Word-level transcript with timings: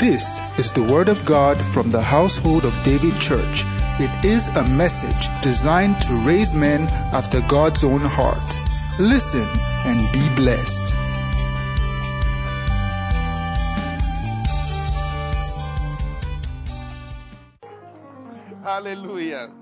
This 0.00 0.40
is 0.56 0.72
the 0.72 0.82
Word 0.82 1.10
of 1.10 1.22
God 1.26 1.62
from 1.62 1.90
the 1.90 2.00
household 2.00 2.64
of 2.64 2.72
David 2.82 3.20
Church. 3.20 3.64
It 4.00 4.24
is 4.24 4.48
a 4.48 4.66
message 4.66 5.28
designed 5.42 6.00
to 6.00 6.14
raise 6.26 6.54
men 6.54 6.88
after 7.12 7.42
God's 7.42 7.84
own 7.84 8.00
heart. 8.00 8.58
Listen 8.98 9.46
and 9.84 10.10
be 10.10 10.26
blessed. 10.36 10.94
Hallelujah. 18.64 19.52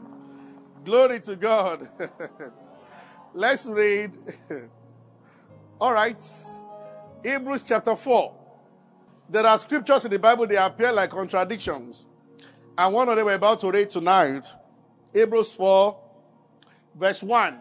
Glory 0.84 1.18
to 1.18 1.34
God. 1.34 1.88
Let's 3.34 3.66
read. 3.66 4.16
All 5.80 5.92
right. 5.92 6.22
Hebrews 7.24 7.64
chapter 7.64 7.96
4. 7.96 8.37
There 9.28 9.46
are 9.46 9.58
scriptures 9.58 10.04
in 10.04 10.10
the 10.10 10.18
Bible, 10.18 10.46
they 10.46 10.56
appear 10.56 10.92
like 10.92 11.10
contradictions. 11.10 12.06
And 12.76 12.94
one 12.94 13.08
of 13.08 13.16
them 13.16 13.26
we're 13.26 13.34
about 13.34 13.60
to 13.60 13.70
read 13.70 13.90
tonight. 13.90 14.46
Hebrews 15.12 15.52
4, 15.52 15.98
verse 16.94 17.22
1. 17.22 17.58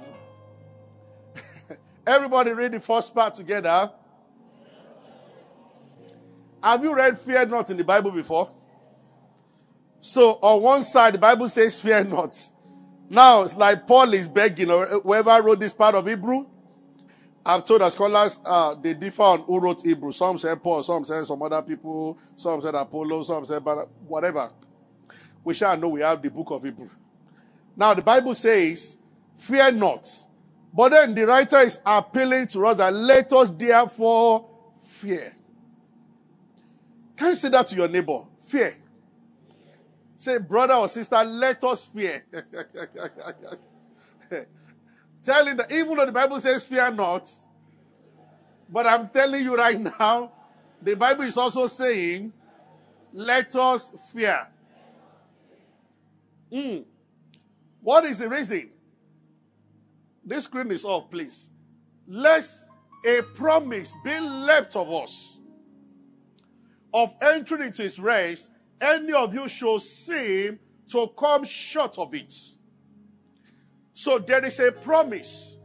Everybody 2.07 2.51
read 2.51 2.71
the 2.71 2.79
first 2.79 3.13
part 3.13 3.33
together. 3.33 3.91
Have 6.63 6.83
you 6.83 6.95
read 6.95 7.17
fear 7.17 7.45
not 7.45 7.69
in 7.69 7.77
the 7.77 7.83
Bible 7.83 8.11
before? 8.11 8.51
So 9.99 10.33
on 10.41 10.61
one 10.61 10.83
side, 10.83 11.15
the 11.15 11.19
Bible 11.19 11.49
says 11.49 11.81
fear 11.81 12.03
not. 12.03 12.37
Now 13.09 13.41
it's 13.41 13.55
like 13.55 13.87
Paul 13.87 14.13
is 14.13 14.27
begging, 14.27 14.69
or 14.69 14.85
whoever 14.85 15.41
wrote 15.41 15.59
this 15.59 15.73
part 15.73 15.95
of 15.95 16.07
Hebrew. 16.07 16.45
I'm 17.47 17.61
told 17.61 17.79
that 17.81 17.93
scholars 17.93 18.37
uh, 18.45 18.75
they 18.75 18.93
differ 18.93 19.21
on 19.23 19.41
who 19.43 19.59
wrote 19.59 19.81
Hebrew. 19.81 20.11
Some 20.11 20.37
say 20.37 20.53
Paul, 20.57 20.83
some 20.83 21.05
say 21.05 21.23
some 21.23 21.41
other 21.41 21.61
people, 21.61 22.17
some 22.35 22.61
said 22.61 22.75
Apollo, 22.75 23.23
some 23.23 23.45
say 23.45 23.57
whatever. 24.07 24.51
We 25.45 25.53
shall 25.53 25.77
know 25.77 25.87
we 25.87 26.01
have 26.01 26.21
the 26.21 26.29
book 26.29 26.51
of 26.51 26.63
Hebrew. 26.63 26.89
Now 27.77 27.93
the 27.93 28.01
Bible 28.01 28.33
says, 28.33 28.97
"Fear 29.37 29.71
not," 29.73 30.05
but 30.73 30.89
then 30.89 31.15
the 31.15 31.25
writer 31.25 31.59
is 31.59 31.79
appealing 31.85 32.47
to 32.47 32.67
us 32.67 32.77
that 32.77 32.93
let 32.93 33.31
us 33.31 33.49
therefore 33.49 34.49
fear. 34.77 35.33
Can 37.15 37.29
you 37.29 37.35
say 37.35 37.47
that 37.49 37.67
to 37.67 37.75
your 37.77 37.87
neighbor? 37.87 38.23
Fear. 38.41 38.75
Say, 40.17 40.39
brother 40.39 40.73
or 40.73 40.89
sister, 40.89 41.23
let 41.23 41.63
us 41.63 41.85
fear. 41.85 42.25
telling 45.27 45.57
that 45.57 45.69
even 45.69 45.97
though 45.97 46.05
the 46.05 46.11
Bible 46.13 46.39
says 46.39 46.63
fear 46.63 46.89
not, 46.89 47.29
but 48.69 48.87
I'm 48.87 49.09
telling 49.09 49.43
you 49.43 49.55
right 49.55 49.77
now, 49.99 50.31
the 50.81 50.95
Bible 50.95 51.23
is 51.23 51.37
also 51.37 51.67
saying, 51.67 52.31
let 53.11 53.53
us 53.57 53.91
fear. 54.13 54.47
Mm. 56.49 56.85
What 57.81 58.05
is 58.05 58.19
the 58.19 58.29
reason? 58.29 58.69
This 60.23 60.45
screen 60.45 60.71
is 60.71 60.85
off, 60.85 61.11
please. 61.11 61.51
Lest 62.07 62.67
a 63.05 63.21
promise 63.35 63.97
be 64.05 64.17
left 64.21 64.77
of 64.77 64.89
us 64.89 65.41
of 66.93 67.13
entering 67.21 67.63
into 67.63 67.81
his 67.81 67.99
rest, 67.99 68.51
any 68.79 69.11
of 69.11 69.33
you 69.33 69.49
should 69.49 69.81
seem 69.81 70.57
to 70.87 71.07
come 71.17 71.43
short 71.43 71.97
of 71.97 72.15
it. 72.15 72.33
So 73.97 74.19
there 74.19 74.45
is 74.45 74.59
a 74.59 74.71
promise 74.71 75.57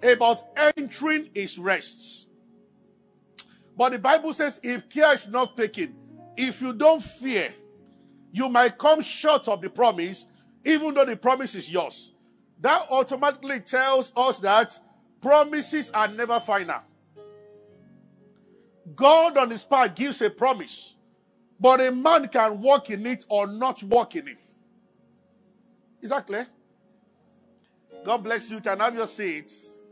about 0.00 0.44
entering 0.56 1.28
his 1.34 1.58
rest. 1.58 2.28
But 3.76 3.90
the 3.90 3.98
Bible 3.98 4.32
says 4.32 4.60
if 4.62 4.88
care 4.88 5.12
is 5.12 5.26
not 5.26 5.56
taken, 5.56 5.96
if 6.36 6.62
you 6.62 6.72
don't 6.72 7.02
fear, 7.02 7.52
you 8.30 8.48
might 8.48 8.78
come 8.78 9.00
short 9.00 9.48
of 9.48 9.60
the 9.60 9.70
promise, 9.70 10.28
even 10.64 10.94
though 10.94 11.04
the 11.04 11.16
promise 11.16 11.56
is 11.56 11.68
yours. 11.68 12.14
That 12.60 12.86
automatically 12.92 13.58
tells 13.58 14.12
us 14.16 14.38
that 14.38 14.78
promises 15.20 15.90
are 15.90 16.06
never 16.06 16.38
final. 16.38 16.82
God 18.94 19.36
on 19.36 19.50
his 19.50 19.64
part 19.64 19.96
gives 19.96 20.22
a 20.22 20.30
promise, 20.30 20.94
but 21.58 21.80
a 21.80 21.90
man 21.90 22.28
can 22.28 22.60
walk 22.60 22.90
in 22.90 23.04
it 23.04 23.26
or 23.28 23.48
not 23.48 23.82
walk 23.82 24.14
in 24.14 24.28
it. 24.28 24.38
Is 26.00 26.10
that 26.10 26.28
clear? 26.28 26.46
God 28.04 28.24
bless 28.24 28.50
you. 28.50 28.60
Can 28.60 28.80
have 28.80 28.94
your 28.94 29.06
seats. 29.06 29.82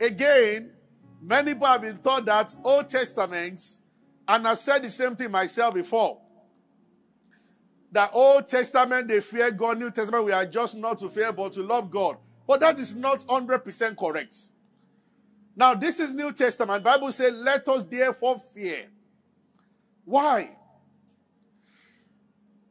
Again, 0.00 0.72
many 1.20 1.54
people 1.54 1.66
have 1.66 1.82
been 1.82 1.98
taught 1.98 2.24
that 2.26 2.54
Old 2.64 2.90
Testament, 2.90 3.78
and 4.26 4.46
I've 4.46 4.58
said 4.58 4.82
the 4.82 4.90
same 4.90 5.16
thing 5.16 5.30
myself 5.30 5.74
before. 5.74 6.20
That 7.92 8.10
Old 8.12 8.48
Testament, 8.48 9.08
they 9.08 9.20
fear 9.20 9.50
God. 9.52 9.78
New 9.78 9.90
Testament, 9.90 10.24
we 10.24 10.32
are 10.32 10.44
just 10.46 10.76
not 10.76 10.98
to 10.98 11.08
fear, 11.08 11.32
but 11.32 11.52
to 11.52 11.62
love 11.62 11.90
God. 11.90 12.16
But 12.46 12.60
that 12.60 12.78
is 12.80 12.94
not 12.94 13.20
100% 13.20 13.96
correct. 13.96 14.36
Now, 15.56 15.74
this 15.74 16.00
is 16.00 16.12
New 16.12 16.32
Testament. 16.32 16.82
Bible 16.82 17.12
says, 17.12 17.32
let 17.32 17.68
us 17.68 17.84
therefore 17.84 18.38
fear. 18.38 18.86
Why? 20.04 20.56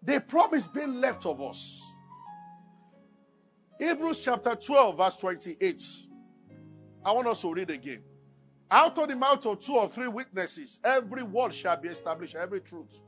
The 0.03 0.19
promise 0.19 0.67
being 0.67 0.99
left 0.99 1.25
of 1.25 1.41
us. 1.41 1.82
Hebrews 3.79 4.19
chapter 4.19 4.55
12, 4.55 4.97
verse 4.97 5.17
28. 5.17 5.83
I 7.05 7.11
want 7.11 7.27
us 7.27 7.41
to 7.41 7.53
read 7.53 7.71
again. 7.71 8.03
Out 8.71 8.97
of 8.97 9.09
the 9.09 9.15
mouth 9.15 9.45
of 9.45 9.59
two 9.59 9.75
or 9.75 9.87
three 9.87 10.07
witnesses, 10.07 10.79
every 10.83 11.23
word 11.23 11.53
shall 11.53 11.77
be 11.77 11.89
established, 11.89 12.35
every 12.35 12.61
truth. 12.61 13.01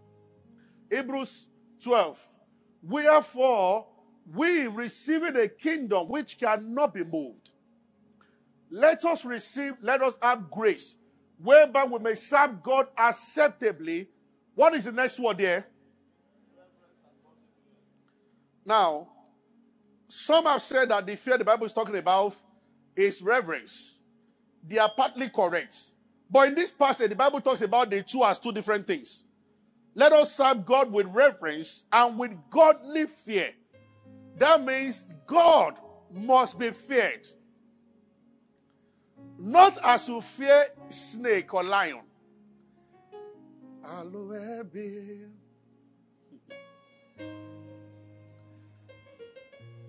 Hebrews 0.92 1.50
12. 1.81 2.22
Wherefore, 2.84 3.88
we 4.34 4.68
receiving 4.68 5.36
a 5.38 5.48
kingdom 5.48 6.08
which 6.08 6.38
cannot 6.40 6.94
be 6.94 7.04
moved. 7.04 7.52
Let 8.70 9.06
us 9.06 9.24
receive, 9.25 9.74
let 9.81 10.02
us 10.02 10.18
have 10.22 10.50
grace, 10.50 10.98
whereby 11.42 11.86
we 11.86 12.00
may 12.00 12.16
serve 12.16 12.62
God 12.62 12.88
acceptably. 12.98 14.09
What 14.56 14.74
is 14.74 14.86
the 14.86 14.92
next 14.92 15.20
word 15.20 15.38
there? 15.38 15.68
Now, 18.66 19.09
some 20.16 20.46
have 20.46 20.62
said 20.62 20.90
that 20.90 21.06
the 21.06 21.18
fear 21.18 21.38
the 21.38 21.44
Bible 21.44 21.66
is 21.66 21.74
talking 21.74 21.98
about 21.98 22.34
is 22.96 23.22
reverence. 23.22 24.00
They 24.66 24.78
are 24.78 24.90
partly 24.96 25.28
correct. 25.28 25.92
But 26.31 26.48
in 26.48 26.56
this 26.56 26.72
passage, 26.72 27.09
the 27.09 27.18
Bible 27.18 27.42
talks 27.42 27.62
about 27.62 27.90
the 27.92 28.02
two 28.02 28.24
as 28.24 28.40
two 28.40 28.54
different 28.54 28.88
things. 28.88 29.25
Let 29.94 30.14
us 30.14 30.34
serve 30.34 30.64
God 30.64 30.90
with 30.90 31.08
reverence 31.08 31.84
and 31.92 32.18
with 32.18 32.31
godly 32.50 33.08
fear. 33.08 33.50
That 34.38 34.64
means 34.64 35.06
God 35.28 35.75
must 36.09 36.58
be 36.58 36.70
feared. 36.70 37.28
Not 39.38 39.78
as 39.84 40.08
you 40.08 40.22
fear 40.22 40.64
snake 40.88 41.54
or 41.54 41.64
lion. 41.64 42.04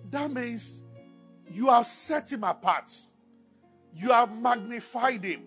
That 0.09 0.31
means 0.31 0.83
you 1.51 1.67
have 1.67 1.85
set 1.85 2.31
him 2.31 2.43
apart, 2.43 2.91
you 3.93 4.11
have 4.11 4.35
magnified 4.35 5.23
him, 5.23 5.43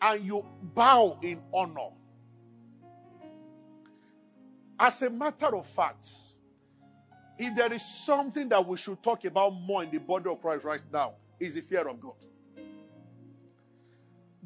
and 0.00 0.24
you 0.24 0.44
bow 0.74 1.18
in 1.22 1.42
honor. 1.52 1.90
As 4.78 5.02
a 5.02 5.10
matter 5.10 5.54
of 5.56 5.66
fact, 5.66 6.06
if 7.38 7.54
there 7.54 7.72
is 7.72 7.82
something 7.82 8.48
that 8.48 8.64
we 8.66 8.76
should 8.76 9.02
talk 9.02 9.24
about 9.24 9.50
more 9.50 9.82
in 9.82 9.90
the 9.90 9.98
body 9.98 10.30
of 10.30 10.40
Christ 10.40 10.64
right 10.64 10.82
now, 10.92 11.14
is 11.40 11.54
the 11.54 11.60
fear 11.60 11.88
of 11.88 12.00
God. 12.00 12.14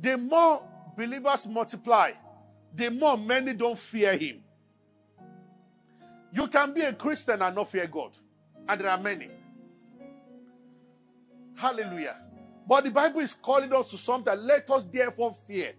The 0.01 0.17
more 0.17 0.63
believers 0.97 1.47
multiply, 1.47 2.13
the 2.75 2.91
more 2.91 3.17
many 3.17 3.53
don't 3.53 3.79
fear 3.79 4.17
Him. 4.17 4.43
You 6.33 6.47
can 6.47 6.73
be 6.73 6.83
a 6.83 6.93
Christian 6.93 7.43
and 7.43 7.55
not 7.55 7.69
fear 7.69 7.87
God, 7.87 8.17
and 8.69 8.81
there 8.81 8.91
are 8.91 8.99
many. 8.99 9.29
Hallelujah. 11.59 12.17
But 12.69 12.85
the 12.85 12.91
Bible 12.91 13.21
is 13.21 13.35
calling 13.35 13.75
us 13.75 13.91
to 13.91 13.99
something. 13.99 14.33
Let 14.39 14.71
us 14.71 14.85
therefore 14.85 15.35
fear. 15.35 15.73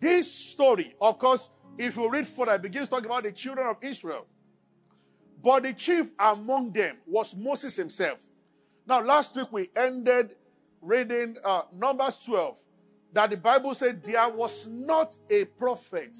This 0.00 0.30
story, 0.30 0.94
of 1.00 1.16
course, 1.16 1.52
if 1.78 1.96
you 1.96 2.10
read 2.10 2.26
further, 2.26 2.54
it 2.54 2.62
begins 2.62 2.88
talking 2.88 3.06
about 3.06 3.22
the 3.22 3.30
children 3.30 3.68
of 3.68 3.76
Israel. 3.82 4.26
But 5.42 5.62
the 5.62 5.74
chief 5.74 6.10
among 6.18 6.72
them 6.72 6.96
was 7.06 7.36
Moses 7.36 7.76
himself. 7.76 8.20
Now, 8.84 9.00
last 9.00 9.36
week 9.36 9.52
we 9.52 9.70
ended 9.76 10.34
reading 10.80 11.36
uh, 11.44 11.62
Numbers 11.72 12.18
12, 12.24 12.58
that 13.12 13.30
the 13.30 13.36
Bible 13.36 13.74
said 13.74 14.02
there 14.02 14.28
was 14.28 14.66
not 14.66 15.16
a 15.30 15.44
prophet. 15.44 16.18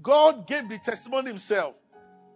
God 0.00 0.46
gave 0.46 0.68
the 0.68 0.78
testimony 0.78 1.28
himself. 1.28 1.74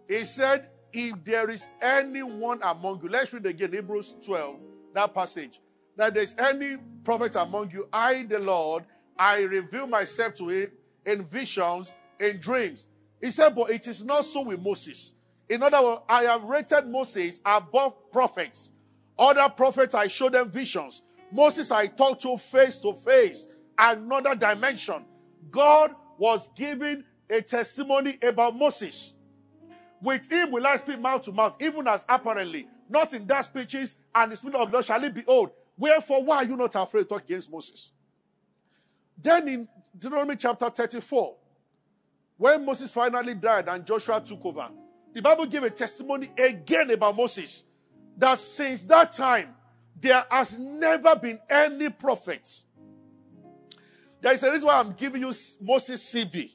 He 0.07 0.25
said, 0.25 0.69
if 0.93 1.23
there 1.23 1.49
is 1.49 1.69
anyone 1.81 2.59
among 2.63 3.01
you, 3.01 3.09
let's 3.09 3.33
read 3.33 3.45
again 3.45 3.73
Hebrews 3.73 4.15
12, 4.25 4.57
that 4.93 5.13
passage. 5.13 5.59
That 5.95 6.13
there's 6.13 6.35
any 6.37 6.77
prophet 7.03 7.35
among 7.35 7.71
you, 7.71 7.87
I, 7.91 8.23
the 8.23 8.39
Lord, 8.39 8.83
I 9.17 9.41
reveal 9.43 9.87
myself 9.87 10.35
to 10.35 10.49
him 10.49 10.71
in 11.05 11.25
visions, 11.25 11.93
in 12.19 12.39
dreams. 12.39 12.87
He 13.21 13.31
said, 13.31 13.55
but 13.55 13.71
it 13.71 13.87
is 13.87 14.05
not 14.05 14.25
so 14.25 14.41
with 14.43 14.63
Moses. 14.63 15.13
In 15.49 15.63
other 15.63 15.81
words, 15.81 16.01
I 16.07 16.23
have 16.23 16.43
rated 16.43 16.87
Moses 16.87 17.41
above 17.45 18.11
prophets. 18.11 18.71
Other 19.17 19.49
prophets, 19.49 19.95
I 19.95 20.07
show 20.07 20.29
them 20.29 20.51
visions. 20.51 21.01
Moses, 21.31 21.71
I 21.71 21.87
talk 21.87 22.19
to 22.19 22.37
face 22.37 22.77
to 22.79 22.93
face, 22.93 23.47
another 23.77 24.35
dimension. 24.35 25.05
God 25.49 25.95
was 26.17 26.49
giving 26.55 27.03
a 27.29 27.41
testimony 27.41 28.17
about 28.21 28.55
Moses. 28.55 29.13
With 30.01 30.31
him 30.31 30.51
will 30.51 30.65
I 30.65 30.75
speak 30.75 30.99
mouth 30.99 31.23
to 31.23 31.31
mouth, 31.31 31.57
even 31.61 31.87
as 31.87 32.05
apparently, 32.07 32.67
not 32.89 33.13
in 33.13 33.25
that 33.27 33.45
speeches, 33.45 33.95
and 34.13 34.31
the 34.31 34.35
spirit 34.35 34.55
of 34.55 34.71
God 34.71 34.85
shall 34.85 35.03
it 35.03 35.13
be 35.13 35.25
old. 35.25 35.51
Wherefore, 35.77 36.23
why 36.23 36.37
are 36.37 36.43
you 36.43 36.55
not 36.55 36.75
afraid 36.75 37.03
to 37.03 37.07
talk 37.07 37.23
against 37.23 37.51
Moses? 37.51 37.91
Then 39.17 39.47
in 39.47 39.67
Deuteronomy 39.97 40.35
chapter 40.35 40.69
34, 40.69 41.35
when 42.37 42.65
Moses 42.65 42.91
finally 42.91 43.33
died 43.33 43.67
and 43.67 43.85
Joshua 43.85 44.21
took 44.21 44.45
over, 44.45 44.69
the 45.13 45.21
Bible 45.21 45.45
gave 45.45 45.63
a 45.63 45.69
testimony 45.69 46.29
again 46.37 46.91
about 46.91 47.15
Moses 47.15 47.63
that 48.17 48.37
since 48.37 48.83
that 48.83 49.11
time, 49.11 49.55
there 49.99 50.23
has 50.29 50.57
never 50.57 51.15
been 51.15 51.39
any 51.49 51.89
prophet. 51.89 52.63
There 54.21 54.33
is 54.33 54.43
a 54.43 54.51
reason 54.51 54.67
why 54.67 54.79
I'm 54.79 54.93
giving 54.93 55.21
you 55.21 55.33
Moses 55.61 56.13
CV. 56.13 56.51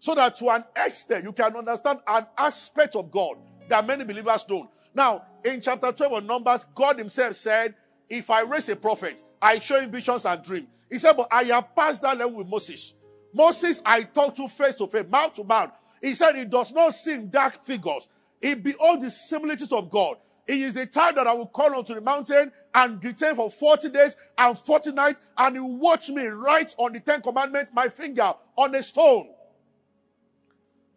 So 0.00 0.14
that 0.14 0.36
to 0.36 0.48
an 0.48 0.64
extent 0.76 1.24
you 1.24 1.32
can 1.32 1.54
understand 1.54 2.00
an 2.06 2.26
aspect 2.36 2.96
of 2.96 3.10
God 3.10 3.36
that 3.68 3.86
many 3.86 4.04
believers 4.04 4.44
don't. 4.44 4.68
Now, 4.94 5.24
in 5.44 5.60
chapter 5.60 5.92
12 5.92 6.12
of 6.12 6.24
Numbers, 6.24 6.66
God 6.74 6.98
Himself 6.98 7.36
said, 7.36 7.74
If 8.08 8.30
I 8.30 8.42
raise 8.42 8.68
a 8.70 8.76
prophet, 8.76 9.22
I 9.40 9.58
show 9.58 9.78
him 9.80 9.90
visions 9.90 10.24
and 10.24 10.42
dreams. 10.42 10.66
He 10.90 10.98
said, 10.98 11.16
But 11.16 11.28
I 11.30 11.44
have 11.44 11.74
passed 11.76 12.02
that 12.02 12.18
level 12.18 12.38
with 12.38 12.48
Moses. 12.48 12.94
Moses, 13.32 13.80
I 13.86 14.02
talk 14.02 14.34
to 14.36 14.48
face 14.48 14.74
to 14.76 14.88
face, 14.88 15.06
mouth 15.08 15.34
to 15.34 15.44
mouth. 15.44 15.70
He 16.02 16.14
said, 16.14 16.34
He 16.34 16.44
does 16.44 16.72
not 16.72 16.94
see 16.94 17.18
dark 17.26 17.60
figures. 17.60 18.08
He 18.40 18.54
beholds 18.54 19.04
the 19.04 19.10
similitudes 19.10 19.72
of 19.72 19.90
God. 19.90 20.16
He 20.46 20.62
is 20.62 20.74
the 20.74 20.86
time 20.86 21.14
that 21.14 21.26
I 21.26 21.32
will 21.32 21.46
call 21.46 21.74
unto 21.74 21.94
the 21.94 22.00
mountain 22.00 22.50
and 22.74 23.04
return 23.04 23.36
for 23.36 23.50
40 23.50 23.90
days 23.90 24.16
and 24.36 24.58
40 24.58 24.92
nights, 24.92 25.20
and 25.38 25.54
he 25.54 25.60
watch 25.60 26.08
me 26.08 26.26
write 26.26 26.74
on 26.78 26.92
the 26.92 27.00
Ten 27.00 27.20
Commandments 27.20 27.70
my 27.72 27.88
finger 27.88 28.32
on 28.56 28.74
a 28.74 28.82
stone. 28.82 29.28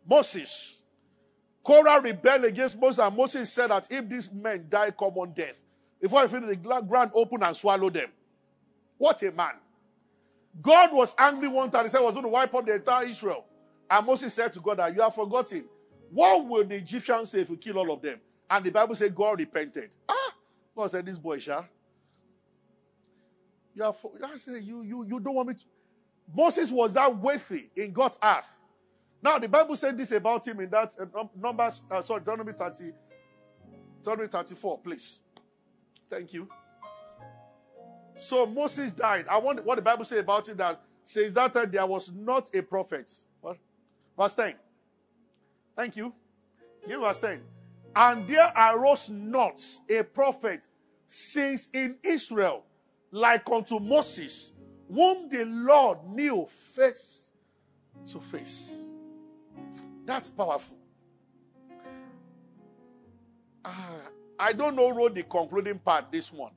Moses. 0.08 0.82
Korah 1.64 2.02
rebelled 2.02 2.44
against 2.44 2.80
Moses, 2.80 3.00
and 3.06 3.16
Moses 3.16 3.52
said 3.52 3.72
that 3.72 3.88
if 3.90 4.10
these 4.10 4.32
men 4.32 4.66
die 4.70 4.92
common 4.92 5.32
death, 5.32 5.62
before 6.02 6.20
I 6.20 6.28
finish 6.28 6.50
the 6.50 6.82
ground 6.82 7.12
open 7.14 7.42
and 7.44 7.56
swallow 7.56 7.90
them. 7.90 8.10
What 8.98 9.24
a 9.24 9.32
man. 9.32 9.54
God 10.62 10.94
was 10.94 11.16
angry 11.18 11.48
one 11.48 11.72
time. 11.72 11.86
He 11.86 11.90
said 11.90 12.00
he 12.00 12.06
was 12.06 12.16
going 12.16 12.26
to 12.26 12.30
wipe 12.30 12.54
out 12.54 12.66
the 12.66 12.76
entire 12.76 13.06
Israel. 13.06 13.46
And 13.90 14.06
Moses 14.06 14.34
said 14.34 14.52
to 14.54 14.60
God 14.60 14.80
that 14.80 14.94
you 14.94 15.02
have 15.02 15.16
forgotten. 15.16 15.66
What 16.12 16.46
will 16.46 16.64
the 16.66 16.76
Egyptians 16.76 17.32
say 17.32 17.40
if 17.40 17.50
you 17.50 17.58
kill 17.58 17.80
all 17.80 17.92
of 17.92 18.02
them? 18.02 18.20
And 18.50 18.66
the 18.66 18.72
Bible 18.72 18.96
said 18.96 19.16
God 19.16 19.40
repented. 19.40 19.90
Ah, 20.08 20.34
God 20.76 20.92
said, 20.92 21.06
This 21.06 21.18
boy, 21.18 21.40
Sha. 21.40 21.64
You, 23.74 23.84
I 23.84 24.38
say, 24.38 24.60
you, 24.60 24.84
you, 24.84 25.06
you 25.06 25.20
don't 25.20 25.34
want 25.34 25.48
me 25.48 25.54
to. 25.56 25.66
Moses 26.36 26.72
was 26.72 26.94
that 26.94 27.16
worthy 27.18 27.70
in 27.76 27.92
God's 27.92 28.20
earth. 28.24 28.60
Now, 29.24 29.40
the 29.40 29.48
Bible 29.48 29.78
said 29.78 29.98
this 29.98 30.12
about 30.12 30.46
him 30.46 30.60
in 30.60 30.70
that 30.70 30.94
uh, 31.00 31.24
Numbers, 31.40 31.84
uh, 31.90 32.02
sorry, 32.02 32.20
Deuteronomy 32.20 32.52
30, 32.52 32.92
Deuteronomy 34.00 34.28
34, 34.28 34.80
please. 34.80 35.24
Thank 36.10 36.34
you. 36.34 36.50
So 38.18 38.46
Moses 38.46 38.92
died. 38.92 39.26
I 39.30 39.38
want 39.38 39.66
what 39.66 39.76
the 39.76 39.82
Bible 39.82 40.04
says 40.04 40.20
about 40.20 40.48
it 40.50 40.58
that 40.58 40.80
says 41.04 41.34
that 41.34 41.56
uh, 41.56 41.66
there 41.66 41.86
was 41.86 42.12
not 42.12 42.54
a 42.54 42.62
prophet. 42.62 43.12
What? 43.40 43.58
Verse 44.20 44.36
10. 44.36 44.56
Thank 45.76 45.96
you. 45.96 46.14
Give 46.86 47.00
verse 47.00 47.20
10. 47.22 47.42
And 47.96 48.28
there 48.28 48.52
arose 48.58 49.10
not 49.10 49.64
a 49.90 50.04
prophet 50.04 50.68
since 51.08 51.70
in 51.74 51.98
Israel 52.04 52.66
like 53.10 53.50
unto 53.50 53.80
Moses, 53.80 54.52
whom 54.94 55.30
the 55.30 55.46
Lord 55.46 56.00
knew 56.10 56.46
face 56.46 57.32
to 58.12 58.20
face. 58.20 58.90
That's 60.06 60.30
powerful. 60.30 60.78
Uh, 63.64 63.72
I 64.38 64.54
don't 64.54 64.76
know 64.76 64.92
wrote 64.92 65.16
the 65.16 65.24
concluding 65.24 65.80
part 65.80 66.12
this 66.12 66.32
one. 66.32 66.52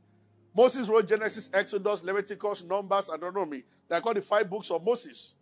Moses 0.57 0.89
wrote 0.89 1.07
Genesis, 1.07 1.51
Exodus, 1.53 2.03
Leviticus, 2.03 2.65
Numbers, 2.65 3.11
know 3.21 3.45
me. 3.45 3.63
They're 3.89 4.01
called 4.01 4.17
the 4.17 4.23
five 4.23 4.49
books 4.49 4.71
of 4.71 4.85
Moses. 4.85 5.37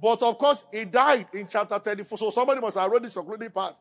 But 0.00 0.22
of 0.22 0.38
course, 0.38 0.66
he 0.72 0.84
died 0.84 1.26
in 1.32 1.46
chapter 1.48 1.78
34. 1.78 2.18
So 2.18 2.30
somebody 2.30 2.60
must 2.60 2.78
have 2.78 2.90
wrote 2.90 3.02
this 3.02 3.14
concluding 3.14 3.50
part. 3.50 3.74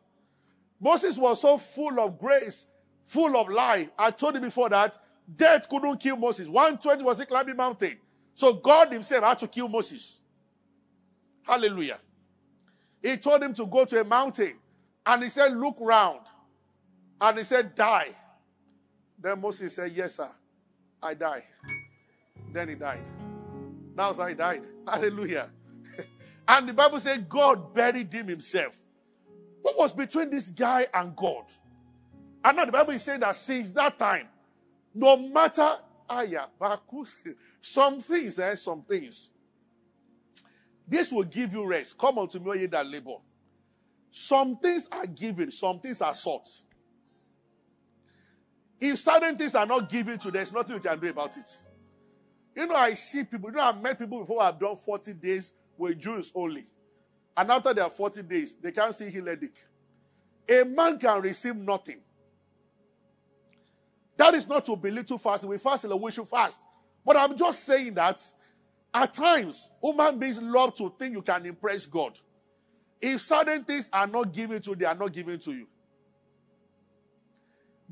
Moses 0.80 1.18
was 1.18 1.42
so 1.42 1.58
full 1.58 2.00
of 2.00 2.18
grace, 2.18 2.68
full 3.04 3.38
of 3.38 3.48
life. 3.50 3.90
I 3.98 4.12
told 4.12 4.36
you 4.36 4.42
before 4.42 4.70
that 4.70 4.98
death 5.36 5.70
couldn't 5.70 6.00
kill 6.00 6.18
Moses. 6.18 6.48
120 6.48 7.04
was 7.04 7.20
a 7.20 7.26
climbing 7.26 7.58
mountain. 7.58 7.98
So 8.34 8.54
God 8.54 8.92
himself 8.92 9.24
had 9.24 9.40
to 9.40 9.48
kill 9.48 9.70
Moses. 9.70 10.22
Hallelujah. 11.44 12.00
He 13.06 13.18
told 13.18 13.44
him 13.44 13.54
to 13.54 13.68
go 13.68 13.86
to 13.86 14.02
a 14.02 14.04
mountain. 14.04 14.56
And 15.06 15.22
he 15.22 15.30
said, 15.30 15.56
look 15.56 15.78
round. 15.80 16.22
And 17.22 17.38
he 17.38 17.44
said, 17.44 17.76
die. 17.76 18.08
Then 19.20 19.40
Moses 19.40 19.76
said, 19.76 19.92
yes, 19.92 20.16
sir. 20.16 20.28
I 21.04 21.14
die. 21.14 21.44
Then 22.52 22.70
he 22.70 22.74
died. 22.74 23.08
That's 23.94 24.18
how 24.18 24.26
he 24.26 24.34
died. 24.34 24.66
Hallelujah. 24.88 25.52
and 26.48 26.68
the 26.68 26.74
Bible 26.74 27.00
said 27.00 27.30
God 27.30 27.76
buried 27.76 28.12
him 28.12 28.28
himself. 28.28 28.76
What 29.62 29.78
was 29.78 29.94
between 29.94 30.32
this 30.32 30.50
guy 30.50 30.88
and 30.92 31.16
God? 31.16 31.44
And 32.44 32.58
now 32.58 32.66
the 32.66 32.72
Bible 32.72 32.94
is 32.94 33.04
saying 33.04 33.20
that 33.20 33.36
since 33.36 33.72
that 33.74 34.00
time, 34.00 34.28
no 34.96 35.16
matter 35.16 35.76
some 37.62 38.00
things, 38.00 38.40
eh, 38.40 38.56
some 38.56 38.82
things. 38.82 39.30
This 40.88 41.12
will 41.12 41.24
give 41.24 41.54
you 41.54 41.68
rest. 41.68 41.98
Come 41.98 42.20
unto 42.20 42.40
me, 42.40 42.60
ye 42.60 42.66
that 42.68 42.86
labor. 42.88 43.18
Some 44.12 44.58
things 44.58 44.88
are 44.92 45.08
given, 45.08 45.52
some 45.52 45.80
things 45.80 46.02
are 46.02 46.14
sought. 46.14 46.48
If 48.80 49.00
certain 49.00 49.36
things 49.38 49.56
are 49.56 49.66
not 49.66 49.90
given 49.90 50.18
to, 50.20 50.32
there's 50.32 50.54
nothing 50.54 50.76
you 50.76 50.82
can 50.82 51.00
do 51.00 51.10
about 51.10 51.38
it. 51.38 51.52
You 52.56 52.68
know, 52.68 52.76
I 52.76 52.94
see 52.94 53.24
people, 53.24 53.50
you 53.50 53.56
know, 53.56 53.64
I've 53.64 53.82
met 53.82 54.00
people 54.00 54.20
before 54.20 54.42
I've 54.42 54.60
done 54.60 54.76
40 54.76 55.14
days 55.16 55.54
with 55.78 56.00
Jews 56.00 56.32
only. 56.36 56.66
And 57.36 57.52
after 57.52 57.74
their 57.74 57.90
40 57.90 58.24
days, 58.24 58.56
they 58.56 58.72
can't 58.72 58.96
see 58.96 59.10
Hilledic. 59.10 59.64
A 60.48 60.64
man 60.64 60.98
can 60.98 61.22
receive 61.22 61.56
nothing. 61.56 62.00
That 64.18 64.34
is 64.34 64.48
not 64.48 64.66
to 64.66 64.76
belittle 64.76 65.18
fasting. 65.18 65.50
We 65.50 65.58
fast 65.58 65.86
we 65.86 66.12
should 66.12 66.28
fast. 66.28 66.62
But 67.06 67.18
I'm 67.18 67.36
just 67.36 67.66
saying 67.66 67.94
that 67.96 68.22
at 68.96 69.14
times, 69.14 69.70
human 69.84 70.18
beings 70.18 70.42
love 70.42 70.74
to 70.76 70.94
think 70.98 71.14
you 71.14 71.22
can 71.22 71.46
impress 71.46 71.86
God. 71.86 72.18
If 73.02 73.20
certain 73.20 73.66
things 73.66 73.90
are 73.92 74.08
not 74.08 74.32
given 74.32 74.62
to 74.62 74.70
you, 74.70 74.76
they 74.78 74.86
are 74.86 74.96
not 74.96 75.12
given 75.12 75.38
to 75.40 75.52
you. 75.52 75.68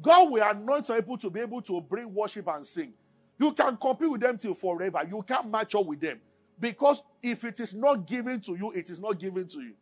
God 0.01 0.31
will 0.31 0.41
anoint 0.41 0.87
some 0.87 0.95
people 0.95 1.17
to 1.17 1.29
be 1.29 1.41
able 1.41 1.61
to 1.63 1.81
bring 1.81 2.13
worship 2.13 2.47
and 2.47 2.65
sing. 2.65 2.93
You 3.37 3.51
can 3.51 3.75
compete 3.75 4.09
with 4.09 4.21
them 4.21 4.37
till 4.37 4.53
forever. 4.53 5.01
You 5.07 5.21
can't 5.21 5.51
match 5.51 5.75
up 5.75 5.85
with 5.85 5.99
them. 5.99 6.21
Because 6.57 7.03
if 7.21 7.43
it 7.43 7.59
is 7.59 7.75
not 7.75 8.07
given 8.07 8.39
to 8.41 8.55
you, 8.55 8.71
it 8.71 8.89
is 8.89 9.01
not 9.01 9.19
given 9.19 9.45
to 9.47 9.59
you. 9.59 9.73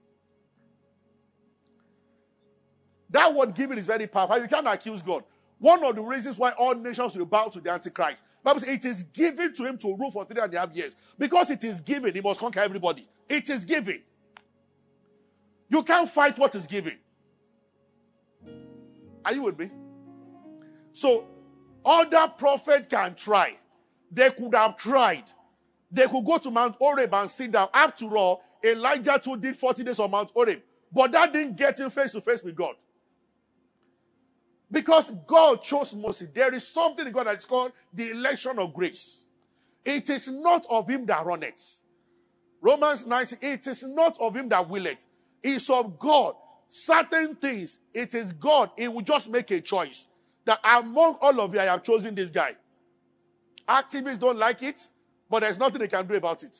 That 3.12 3.34
word 3.34 3.54
given 3.54 3.78
is 3.78 3.86
very 3.86 4.08
powerful. 4.08 4.40
You 4.40 4.48
can't 4.48 4.68
accuse 4.68 5.04
God. 5.04 5.24
One 5.62 5.84
of 5.84 5.96
the 5.96 6.02
reasons 6.02 6.40
why 6.40 6.54
all 6.54 6.74
nations 6.74 7.16
will 7.16 7.28
bow 7.28 7.48
to 7.50 7.62
the 7.62 7.70
Antichrist. 7.70 8.24
Bible 8.44 8.60
says 8.62 8.70
it 8.70 8.84
is 8.84 9.04
given 9.04 9.54
to 9.54 9.64
him 9.64 9.78
to 9.78 9.96
rule 9.96 10.10
for 10.10 10.26
three 10.26 10.42
and 10.42 10.52
a 10.56 10.60
half 10.60 10.76
years. 10.76 10.96
Because 11.20 11.52
it 11.52 11.64
is 11.64 11.80
given, 11.80 12.16
he 12.16 12.20
must 12.20 12.40
conquer 12.40 12.62
everybody. 12.62 13.08
It 13.30 13.48
is 13.48 13.64
given. 13.64 14.02
You 15.70 15.84
can't 15.84 16.10
fight 16.10 16.40
what 16.40 16.56
is 16.56 16.66
given. 16.66 16.98
Are 19.24 19.36
you 19.36 19.44
with 19.44 19.60
me? 19.60 19.70
So, 20.94 21.28
other 21.86 22.28
prophets 22.36 22.88
can 22.88 23.14
try. 23.14 23.56
They 24.12 24.32
could 24.32 24.56
have 24.56 24.78
tried. 24.78 25.26
They 25.92 26.08
could 26.08 26.26
go 26.26 26.40
to 26.40 26.50
Mount 26.50 26.76
Horeb 26.78 27.14
and 27.14 27.30
sit 27.30 27.52
down. 27.52 27.70
After 27.72 28.18
all, 28.18 28.44
Elijah 28.66 29.22
too 29.24 29.38
did 29.38 29.56
40 29.56 29.84
days 29.84 30.00
on 30.00 30.10
Mount 30.10 30.32
Horeb. 30.34 30.64
But 30.92 31.12
that 31.12 31.32
didn't 31.32 31.56
get 31.56 31.80
him 31.80 31.92
face 31.92 32.14
to 32.14 32.22
face 32.22 32.42
with 32.42 32.56
God. 32.56 32.74
Because 34.72 35.12
God 35.28 35.62
chose 35.62 35.94
Moses. 35.94 36.30
There 36.34 36.54
is 36.54 36.66
something 36.66 37.06
in 37.06 37.12
God 37.12 37.28
that 37.28 37.38
is 37.38 37.46
called 37.46 37.74
the 37.94 38.12
election 38.12 38.58
of 38.58 38.74
grace. 38.74 39.26
It 39.84 40.10
is 40.10 40.30
not 40.30 40.66
of 40.70 40.88
him 40.88 41.06
that 41.08 41.26
runneth. 41.26 41.82
Romans 42.62 43.06
9, 43.06 43.26
it 43.42 43.68
is 43.68 43.84
not 43.84 44.18
of 44.22 44.36
him 44.36 44.48
that 44.50 44.70
willeth. 44.70 45.08
It's 45.44 45.70
of 45.70 45.98
God. 46.00 46.36
Certain 46.68 47.36
things, 47.36 47.80
it 47.94 48.16
is 48.16 48.32
God. 48.32 48.70
He 48.78 48.88
will 48.88 49.02
just 49.02 49.30
make 49.30 49.52
a 49.52 49.60
choice 49.60 50.08
that 50.46 50.60
among 50.64 51.18
all 51.22 51.42
of 51.42 51.54
you, 51.54 51.60
I 51.60 51.66
have 51.66 51.84
chosen 51.84 52.16
this 52.16 52.30
guy. 52.30 52.56
Activists 53.68 54.20
don't 54.20 54.38
like 54.38 54.64
it, 54.64 54.90
but 55.30 55.42
there's 55.42 55.60
nothing 55.60 55.82
they 55.82 55.88
can 55.88 56.06
do 56.06 56.14
about 56.16 56.44
it. 56.44 56.58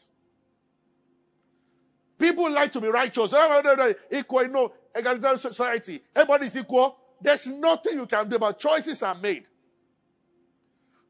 People 2.18 2.52
like 2.52 2.72
to 2.72 2.82
be 2.82 2.88
righteous. 2.88 3.34
Eh, 3.34 3.62
eh, 3.66 3.76
eh, 3.80 4.20
equal, 4.20 4.48
no, 4.48 4.72
egalitarian 4.96 5.38
society. 5.38 6.02
Everybody's 6.16 6.56
equal. 6.56 6.98
There's 7.22 7.48
nothing 7.48 7.98
you 7.98 8.06
can 8.06 8.28
do, 8.28 8.40
but 8.40 8.60
choices 8.60 9.04
are 9.04 9.16
made. 9.16 9.46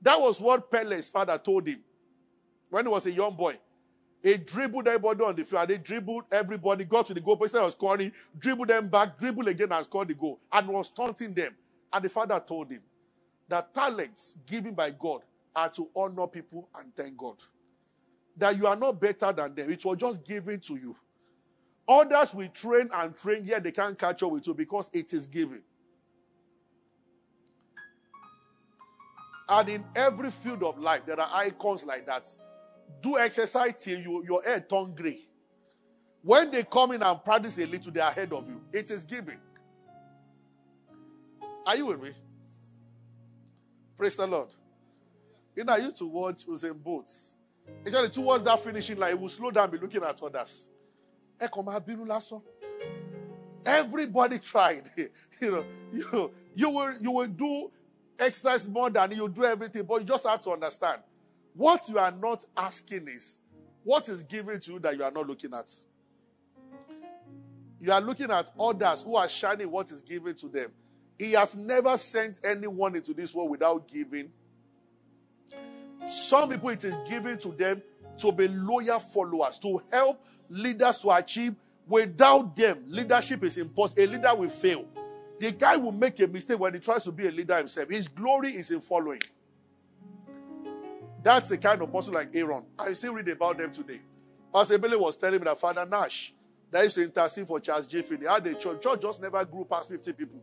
That 0.01 0.19
was 0.19 0.41
what 0.41 0.69
Pele's 0.71 1.09
father 1.09 1.37
told 1.37 1.67
him 1.67 1.81
when 2.69 2.85
he 2.85 2.89
was 2.89 3.05
a 3.05 3.11
young 3.11 3.35
boy. 3.35 3.57
He 4.23 4.37
dribbled 4.37 4.87
everybody 4.87 5.23
on 5.23 5.35
the 5.35 5.43
field. 5.43 5.67
They 5.69 5.77
dribbled 5.77 6.25
everybody, 6.31 6.85
got 6.85 7.07
to 7.07 7.13
the 7.13 7.21
goal. 7.21 7.37
Instead 7.41 7.63
of 7.63 7.71
scoring, 7.71 8.11
dribbled 8.37 8.67
them 8.67 8.87
back, 8.87 9.17
dribbled 9.17 9.47
again 9.47 9.71
and 9.71 9.83
scored 9.83 10.09
the 10.09 10.13
goal. 10.13 10.39
And 10.51 10.67
was 10.67 10.91
taunting 10.91 11.33
them. 11.33 11.55
And 11.91 12.05
the 12.05 12.09
father 12.09 12.39
told 12.39 12.71
him 12.71 12.81
that 13.47 13.73
talents 13.73 14.37
given 14.45 14.73
by 14.73 14.91
God 14.91 15.21
are 15.55 15.69
to 15.69 15.89
honor 15.95 16.27
people 16.27 16.69
and 16.79 16.95
thank 16.95 17.17
God. 17.17 17.37
That 18.37 18.57
you 18.57 18.67
are 18.67 18.75
not 18.75 19.01
better 19.01 19.31
than 19.31 19.55
them. 19.55 19.71
It 19.71 19.83
was 19.83 19.97
just 19.97 20.23
given 20.23 20.59
to 20.61 20.75
you. 20.75 20.95
Others 21.87 22.33
will 22.33 22.47
train 22.49 22.89
and 22.93 23.17
train, 23.17 23.43
yet 23.43 23.63
they 23.63 23.71
can't 23.71 23.97
catch 23.97 24.23
up 24.23 24.31
with 24.31 24.47
you 24.47 24.53
because 24.53 24.89
it 24.93 25.13
is 25.13 25.25
given. 25.25 25.61
And 29.51 29.67
in 29.67 29.83
every 29.97 30.31
field 30.31 30.63
of 30.63 30.79
life, 30.79 31.05
there 31.05 31.19
are 31.19 31.29
icons 31.33 31.85
like 31.85 32.05
that. 32.05 32.29
Do 33.01 33.17
exercise 33.17 33.73
till 33.77 33.99
you, 33.99 34.23
your 34.23 34.41
hair 34.43 34.61
turn 34.61 34.95
gray. 34.95 35.19
When 36.21 36.49
they 36.51 36.63
come 36.63 36.93
in 36.93 37.03
and 37.03 37.21
practice 37.21 37.59
a 37.59 37.65
little, 37.65 37.91
they 37.91 37.99
are 37.99 38.11
ahead 38.11 38.31
of 38.31 38.47
you. 38.47 38.61
It 38.71 38.89
is 38.91 39.03
giving. 39.03 39.39
Are 41.65 41.75
you 41.75 41.87
with 41.87 42.01
me? 42.01 42.11
Praise 43.97 44.15
the 44.15 44.25
Lord. 44.25 44.47
You 45.53 45.65
know, 45.65 45.73
I 45.73 45.77
used 45.77 45.97
to 45.97 46.05
watch 46.05 46.47
Usain 46.47 46.81
Bolt. 46.81 47.11
Actually, 47.85 48.09
towards 48.09 48.43
that 48.43 48.57
finishing 48.61 48.97
line, 48.97 49.11
he 49.11 49.15
will 49.15 49.27
slow 49.27 49.51
down, 49.51 49.69
be 49.69 49.77
looking 49.77 50.01
at 50.01 50.21
others. 50.23 50.69
Everybody 53.65 54.39
tried. 54.39 54.89
you 54.97 55.51
know, 55.51 55.65
you, 55.91 56.31
you 56.55 56.69
will 56.69 56.93
you 57.01 57.11
will 57.11 57.27
do 57.27 57.71
exercise 58.19 58.67
more 58.67 58.89
than 58.89 59.11
you 59.11 59.27
do 59.29 59.43
everything, 59.43 59.83
but 59.83 60.01
you 60.01 60.05
just 60.05 60.27
have 60.27 60.41
to 60.41 60.51
understand 60.51 60.99
what 61.53 61.87
you 61.89 61.97
are 61.97 62.11
not 62.11 62.45
asking 62.55 63.07
is 63.07 63.39
what 63.83 64.07
is 64.09 64.23
given 64.23 64.59
to 64.59 64.73
you 64.73 64.79
that 64.79 64.95
you 64.95 65.03
are 65.03 65.11
not 65.11 65.27
looking 65.27 65.53
at. 65.53 65.73
You 67.79 67.91
are 67.91 68.01
looking 68.01 68.29
at 68.29 68.49
others 68.59 69.01
who 69.01 69.15
are 69.15 69.27
shining 69.27 69.71
what 69.71 69.91
is 69.91 70.01
given 70.01 70.35
to 70.35 70.47
them. 70.47 70.71
He 71.17 71.33
has 71.33 71.55
never 71.55 71.97
sent 71.97 72.39
anyone 72.43 72.95
into 72.95 73.13
this 73.13 73.33
world 73.33 73.49
without 73.49 73.87
giving. 73.87 74.31
Some 76.07 76.49
people, 76.49 76.69
it 76.69 76.83
is 76.83 76.95
given 77.07 77.37
to 77.39 77.49
them 77.49 77.81
to 78.19 78.31
be 78.31 78.47
loyal 78.47 78.99
followers, 78.99 79.57
to 79.59 79.81
help 79.91 80.23
leaders 80.49 80.99
to 81.01 81.11
achieve. 81.11 81.55
Without 81.87 82.55
them, 82.55 82.83
leadership 82.87 83.43
is 83.43 83.57
impossible. 83.57 84.03
A 84.03 84.07
leader 84.07 84.35
will 84.35 84.49
fail. 84.49 84.85
The 85.41 85.51
guy 85.51 85.75
will 85.75 85.91
make 85.91 86.19
a 86.19 86.27
mistake 86.27 86.59
when 86.59 86.75
he 86.75 86.79
tries 86.79 87.03
to 87.05 87.11
be 87.11 87.27
a 87.27 87.31
leader 87.31 87.57
himself. 87.57 87.89
His 87.89 88.07
glory 88.07 88.51
is 88.51 88.69
in 88.69 88.79
following. 88.79 89.21
That's 91.23 91.49
the 91.49 91.57
kind 91.57 91.81
of 91.81 91.91
person 91.91 92.13
like 92.13 92.35
Aaron. 92.35 92.63
I 92.77 92.93
still 92.93 93.15
read 93.15 93.27
about 93.27 93.57
them 93.57 93.71
today. 93.71 94.01
Pastor 94.53 94.77
Billy 94.77 94.97
was 94.97 95.17
telling 95.17 95.39
me 95.39 95.45
that 95.45 95.57
Father 95.57 95.83
Nash, 95.83 96.31
that 96.69 96.83
used 96.83 96.93
to 96.93 97.03
intercede 97.05 97.47
for 97.47 97.59
Charles 97.59 97.87
J. 97.87 98.03
Finney, 98.03 98.27
had 98.27 98.45
a 98.45 98.53
church. 98.53 98.83
Church 98.83 99.01
just 99.01 99.19
never 99.19 99.43
grew 99.43 99.65
past 99.65 99.89
50 99.89 100.13
people. 100.13 100.39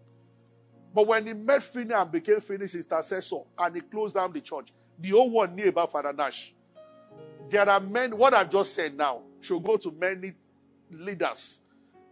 But 0.93 1.07
when 1.07 1.29
he 1.29 1.33
met 1.33 1.63
Finney 1.63 1.95
and 1.95 2.11
became 2.11 2.41
Finney's 2.41 2.75
intercessor 2.75 3.43
and 3.57 3.77
he 3.77 3.83
closed 3.83 4.17
down 4.17 4.33
the 4.33 4.41
church, 4.41 4.73
the 4.99 5.11
whole 5.11 5.31
world 5.31 5.55
knew 5.55 5.69
about 5.69 5.93
Father 5.93 6.13
Nash. 6.13 6.57
There 7.49 7.71
are 7.71 7.79
men, 7.79 8.19
what 8.19 8.35
I've 8.35 8.51
just 8.51 8.75
said 8.75 8.97
now 8.97 9.23
should 9.41 9.63
go 9.63 9.77
to 9.77 9.93
many 9.93 10.33
leaders. 10.91 11.61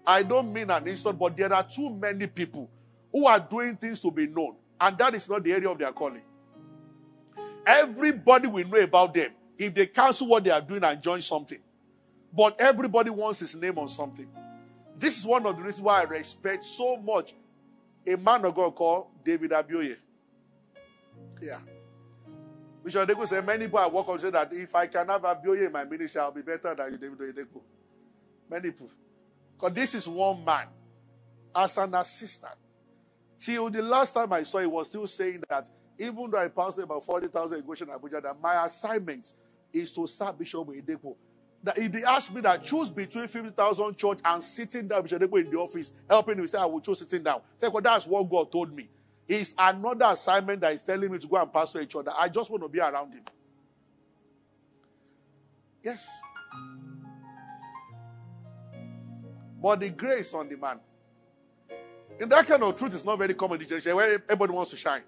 I 0.06 0.22
don't 0.22 0.52
mean 0.52 0.70
an 0.70 0.86
insult, 0.86 1.18
but 1.18 1.36
there 1.36 1.52
are 1.52 1.64
too 1.64 1.90
many 1.90 2.28
people 2.28 2.70
who 3.16 3.26
are 3.26 3.40
doing 3.40 3.74
things 3.76 3.98
to 3.98 4.10
be 4.10 4.26
known, 4.26 4.54
and 4.78 4.98
that 4.98 5.14
is 5.14 5.26
not 5.26 5.42
the 5.42 5.50
area 5.50 5.70
of 5.70 5.78
their 5.78 5.90
calling. 5.90 6.20
Everybody 7.66 8.46
will 8.46 8.68
know 8.68 8.76
about 8.78 9.14
them 9.14 9.30
if 9.56 9.72
they 9.72 9.86
cancel 9.86 10.26
what 10.26 10.44
they 10.44 10.50
are 10.50 10.60
doing 10.60 10.84
and 10.84 11.00
join 11.02 11.22
something. 11.22 11.58
But 12.30 12.60
everybody 12.60 13.08
wants 13.08 13.40
his 13.40 13.56
name 13.56 13.78
on 13.78 13.88
something. 13.88 14.28
This 14.98 15.16
is 15.16 15.24
one 15.24 15.46
of 15.46 15.56
the 15.56 15.62
reasons 15.62 15.80
why 15.80 16.02
I 16.02 16.04
respect 16.04 16.62
so 16.62 16.98
much 16.98 17.32
a 18.06 18.18
man 18.18 18.44
of 18.44 18.54
God 18.54 18.74
called 18.74 19.06
David 19.24 19.52
Abioye. 19.52 19.96
Yeah. 21.40 21.58
Bishop 22.84 23.08
Oyedepo 23.08 23.26
said, 23.26 23.46
many 23.46 23.64
people 23.64 23.78
I 23.78 23.86
work 23.88 24.08
on 24.08 24.18
say 24.18 24.28
that 24.28 24.52
if 24.52 24.74
I 24.74 24.86
can 24.88 25.08
have 25.08 25.22
Abioye 25.22 25.68
in 25.68 25.72
my 25.72 25.86
ministry, 25.86 26.20
I'll 26.20 26.32
be 26.32 26.42
better 26.42 26.74
than 26.74 26.92
you, 26.92 26.98
David 26.98 27.18
Oyedepo. 27.18 27.62
Many 28.50 28.72
people. 28.72 28.90
Because 29.56 29.72
this 29.72 29.94
is 29.94 30.06
one 30.06 30.44
man 30.44 30.66
as 31.54 31.78
an 31.78 31.94
assistant. 31.94 32.56
Till 33.38 33.68
the 33.70 33.82
last 33.82 34.14
time 34.14 34.32
I 34.32 34.42
saw, 34.42 34.58
he 34.58 34.66
was 34.66 34.88
still 34.88 35.06
saying 35.06 35.42
that 35.48 35.68
even 35.98 36.30
though 36.30 36.38
I 36.38 36.48
passed 36.48 36.78
about 36.78 37.04
40,000 37.04 37.60
in 37.60 37.66
Goshen, 37.66 37.88
Abuja, 37.88 38.22
that 38.22 38.40
my 38.40 38.64
assignment 38.64 39.32
is 39.72 39.90
to 39.92 40.06
serve 40.06 40.38
Bishop 40.38 40.66
Oyedepo. 40.66 41.16
That 41.62 41.78
if 41.78 41.90
they 41.92 42.04
ask 42.04 42.32
me 42.32 42.40
that 42.42 42.64
choose 42.64 42.90
between 42.90 43.28
50,000 43.28 43.96
church 43.96 44.18
and 44.24 44.42
sitting 44.42 44.88
down 44.88 45.02
Bishop 45.02 45.22
Oyedepo 45.22 45.44
in 45.44 45.50
the 45.50 45.58
office, 45.58 45.92
helping 46.08 46.38
him, 46.38 46.46
say, 46.46 46.58
I 46.58 46.66
will 46.66 46.80
choose 46.80 46.98
sitting 46.98 47.22
down. 47.22 47.40
Say, 47.56 47.68
well, 47.68 47.82
that's 47.82 48.06
what 48.06 48.28
God 48.28 48.50
told 48.52 48.74
me. 48.74 48.88
It's 49.28 49.54
another 49.58 50.06
assignment 50.06 50.60
that 50.60 50.72
is 50.72 50.82
telling 50.82 51.10
me 51.10 51.18
to 51.18 51.26
go 51.26 51.36
and 51.36 51.52
pastor 51.52 51.80
each 51.80 51.96
other. 51.96 52.12
I 52.16 52.28
just 52.28 52.50
want 52.50 52.62
to 52.62 52.68
be 52.68 52.80
around 52.80 53.14
him. 53.14 53.24
Yes. 55.82 56.08
But 59.60 59.80
the 59.80 59.90
grace 59.90 60.32
on 60.32 60.48
the 60.48 60.56
man. 60.56 60.78
In 62.18 62.28
that 62.30 62.46
kind 62.46 62.62
of 62.62 62.76
truth, 62.76 62.94
it's 62.94 63.04
not 63.04 63.18
very 63.18 63.34
common 63.34 63.56
in 63.56 63.60
the 63.60 63.66
generation 63.66 63.92
eh, 63.92 63.94
where 63.94 64.12
everybody 64.14 64.52
wants 64.52 64.70
to 64.70 64.76
shine. 64.76 65.02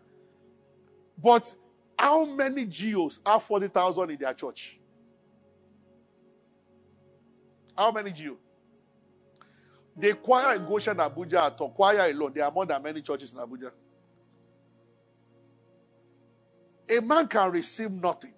But 1.23 1.55
how 1.99 2.25
many 2.27 2.65
GOs 2.65 3.21
have 3.27 3.43
40,000 3.43 4.11
in 4.11 4.19
their 4.19 4.35
church? 4.35 4.79
How 7.77 7.91
many 7.93 8.11
GOs? 8.11 8.37
The 9.97 10.15
choir 10.15 10.55
in 10.57 10.65
Goshen, 10.65 10.97
Abuja, 10.97 11.47
at 11.47 11.57
choir 11.75 12.11
alone, 12.11 12.33
there 12.35 12.45
are 12.45 12.53
more 12.53 12.67
than 12.67 12.81
many 12.83 13.01
churches 13.01 13.33
in 13.33 13.39
Abuja. 13.39 13.73
A 16.91 17.01
man 17.03 17.27
can 17.27 17.51
receive 17.51 17.91
nothing. 17.91 18.33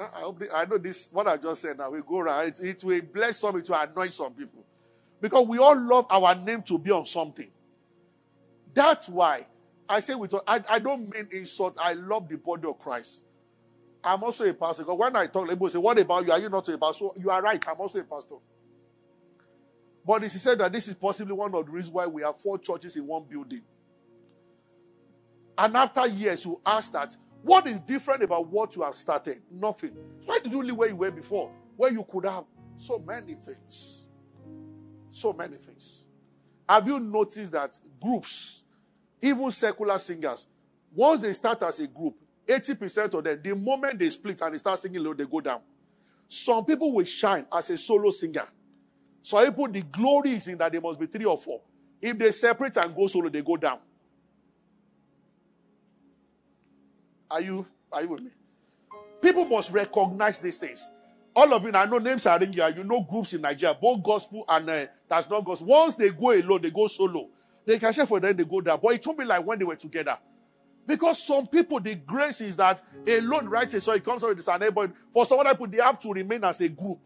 I, 0.00 0.20
hope 0.20 0.42
I 0.54 0.64
know 0.64 0.78
this, 0.78 1.10
what 1.12 1.28
I 1.28 1.36
just 1.36 1.62
said 1.62 1.78
now, 1.78 1.90
we 1.90 2.00
go 2.02 2.20
around. 2.20 2.48
It, 2.48 2.60
it 2.60 2.84
will 2.84 3.02
bless 3.02 3.38
some, 3.38 3.56
it 3.58 3.68
will 3.68 3.76
annoy 3.76 4.08
some 4.08 4.32
people. 4.32 4.61
Because 5.22 5.46
we 5.46 5.58
all 5.58 5.78
love 5.80 6.06
our 6.10 6.34
name 6.34 6.62
to 6.64 6.78
be 6.78 6.90
on 6.90 7.06
something. 7.06 7.48
That's 8.74 9.08
why 9.08 9.46
I 9.88 10.00
say 10.00 10.16
with 10.16 10.34
I, 10.46 10.60
I 10.68 10.80
don't 10.80 11.08
mean 11.14 11.28
insult. 11.30 11.78
I 11.80 11.92
love 11.94 12.28
the 12.28 12.36
body 12.36 12.68
of 12.68 12.78
Christ. 12.80 13.24
I'm 14.02 14.24
also 14.24 14.44
a 14.44 14.52
pastor. 14.52 14.82
Because 14.82 14.98
when 14.98 15.14
I 15.14 15.26
talk, 15.26 15.48
people 15.48 15.70
say, 15.70 15.78
What 15.78 15.98
about 15.98 16.26
you? 16.26 16.32
Are 16.32 16.40
you 16.40 16.50
not 16.50 16.68
a 16.68 16.76
pastor? 16.76 17.06
You 17.16 17.30
are 17.30 17.40
right. 17.40 17.64
I'm 17.68 17.76
also 17.80 18.00
a 18.00 18.04
pastor. 18.04 18.34
But 20.04 20.22
he 20.22 20.28
said 20.28 20.58
that 20.58 20.72
this 20.72 20.88
is 20.88 20.94
possibly 20.94 21.32
one 21.34 21.54
of 21.54 21.66
the 21.66 21.70
reasons 21.70 21.94
why 21.94 22.06
we 22.06 22.22
have 22.22 22.36
four 22.38 22.58
churches 22.58 22.96
in 22.96 23.06
one 23.06 23.22
building. 23.22 23.62
And 25.56 25.76
after 25.76 26.08
years, 26.08 26.44
you 26.44 26.60
ask 26.66 26.92
that, 26.94 27.16
what 27.42 27.68
is 27.68 27.78
different 27.78 28.24
about 28.24 28.48
what 28.48 28.74
you 28.74 28.82
have 28.82 28.96
started? 28.96 29.40
Nothing. 29.52 29.96
Why 30.24 30.40
did 30.40 30.50
you 30.50 30.62
leave 30.64 30.74
where 30.74 30.88
you 30.88 30.96
were 30.96 31.12
before? 31.12 31.52
Where 31.76 31.92
you 31.92 32.04
could 32.10 32.24
have 32.24 32.44
so 32.76 32.98
many 32.98 33.34
things. 33.34 34.01
So 35.12 35.34
many 35.34 35.56
things. 35.56 36.06
Have 36.66 36.88
you 36.88 36.98
noticed 36.98 37.52
that 37.52 37.78
groups, 38.00 38.62
even 39.20 39.50
secular 39.50 39.98
singers, 39.98 40.46
once 40.94 41.20
they 41.20 41.34
start 41.34 41.62
as 41.62 41.78
a 41.80 41.86
group, 41.86 42.16
80% 42.46 43.12
of 43.14 43.22
them, 43.22 43.38
the 43.42 43.54
moment 43.54 43.98
they 43.98 44.08
split 44.08 44.40
and 44.40 44.54
they 44.54 44.58
start 44.58 44.80
singing 44.80 45.04
low, 45.04 45.12
they 45.12 45.26
go 45.26 45.40
down. 45.40 45.60
Some 46.26 46.64
people 46.64 46.90
will 46.92 47.04
shine 47.04 47.46
as 47.52 47.68
a 47.68 47.76
solo 47.76 48.10
singer. 48.10 48.46
Some 49.20 49.44
people, 49.44 49.68
the 49.68 49.82
glory 49.82 50.30
is 50.30 50.48
in 50.48 50.56
that 50.58 50.72
they 50.72 50.80
must 50.80 50.98
be 50.98 51.06
three 51.06 51.26
or 51.26 51.36
four. 51.36 51.60
If 52.00 52.16
they 52.18 52.30
separate 52.30 52.78
and 52.78 52.96
go 52.96 53.06
solo, 53.06 53.28
they 53.28 53.42
go 53.42 53.58
down. 53.58 53.80
Are 57.30 57.40
you, 57.42 57.66
are 57.92 58.02
you 58.02 58.08
with 58.08 58.22
me? 58.22 58.30
People 59.20 59.44
must 59.44 59.70
recognize 59.72 60.38
these 60.38 60.56
things. 60.58 60.88
All 61.34 61.52
of 61.54 61.64
you, 61.64 61.72
I 61.72 61.86
know 61.86 61.98
names 61.98 62.26
are 62.26 62.42
in 62.42 62.52
here. 62.52 62.68
You 62.76 62.84
know 62.84 63.00
groups 63.00 63.32
in 63.32 63.40
Nigeria, 63.40 63.76
both 63.80 64.02
gospel 64.02 64.44
and 64.48 64.68
uh, 64.68 64.86
that's 65.08 65.30
not 65.30 65.44
gospel. 65.44 65.68
Once 65.68 65.96
they 65.96 66.10
go 66.10 66.32
alone, 66.32 66.60
they 66.62 66.70
go 66.70 66.86
solo. 66.86 67.30
They 67.64 67.78
can 67.78 67.92
share 67.92 68.06
for 68.06 68.20
them, 68.20 68.36
they 68.36 68.44
go 68.44 68.60
down. 68.60 68.80
But 68.82 68.94
it 68.94 69.06
won't 69.06 69.18
be 69.18 69.24
like 69.24 69.44
when 69.46 69.58
they 69.58 69.64
were 69.64 69.76
together. 69.76 70.18
Because 70.86 71.22
some 71.22 71.46
people, 71.46 71.80
the 71.80 71.94
grace 71.94 72.40
is 72.40 72.56
that 72.56 72.82
alone 73.06 73.48
writes 73.48 73.82
song, 73.82 73.96
it 73.96 74.04
comes 74.04 74.24
out 74.24 74.34
with 74.34 74.44
this 74.44 74.70
but 74.74 74.90
for 75.12 75.24
some 75.24 75.38
other 75.38 75.50
people, 75.50 75.68
they 75.68 75.78
have 75.78 75.98
to 76.00 76.12
remain 76.12 76.42
as 76.44 76.60
a 76.60 76.68
group 76.68 76.98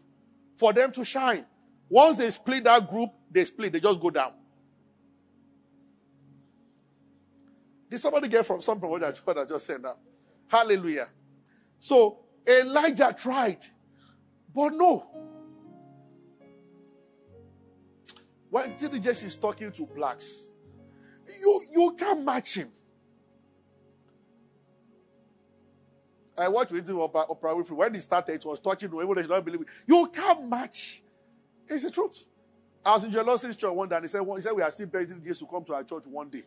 for 0.55 0.73
them 0.73 0.91
to 0.91 1.05
shine. 1.05 1.45
Once 1.87 2.17
they 2.17 2.29
split 2.29 2.63
that 2.63 2.87
group, 2.87 3.11
they 3.31 3.45
split, 3.45 3.71
they 3.71 3.79
just 3.79 4.01
go 4.01 4.09
down. 4.09 4.33
Did 7.89 7.99
somebody 7.99 8.27
get 8.27 8.45
from 8.45 8.61
something 8.61 8.89
what 8.89 9.03
I 9.03 9.45
just 9.45 9.65
said 9.65 9.81
now? 9.81 9.95
Hallelujah. 10.47 11.07
So 11.79 12.19
Elijah 12.45 13.15
tried. 13.17 13.65
But 14.57 14.73
no. 14.73 15.05
When 18.49 18.73
TDJ 18.73 19.25
is 19.25 19.35
talking 19.35 19.71
to 19.71 19.85
blacks, 19.85 20.51
you, 21.39 21.61
you 21.71 21.95
can't 21.95 22.25
match 22.25 22.55
him. 22.55 22.69
I 26.35 26.47
watched 26.47 26.71
with 26.71 26.89
him 26.89 26.95
Oprah, 26.95 27.27
Winfrey. 27.27 27.71
When 27.73 27.93
he 27.93 27.99
started, 27.99 28.33
it 28.33 28.45
was 28.45 28.59
touching 28.59 28.89
though 28.89 29.21
she 29.21 29.27
don't 29.27 29.45
believe. 29.45 29.61
You 29.85 30.09
can't 30.11 30.49
match. 30.49 31.03
It's 31.67 31.83
the 31.83 31.91
truth. 31.91 32.25
I 32.83 32.93
was 32.93 33.03
in 33.03 33.11
Joel 33.11 33.37
church 33.37 33.63
one 33.63 33.87
day 33.87 33.97
and 33.97 34.05
he 34.05 34.09
said, 34.09 34.23
he 34.23 34.41
said 34.41 34.53
we 34.53 34.63
are 34.63 34.71
still 34.71 34.87
begging 34.87 35.21
Jesus 35.21 35.37
to 35.37 35.45
come 35.45 35.63
to 35.65 35.75
our 35.75 35.83
church 35.83 36.07
one 36.07 36.29
day. 36.29 36.43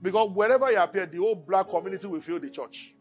Because 0.00 0.30
wherever 0.30 0.68
he 0.68 0.76
appeared, 0.76 1.10
the 1.10 1.18
whole 1.18 1.34
black 1.34 1.68
community 1.68 2.06
will 2.06 2.20
fill 2.20 2.38
the 2.38 2.50
church. 2.50 2.94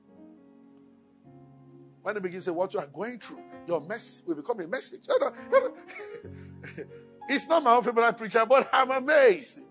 When 2.02 2.16
they 2.16 2.22
begin 2.22 2.40
to 2.40 2.46
say 2.46 2.52
what 2.52 2.74
you 2.74 2.80
are 2.80 2.88
going 2.88 3.20
through, 3.20 3.45
your 3.68 3.82
mess 3.82 4.24
will 4.26 4.36
become 4.36 4.60
a 4.60 4.68
message. 4.68 5.02
It's 7.28 7.48
not 7.48 7.64
my 7.64 7.74
own 7.76 7.84
favorite 7.84 8.18
preacher, 8.18 8.46
but 8.46 8.70
I'm 8.72 8.92
amazed. 8.92 9.62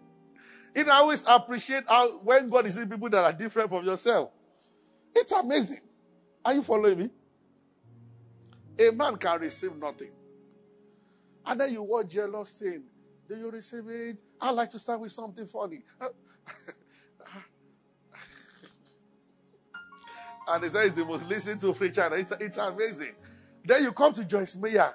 You 0.74 0.84
know, 0.84 0.92
I 0.92 0.96
always 0.96 1.24
appreciate 1.28 1.84
how 1.88 2.18
when 2.18 2.48
God 2.48 2.66
is 2.66 2.76
in 2.76 2.88
people 2.88 3.08
that 3.10 3.24
are 3.24 3.32
different 3.32 3.70
from 3.70 3.84
yourself. 3.84 4.30
It's 5.14 5.30
amazing. 5.30 5.80
Are 6.44 6.52
you 6.54 6.62
following 6.62 6.98
me? 6.98 7.10
A 8.78 8.90
man 8.90 9.16
can 9.16 9.40
receive 9.40 9.76
nothing. 9.76 10.10
And 11.46 11.60
then 11.60 11.72
you 11.72 11.82
watch 11.84 12.08
Joel 12.08 12.30
Osteen. 12.30 12.82
Do 13.28 13.36
you 13.36 13.50
receive 13.50 13.84
it? 13.86 14.20
I 14.40 14.50
like 14.50 14.70
to 14.70 14.78
start 14.78 15.00
with 15.00 15.12
something 15.12 15.46
funny. 15.46 15.78
and 20.48 20.62
he 20.62 20.68
says 20.68 20.92
the 20.92 21.04
most 21.04 21.28
listened 21.28 21.60
to 21.60 21.72
preacher. 21.72 22.12
It's, 22.14 22.32
it's 22.32 22.58
amazing. 22.58 23.14
Then 23.64 23.82
you 23.82 23.92
come 23.92 24.12
to 24.12 24.24
Joyce 24.24 24.56
Meyer. 24.56 24.94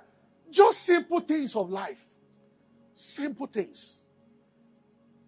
Just 0.51 0.81
simple 0.81 1.19
things 1.19 1.55
of 1.55 1.69
life. 1.69 2.03
Simple 2.93 3.47
things. 3.47 4.05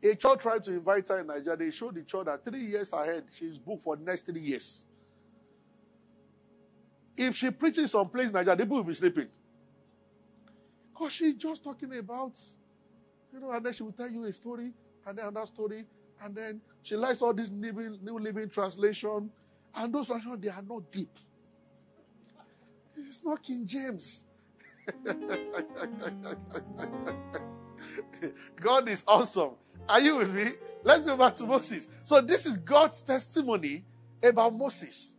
A 0.03 0.15
church 0.15 0.39
tried 0.39 0.63
to 0.63 0.71
invite 0.71 1.07
her 1.09 1.19
in 1.19 1.27
Nigeria. 1.27 1.57
They 1.57 1.71
showed 1.71 1.95
the 1.95 2.03
church 2.03 2.25
that 2.25 2.43
three 2.43 2.59
years 2.59 2.91
ahead, 2.93 3.25
she's 3.31 3.59
booked 3.59 3.83
for 3.83 3.95
the 3.95 4.03
next 4.03 4.25
three 4.25 4.41
years. 4.41 4.85
If 7.15 7.35
she 7.35 7.51
preaches 7.51 7.91
some 7.91 8.09
place 8.09 8.29
in 8.29 8.33
Nigeria, 8.33 8.57
people 8.57 8.77
will 8.77 8.83
be 8.83 8.93
sleeping. 8.93 9.27
Because 10.91 11.13
she's 11.13 11.35
just 11.35 11.63
talking 11.63 11.95
about, 11.97 12.39
you 13.31 13.39
know, 13.39 13.51
and 13.51 13.65
then 13.65 13.73
she 13.73 13.83
will 13.83 13.91
tell 13.91 14.09
you 14.09 14.23
a 14.25 14.33
story, 14.33 14.71
and 15.05 15.17
then 15.17 15.27
another 15.27 15.45
story, 15.45 15.85
and 16.23 16.35
then 16.35 16.61
she 16.83 16.95
likes 16.95 17.21
all 17.21 17.33
this 17.33 17.51
living, 17.51 17.99
New 18.01 18.17
Living 18.17 18.49
Translation, 18.49 19.29
and 19.75 19.93
those 19.93 20.07
translations, 20.07 20.43
they 20.43 20.49
are 20.49 20.63
not 20.67 20.91
deep. 20.91 21.09
It's 23.07 23.23
not 23.23 23.41
King 23.41 23.65
James. 23.65 24.25
God 28.59 28.89
is 28.89 29.03
awesome. 29.07 29.51
Are 29.87 29.99
you 29.99 30.17
with 30.17 30.33
me? 30.33 30.47
Let's 30.83 31.05
go 31.05 31.15
back 31.17 31.35
to 31.35 31.45
Moses. 31.45 31.87
So, 32.03 32.21
this 32.21 32.45
is 32.45 32.57
God's 32.57 33.01
testimony 33.01 33.83
about 34.23 34.53
Moses. 34.53 35.15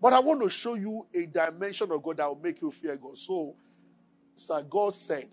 But 0.00 0.12
I 0.12 0.18
want 0.18 0.42
to 0.42 0.50
show 0.50 0.74
you 0.74 1.06
a 1.14 1.26
dimension 1.26 1.90
of 1.90 2.02
God 2.02 2.16
that 2.16 2.26
will 2.26 2.40
make 2.42 2.60
you 2.60 2.70
fear 2.70 2.96
God. 2.96 3.16
So, 3.16 3.54
Sir, 4.34 4.62
God 4.62 4.94
said, 4.94 5.28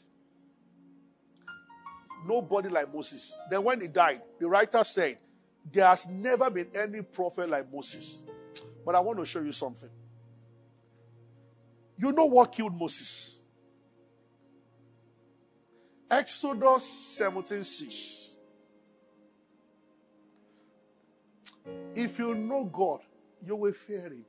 Nobody 2.27 2.67
like 2.69 2.93
Moses. 2.93 3.35
Then, 3.49 3.63
when 3.63 3.81
he 3.81 3.87
died, 3.87 4.21
the 4.39 4.47
writer 4.47 4.83
said, 4.83 5.17
There 5.71 5.85
has 5.85 6.07
never 6.07 6.49
been 6.49 6.67
any 6.75 7.01
prophet 7.01 7.49
like 7.49 7.71
Moses. 7.71 8.23
But 8.85 8.95
I 8.95 8.99
want 8.99 9.19
to 9.19 9.25
show 9.25 9.41
you 9.41 9.51
something. 9.51 9.89
You 11.99 12.13
know 12.13 12.25
what 12.25 12.53
killed 12.53 12.79
Moses? 12.79 13.43
Exodus 16.09 16.85
17 17.17 17.61
6. 17.61 18.37
If 21.95 22.17
you 22.17 22.35
know 22.35 22.63
God, 22.63 23.01
you 23.45 23.57
will 23.57 23.73
fear 23.73 24.03
Him. 24.03 24.25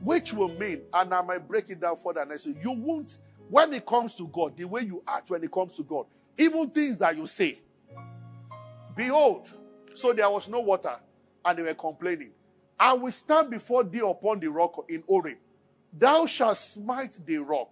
Which 0.00 0.32
will 0.32 0.48
mean, 0.48 0.82
and 0.94 1.12
I 1.12 1.22
might 1.22 1.46
break 1.48 1.68
it 1.70 1.80
down 1.80 1.96
further 1.96 2.20
and 2.20 2.32
I 2.32 2.36
say, 2.36 2.54
you 2.62 2.70
won't, 2.70 3.18
when 3.50 3.72
it 3.72 3.84
comes 3.84 4.14
to 4.14 4.28
God, 4.28 4.56
the 4.56 4.64
way 4.64 4.82
you 4.82 5.02
act 5.06 5.30
when 5.30 5.42
it 5.42 5.50
comes 5.50 5.76
to 5.76 5.82
God, 5.82 6.06
even 6.38 6.70
things 6.70 6.98
that 6.98 7.16
you 7.16 7.26
say. 7.26 7.58
Behold, 8.96 9.50
so 9.94 10.12
there 10.12 10.30
was 10.30 10.48
no 10.48 10.60
water, 10.60 10.94
and 11.44 11.58
they 11.58 11.62
were 11.62 11.74
complaining. 11.74 12.30
I 12.78 12.94
will 12.94 13.12
stand 13.12 13.50
before 13.50 13.84
thee 13.84 14.00
upon 14.00 14.40
the 14.40 14.48
rock 14.48 14.84
in 14.88 15.02
Horeb. 15.08 15.38
Thou 15.92 16.26
shalt 16.26 16.56
smite 16.56 17.18
the 17.24 17.38
rock, 17.38 17.70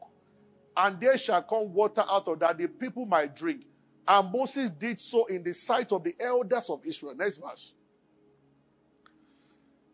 and 0.76 1.00
there 1.00 1.18
shall 1.18 1.42
come 1.42 1.72
water 1.72 2.04
out 2.08 2.28
of 2.28 2.38
that 2.40 2.58
the 2.58 2.68
people 2.68 3.06
might 3.06 3.34
drink. 3.34 3.64
And 4.06 4.32
Moses 4.32 4.70
did 4.70 5.00
so 5.00 5.26
in 5.26 5.42
the 5.42 5.54
sight 5.54 5.92
of 5.92 6.04
the 6.04 6.14
elders 6.20 6.68
of 6.70 6.80
Israel. 6.84 7.14
Next 7.14 7.36
verse. 7.38 7.74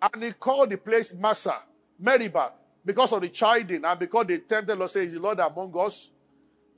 And 0.01 0.23
he 0.23 0.33
called 0.33 0.71
the 0.71 0.79
place 0.79 1.15
Massah, 1.15 1.63
Meribah, 1.99 2.53
because 2.85 3.13
of 3.13 3.23
the 3.23 3.29
chiding 3.29 3.85
and 3.85 3.99
because 3.99 4.27
they 4.27 4.39
tempted 4.39 4.79
Lord, 4.79 4.91
saying, 4.91 5.09
Is 5.09 5.15
the 5.15 5.21
Lord 5.21 5.39
among 5.41 5.73
us? 5.79 6.13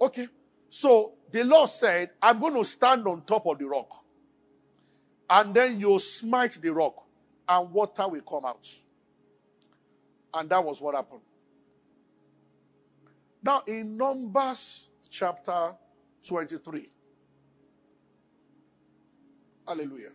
Okay. 0.00 0.28
So 0.70 1.12
the 1.30 1.44
Lord 1.44 1.68
said, 1.68 2.10
I'm 2.22 2.40
going 2.40 2.54
to 2.54 2.64
stand 2.64 3.06
on 3.06 3.22
top 3.22 3.46
of 3.46 3.58
the 3.58 3.66
rock. 3.66 4.04
And 5.30 5.54
then 5.54 5.80
you'll 5.80 5.98
smite 5.98 6.58
the 6.60 6.72
rock 6.72 7.07
and 7.48 7.70
water 7.72 8.06
will 8.08 8.20
come 8.20 8.44
out. 8.44 8.68
And 10.34 10.48
that 10.50 10.62
was 10.62 10.80
what 10.80 10.94
happened. 10.94 11.22
Now, 13.42 13.62
in 13.66 13.96
Numbers 13.96 14.90
chapter 15.08 15.74
23, 16.26 16.88
hallelujah. 19.66 20.10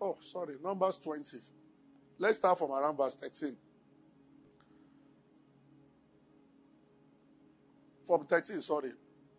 Oh, 0.00 0.16
sorry, 0.20 0.56
Numbers 0.62 0.96
20. 0.96 1.36
Let's 2.18 2.38
start 2.38 2.58
from 2.58 2.72
around 2.72 2.96
verse 2.96 3.14
13. 3.14 3.56
From 8.04 8.26
13, 8.26 8.60
sorry. 8.60 8.92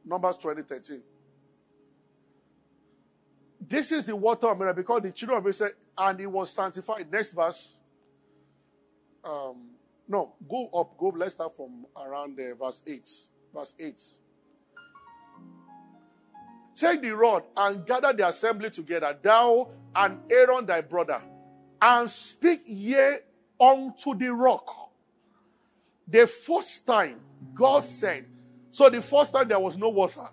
Numbers 0.06 0.38
20, 0.38 0.62
13. 0.62 1.02
This 3.68 3.92
is 3.92 4.06
the 4.06 4.16
water 4.16 4.48
of 4.48 4.58
miracle 4.58 4.82
because 4.82 5.02
the 5.02 5.12
children 5.12 5.38
of 5.38 5.48
Israel, 5.48 5.72
and 5.98 6.20
it 6.20 6.28
was 6.28 6.50
sanctified. 6.50 7.12
Next 7.12 7.34
verse. 7.34 7.80
Um, 9.24 9.70
no, 10.08 10.34
go 10.50 10.68
up, 10.74 10.98
go. 10.98 11.14
Let's 11.16 11.36
start 11.36 11.56
from 11.56 11.86
around 11.96 12.38
there, 12.38 12.56
verse 12.56 12.84
8. 12.86 13.10
Verse 13.54 13.76
8. 13.80 14.04
Take 16.76 17.02
the 17.04 17.16
rod 17.16 17.44
and 17.56 17.86
gather 17.86 18.12
the 18.12 18.28
assembly 18.28 18.70
together, 18.70 19.18
thou 19.22 19.70
and 19.96 20.20
Aaron 20.32 20.66
thy 20.66 20.82
brother, 20.82 21.22
and 21.82 22.10
speak 22.10 22.62
ye 22.66 22.98
unto 23.60 24.16
the 24.16 24.30
rock. 24.30 24.92
The 26.08 26.28
first 26.28 26.86
time 26.86 27.20
God 27.54 27.86
said, 27.86 28.26
so 28.72 28.90
the 28.90 29.02
first 29.02 29.34
time 29.34 29.48
there 29.48 29.60
was 29.60 29.78
no 29.78 29.90
water. 29.90 30.28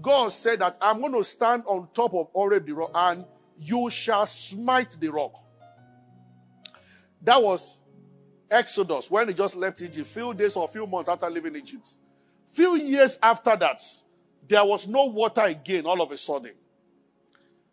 God 0.00 0.32
said 0.32 0.60
that 0.60 0.78
I'm 0.80 1.00
going 1.00 1.12
to 1.12 1.24
stand 1.24 1.64
on 1.66 1.88
top 1.94 2.14
of 2.14 2.28
Horeb 2.32 2.66
the 2.66 2.72
rock 2.72 2.90
and 2.94 3.24
you 3.58 3.90
shall 3.90 4.26
smite 4.26 4.96
the 5.00 5.08
rock. 5.08 5.34
That 7.22 7.42
was 7.42 7.80
Exodus 8.50 9.10
when 9.10 9.28
he 9.28 9.34
just 9.34 9.56
left 9.56 9.82
Egypt, 9.82 10.06
few 10.06 10.34
days 10.34 10.56
or 10.56 10.68
few 10.68 10.86
months 10.86 11.08
after 11.08 11.28
leaving 11.28 11.56
Egypt. 11.56 11.96
Few 12.48 12.76
years 12.76 13.18
after 13.22 13.56
that, 13.56 13.82
there 14.48 14.64
was 14.64 14.86
no 14.86 15.06
water 15.06 15.42
again 15.42 15.86
all 15.86 16.00
of 16.00 16.12
a 16.12 16.16
sudden. 16.16 16.52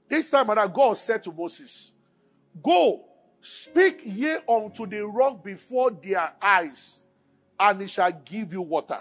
This 0.10 0.32
time, 0.32 0.48
God 0.74 0.98
said 0.98 1.24
to 1.24 1.32
Moses, 1.32 1.94
Go, 2.62 3.06
speak 3.42 4.02
ye 4.04 4.38
unto 4.48 4.86
the 4.86 5.06
rock 5.06 5.44
before 5.44 5.92
their 5.92 6.34
eyes, 6.42 7.06
and 7.60 7.82
it 7.82 7.90
shall 7.90 8.12
give 8.12 8.54
you 8.54 8.62
water. 8.62 9.00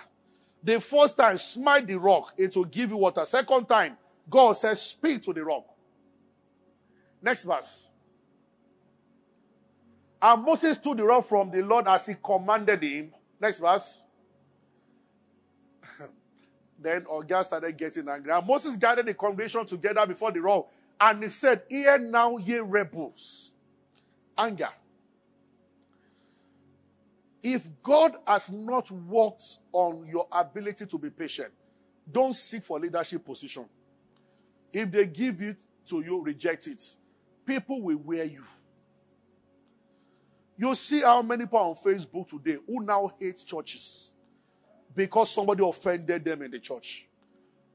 The 0.62 0.81
first 0.81 1.16
time, 1.18 1.38
smite 1.38 1.87
the 1.87 1.98
rock, 1.98 2.35
it 2.37 2.57
will 2.57 2.64
give 2.64 2.90
you 2.90 2.96
water. 2.96 3.25
Second 3.25 3.66
time, 3.66 3.96
God 4.31 4.53
says, 4.53 4.81
Speak 4.81 5.22
to 5.22 5.33
the 5.33 5.44
rock. 5.44 5.64
Next 7.20 7.44
verse. 7.44 7.88
And 10.20 10.44
Moses 10.44 10.79
took 10.79 10.96
the 10.96 11.05
rock 11.05 11.27
from 11.27 11.51
the 11.51 11.62
Lord 11.62 11.88
as 11.88 12.07
he 12.07 12.14
commanded 12.22 12.83
him. 12.83 13.12
Next 13.40 13.59
verse. 13.59 14.05
then 16.79 17.05
August 17.07 17.46
started 17.46 17.77
getting 17.77 18.09
angry. 18.09 18.31
And 18.33 18.46
Moses 18.46 18.77
gathered 18.77 19.07
the 19.07 19.14
congregation 19.14 19.66
together 19.66 20.07
before 20.07 20.31
the 20.31 20.40
rock. 20.40 20.68
And 21.01 21.25
he 21.25 21.29
said, 21.29 21.62
Hear 21.68 21.98
now, 21.98 22.37
ye 22.37 22.59
rebels. 22.59 23.53
Anger. 24.38 24.68
If 27.42 27.66
God 27.83 28.16
has 28.26 28.52
not 28.52 28.90
worked 28.90 29.59
on 29.72 30.07
your 30.07 30.26
ability 30.31 30.87
to 30.87 30.98
be 30.98 31.11
patient, 31.11 31.52
don't 32.11 32.35
seek 32.35 32.62
for 32.62 32.78
leadership 32.78 33.24
position. 33.24 33.64
If 34.72 34.90
they 34.90 35.07
give 35.07 35.42
it 35.42 35.64
to 35.87 36.00
you, 36.00 36.22
reject 36.22 36.66
it. 36.68 36.96
People 37.44 37.83
will 37.83 37.98
wear 37.98 38.24
you. 38.24 38.44
You 40.57 40.74
see 40.74 41.00
how 41.00 41.22
many 41.22 41.44
people 41.44 41.59
on 41.59 41.74
Facebook 41.74 42.28
today 42.28 42.59
who 42.66 42.85
now 42.85 43.11
hate 43.18 43.42
churches 43.44 44.14
because 44.94 45.31
somebody 45.31 45.66
offended 45.66 46.24
them 46.24 46.42
in 46.42 46.50
the 46.50 46.61
church. 46.61 47.09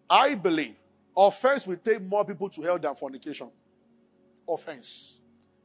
I 0.09 0.35
believe 0.35 0.75
offense 1.15 1.67
will 1.67 1.77
take 1.77 2.01
more 2.01 2.23
people 2.23 2.49
to 2.49 2.61
hell 2.61 2.79
than 2.79 2.95
fornication. 2.95 3.51
Offense. 4.47 5.19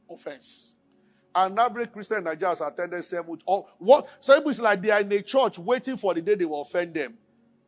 Offense. 0.09 0.72
An 1.35 1.57
average 1.57 1.91
Christian 1.91 2.19
in 2.19 2.23
Nigeria 2.25 2.49
has 2.49 2.61
attended 2.61 3.03
seven. 3.03 3.37
Or 3.45 3.67
what? 3.79 4.07
Some 4.19 4.37
people 4.37 4.51
is 4.51 4.61
like 4.61 4.81
they 4.81 4.91
are 4.91 5.01
in 5.01 5.11
a 5.11 5.21
church 5.21 5.57
waiting 5.57 5.97
for 5.97 6.13
the 6.13 6.21
day 6.21 6.35
they 6.35 6.45
will 6.45 6.61
offend 6.61 6.93
them. 6.93 7.17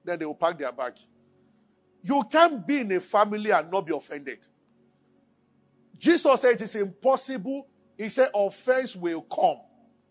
Then 0.04 0.20
they 0.20 0.26
will 0.26 0.36
pack 0.36 0.58
their 0.58 0.72
bag. 0.72 0.94
You 2.04 2.24
can't 2.30 2.66
be 2.66 2.82
in 2.82 2.92
a 2.92 3.00
family 3.00 3.50
and 3.50 3.72
not 3.72 3.88
be 3.88 3.96
offended. 3.96 4.46
Jesus 5.98 6.42
said 6.42 6.52
it 6.52 6.62
is 6.62 6.76
impossible. 6.76 7.68
He 7.98 8.10
said 8.10 8.30
offense 8.36 8.96
will 8.96 9.22
come. 9.22 9.58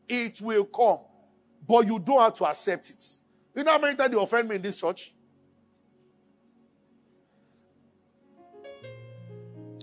It 0.09 0.41
will 0.41 0.65
come. 0.65 0.99
But 1.67 1.87
you 1.87 1.99
don't 1.99 2.21
have 2.21 2.35
to 2.35 2.47
accept 2.47 2.91
it. 2.91 3.05
You 3.55 3.63
know 3.63 3.73
how 3.73 3.79
many 3.79 3.97
times 3.97 4.15
they 4.15 4.21
offend 4.21 4.49
me 4.49 4.57
in 4.57 4.63
this 4.63 4.77
church? 4.77 5.15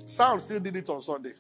Sound 0.06 0.42
still 0.42 0.60
did 0.60 0.76
it 0.76 0.90
on 0.90 1.02
Sunday. 1.02 1.32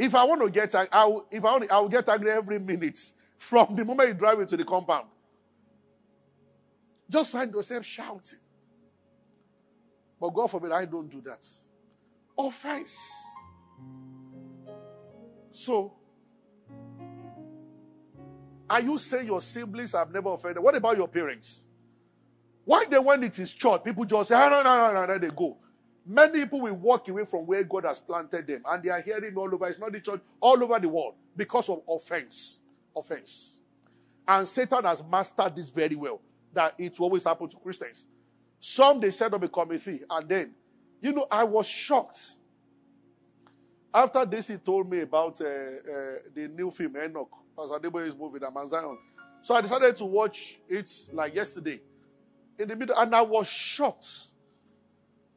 If 0.00 0.14
I 0.14 0.24
want 0.24 0.40
to 0.40 0.50
get 0.50 0.74
I 0.74 1.04
will, 1.04 1.26
if 1.30 1.44
I 1.44 1.52
want, 1.52 1.70
I 1.70 1.78
will 1.78 1.90
get 1.90 2.08
angry 2.08 2.30
every 2.30 2.58
minute 2.58 2.98
from 3.38 3.76
the 3.76 3.84
moment 3.84 4.08
you 4.08 4.14
drive 4.14 4.40
into 4.40 4.56
the 4.56 4.64
compound. 4.64 5.06
Just 7.10 7.32
find 7.32 7.52
yourself 7.52 7.84
shouting. 7.84 8.38
But 10.18 10.30
God 10.30 10.50
forbid 10.50 10.72
I 10.72 10.86
don't 10.86 11.10
do 11.10 11.20
that. 11.22 11.46
Offense. 12.38 13.12
So, 15.50 15.92
are 18.70 18.80
you 18.80 18.96
saying 18.96 19.26
your 19.26 19.42
siblings 19.42 19.92
have 19.92 20.10
never 20.10 20.30
offended? 20.30 20.62
What 20.62 20.76
about 20.76 20.96
your 20.96 21.08
parents? 21.08 21.66
Why 22.64 22.86
then, 22.88 23.04
when 23.04 23.22
it 23.22 23.38
is 23.38 23.52
church, 23.52 23.84
people 23.84 24.06
just 24.06 24.30
say, 24.30 24.34
oh, 24.36 24.48
no, 24.48 24.62
no, 24.62 24.94
no, 24.94 25.04
no, 25.04 25.18
they 25.18 25.28
go. 25.28 25.58
Many 26.10 26.40
people 26.40 26.62
will 26.62 26.74
walk 26.74 27.08
away 27.08 27.24
from 27.24 27.46
where 27.46 27.62
God 27.62 27.84
has 27.84 28.00
planted 28.00 28.44
them, 28.44 28.64
and 28.66 28.82
they 28.82 28.90
are 28.90 29.00
hearing 29.00 29.32
all 29.36 29.54
over. 29.54 29.68
It's 29.68 29.78
not 29.78 29.92
the 29.92 30.00
church, 30.00 30.20
all 30.40 30.60
over 30.60 30.76
the 30.80 30.88
world 30.88 31.14
because 31.36 31.68
of 31.68 31.82
offense. 31.88 32.62
Offense. 32.96 33.60
And 34.26 34.48
Satan 34.48 34.82
has 34.86 35.04
mastered 35.04 35.54
this 35.54 35.70
very 35.70 35.94
well 35.94 36.20
that 36.52 36.74
it 36.78 36.98
will 36.98 37.06
always 37.06 37.22
happen 37.22 37.48
to 37.48 37.56
Christians. 37.58 38.08
Some 38.58 38.98
they 38.98 39.12
set 39.12 39.32
up 39.32 39.44
a 39.44 39.48
committee, 39.48 40.00
and 40.10 40.28
then, 40.28 40.52
you 41.00 41.12
know, 41.12 41.28
I 41.30 41.44
was 41.44 41.68
shocked. 41.68 42.18
After 43.94 44.24
this, 44.24 44.48
he 44.48 44.56
told 44.56 44.90
me 44.90 45.02
about 45.02 45.40
uh, 45.40 45.44
uh, 45.44 45.48
the 46.34 46.50
new 46.52 46.72
film 46.72 46.96
Enoch, 46.96 47.30
Pastor 47.56 47.78
Adeboye's 47.78 48.16
movie, 48.16 48.40
The 48.40 48.66
Zion. 48.66 48.98
So 49.42 49.54
I 49.54 49.60
decided 49.60 49.94
to 49.94 50.06
watch 50.06 50.58
it 50.68 50.90
like 51.12 51.36
yesterday, 51.36 51.80
in 52.58 52.66
the 52.66 52.74
middle, 52.74 52.98
and 52.98 53.14
I 53.14 53.22
was 53.22 53.46
shocked 53.46 54.29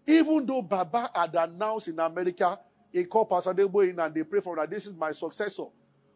even 0.06 0.46
though 0.46 0.62
Baba 0.62 1.10
had 1.16 1.36
announced 1.36 1.88
in 1.88 2.00
America, 2.00 2.60
he 2.92 3.06
called 3.06 3.30
Pastor 3.30 3.54
Debo 3.54 3.89
in 3.89 4.00
and 4.00 4.13
they 4.13 4.24
prayed 4.24 4.44
for 4.44 4.54
him 4.54 4.60
that 4.60 4.70
this 4.70 4.86
is 4.86 4.94
my 4.94 5.12
successor. 5.12 5.66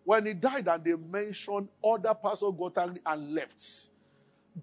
When 0.03 0.25
he 0.25 0.33
died 0.33 0.67
and 0.67 0.83
they 0.83 0.95
mentioned, 0.95 1.69
other 1.83 2.13
pastors 2.13 2.53
got 2.57 2.77
angry 2.77 3.01
and 3.05 3.33
left. 3.33 3.89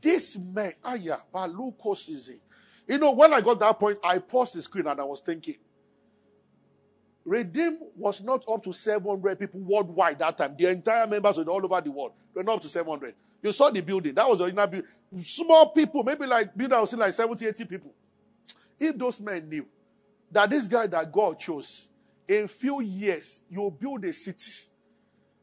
This 0.01 0.39
man, 0.39 0.73
Aya, 0.85 1.17
Baluko 1.33 1.95
Sizi. 1.95 2.41
You 2.87 2.99
know, 2.99 3.13
when 3.13 3.33
I 3.33 3.41
got 3.41 3.61
that 3.61 3.79
point, 3.79 3.99
I 4.03 4.19
paused 4.19 4.55
the 4.55 4.63
screen 4.63 4.87
and 4.87 5.01
I 5.01 5.05
was 5.05 5.21
thinking, 5.21 5.57
Redeem 7.25 7.79
was 7.97 8.23
not 8.23 8.45
up 8.49 8.63
to 8.65 8.73
700 8.73 9.39
people 9.39 9.63
worldwide 9.65 10.19
that 10.19 10.37
time. 10.37 10.55
The 10.59 10.67
entire 10.67 11.07
members 11.07 11.39
were 11.39 11.45
all 11.45 11.65
over 11.65 11.81
the 11.81 11.91
world. 11.91 12.13
They 12.35 12.41
were 12.41 12.45
not 12.45 12.57
up 12.57 12.61
to 12.63 12.69
700. 12.69 13.15
You 13.43 13.53
saw 13.53 13.71
the 13.71 13.81
building. 13.81 14.15
That 14.15 14.29
was 14.29 14.39
the 14.39 14.45
original 14.45 14.67
building. 14.67 14.91
Small 15.17 15.71
people, 15.71 16.03
maybe 16.03 16.27
like 16.27 16.55
building, 16.57 16.77
I 16.77 16.81
was 16.81 16.91
seeing 16.91 17.01
like 17.01 17.13
70, 17.13 17.47
80 17.47 17.65
people. 17.65 17.95
If 18.79 18.99
those 18.99 19.21
men 19.21 19.49
knew 19.49 19.67
that 20.31 20.51
this 20.51 20.67
guy 20.67 20.87
that 20.87 21.13
God 21.13 21.39
chose, 21.39 21.91
in 22.27 22.49
few 22.49 22.81
years, 22.81 23.41
you'll 23.51 23.71
build 23.71 24.05
a 24.05 24.13
city. 24.13 24.69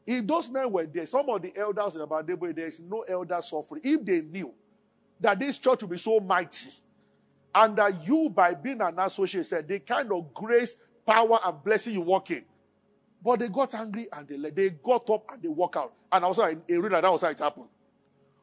If 0.06 0.26
those 0.26 0.50
men 0.50 0.70
were 0.70 0.86
there, 0.86 1.06
some 1.06 1.28
of 1.28 1.40
the 1.40 1.56
elders 1.56 1.96
about 1.96 2.26
Debo, 2.26 2.54
there 2.54 2.66
is 2.66 2.80
no 2.80 3.02
elder 3.02 3.40
suffering. 3.40 3.82
If 3.84 4.04
they 4.04 4.20
knew 4.20 4.52
that 5.20 5.38
this 5.38 5.58
church 5.58 5.82
will 5.82 5.90
be 5.90 5.98
so 5.98 6.18
mighty, 6.18 6.70
and 7.54 7.76
that 7.76 8.06
you, 8.06 8.30
by 8.30 8.54
being 8.54 8.80
an 8.80 8.98
associate, 8.98 9.44
said 9.44 9.68
the 9.68 9.78
kind 9.80 10.10
of 10.12 10.32
grace, 10.32 10.76
power, 11.06 11.38
and 11.44 11.62
blessing 11.62 11.94
you 11.94 12.00
walk 12.00 12.30
in. 12.30 12.44
But 13.22 13.40
they 13.40 13.48
got 13.48 13.74
angry 13.74 14.08
and 14.12 14.26
they 14.26 14.50
they 14.50 14.70
got 14.70 15.08
up 15.10 15.24
and 15.32 15.42
they 15.42 15.48
walk 15.48 15.76
out. 15.76 15.92
And 16.10 16.24
also 16.24 16.44
in 16.44 16.62
Arena, 16.70 17.00
that 17.00 17.12
was 17.12 17.22
how 17.22 17.28
it 17.28 17.38
happened. 17.38 17.68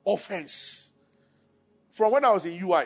Offense. 0.06 0.94
From 1.92 2.14
when 2.14 2.24
I 2.24 2.32
was 2.32 2.46
in 2.46 2.54
UI, 2.64 2.84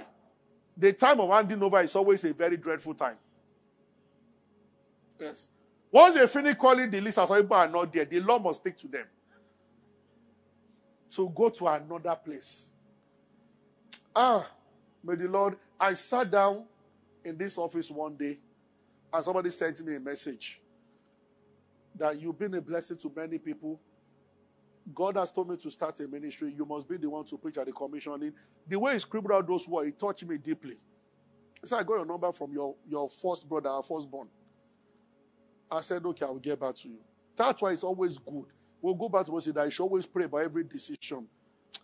the 0.76 0.94
time 0.94 1.20
of 1.20 1.30
handing 1.30 1.62
over 1.62 1.82
is 1.82 1.96
always 1.96 2.24
a 2.26 2.34
very 2.34 2.58
dreadful 2.58 2.94
time. 2.94 3.18
Yes. 5.20 5.48
Once 5.92 6.16
they 6.16 6.26
finish 6.28 6.56
calling 6.56 6.90
the 6.90 7.00
list, 7.00 7.20
as 7.20 7.30
people 7.30 7.56
are 7.56 7.68
not 7.68 7.94
there, 7.94 8.06
the 8.06 8.20
law 8.20 8.40
must 8.40 8.62
speak 8.62 8.76
to 8.78 8.88
them. 8.88 9.06
To 11.12 11.30
go 11.30 11.50
to 11.50 11.68
another 11.68 12.16
place. 12.16 12.72
Ah, 14.16 14.50
may 15.04 15.16
the 15.16 15.28
Lord. 15.28 15.56
I 15.80 15.94
sat 15.94 16.32
down 16.32 16.64
in 17.24 17.38
this 17.38 17.58
office 17.58 17.92
one 17.92 18.16
day, 18.16 18.40
and 19.14 19.24
somebody 19.24 19.52
sent 19.52 19.86
me 19.86 19.96
a 19.96 20.00
message 20.00 20.60
that 21.96 22.20
you've 22.20 22.40
been 22.40 22.56
a 22.56 22.62
blessing 22.62 22.98
to 22.98 23.12
many 23.16 23.38
people 23.38 23.80
God 24.94 25.18
has 25.18 25.32
told 25.32 25.50
me 25.50 25.58
to 25.58 25.70
start 25.70 26.00
a 26.00 26.08
ministry. 26.08 26.54
You 26.56 26.66
must 26.66 26.88
be 26.90 26.98
the 26.98 27.10
one 27.10 27.26
to 27.26 27.38
preach 27.38 27.58
at 27.58 27.66
the 27.66 27.72
commissioning. 27.72 28.34
The 28.68 28.80
way 28.80 28.94
he 28.94 29.00
scribbled 29.00 29.32
out 29.32 29.48
those 29.48 29.68
words, 29.68 29.90
it 29.90 30.00
touched 30.00 30.26
me 30.26 30.38
deeply. 30.38 30.78
Said, 31.64 31.80
I 31.80 31.84
got 31.84 31.96
your 31.96 32.06
number 32.06 32.32
from 32.34 32.52
your, 32.52 32.76
your 32.90 33.08
first 33.10 33.48
brother, 33.48 33.70
our 33.70 33.84
firstborn. 33.84 34.28
I 35.72 35.82
said, 35.82 36.06
okay, 36.06 36.26
I 36.26 36.30
will 36.30 36.40
get 36.40 36.60
back 36.60 36.76
to 36.76 36.90
you. 36.90 36.98
That's 37.36 37.62
why 37.62 37.72
it's 37.72 37.84
always 37.84 38.18
good. 38.18 38.46
We'll 38.82 38.96
go 38.96 39.10
back 39.10 39.26
to 39.28 39.32
what 39.32 39.46
you 39.46 39.54
should 39.72 39.84
always 39.84 40.06
pray 40.06 40.26
about 40.26 40.40
every 40.42 40.66
decision. 40.66 41.28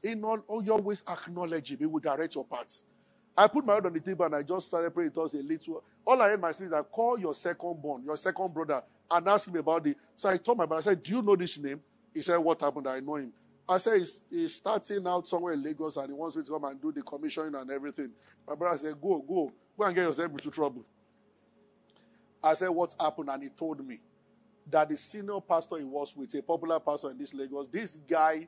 In 0.03 0.23
all, 0.23 0.39
all 0.47 0.63
you 0.63 0.73
always 0.73 1.03
acknowledge 1.09 1.71
him. 1.71 1.79
He 1.79 1.85
will 1.85 1.99
direct 1.99 2.35
your 2.35 2.45
path. 2.45 2.83
I 3.37 3.47
put 3.47 3.65
my 3.65 3.75
head 3.75 3.85
on 3.85 3.93
the 3.93 4.01
table 4.01 4.25
and 4.25 4.35
I 4.35 4.43
just 4.43 4.67
started 4.67 4.91
praying. 4.91 5.11
It 5.11 5.17
was 5.17 5.33
a 5.33 5.37
little. 5.37 5.83
All 6.05 6.21
I 6.21 6.29
had 6.29 6.41
my 6.41 6.51
spirit 6.51 6.69
is 6.69 6.73
I 6.73 6.81
call 6.83 7.17
your 7.17 7.33
second 7.33 7.81
born, 7.81 8.03
your 8.03 8.17
second 8.17 8.53
brother, 8.53 8.83
and 9.09 9.27
ask 9.29 9.47
him 9.47 9.55
about 9.55 9.87
it. 9.87 9.97
So 10.17 10.27
I 10.29 10.37
told 10.37 10.57
my 10.57 10.65
brother, 10.65 10.81
I 10.81 10.83
said, 10.93 11.01
Do 11.01 11.15
you 11.15 11.21
know 11.21 11.37
this 11.37 11.57
name? 11.57 11.81
He 12.13 12.21
said, 12.21 12.37
What 12.37 12.61
happened? 12.61 12.87
I 12.87 12.99
know 12.99 13.15
him. 13.15 13.33
I 13.67 13.77
said, 13.77 13.99
he's, 13.99 14.23
he's, 14.31 14.55
starting 14.55 15.05
out 15.05 15.27
somewhere 15.27 15.53
in 15.53 15.63
Lagos 15.63 15.97
and 15.97 16.07
he 16.07 16.13
wants 16.13 16.35
me 16.35 16.43
to 16.43 16.51
come 16.51 16.63
and 16.63 16.81
do 16.81 16.91
the 16.91 17.03
commissioning 17.03 17.53
and 17.53 17.69
everything. 17.69 18.09
My 18.47 18.55
brother 18.55 18.77
said, 18.77 18.99
Go, 18.99 19.19
go, 19.19 19.51
go 19.77 19.85
and 19.85 19.95
get 19.95 20.05
yourself 20.05 20.31
into 20.31 20.49
trouble. 20.49 20.83
I 22.43 22.55
said, 22.55 22.69
What 22.69 22.95
happened? 22.99 23.29
And 23.29 23.43
he 23.43 23.49
told 23.49 23.85
me 23.85 23.99
that 24.69 24.89
the 24.89 24.97
senior 24.97 25.39
pastor 25.41 25.77
he 25.77 25.85
was 25.85 26.15
with, 26.15 26.33
a 26.35 26.41
popular 26.41 26.79
pastor 26.79 27.11
in 27.11 27.17
this 27.17 27.33
Lagos, 27.33 27.67
this 27.67 27.97
guy, 28.07 28.47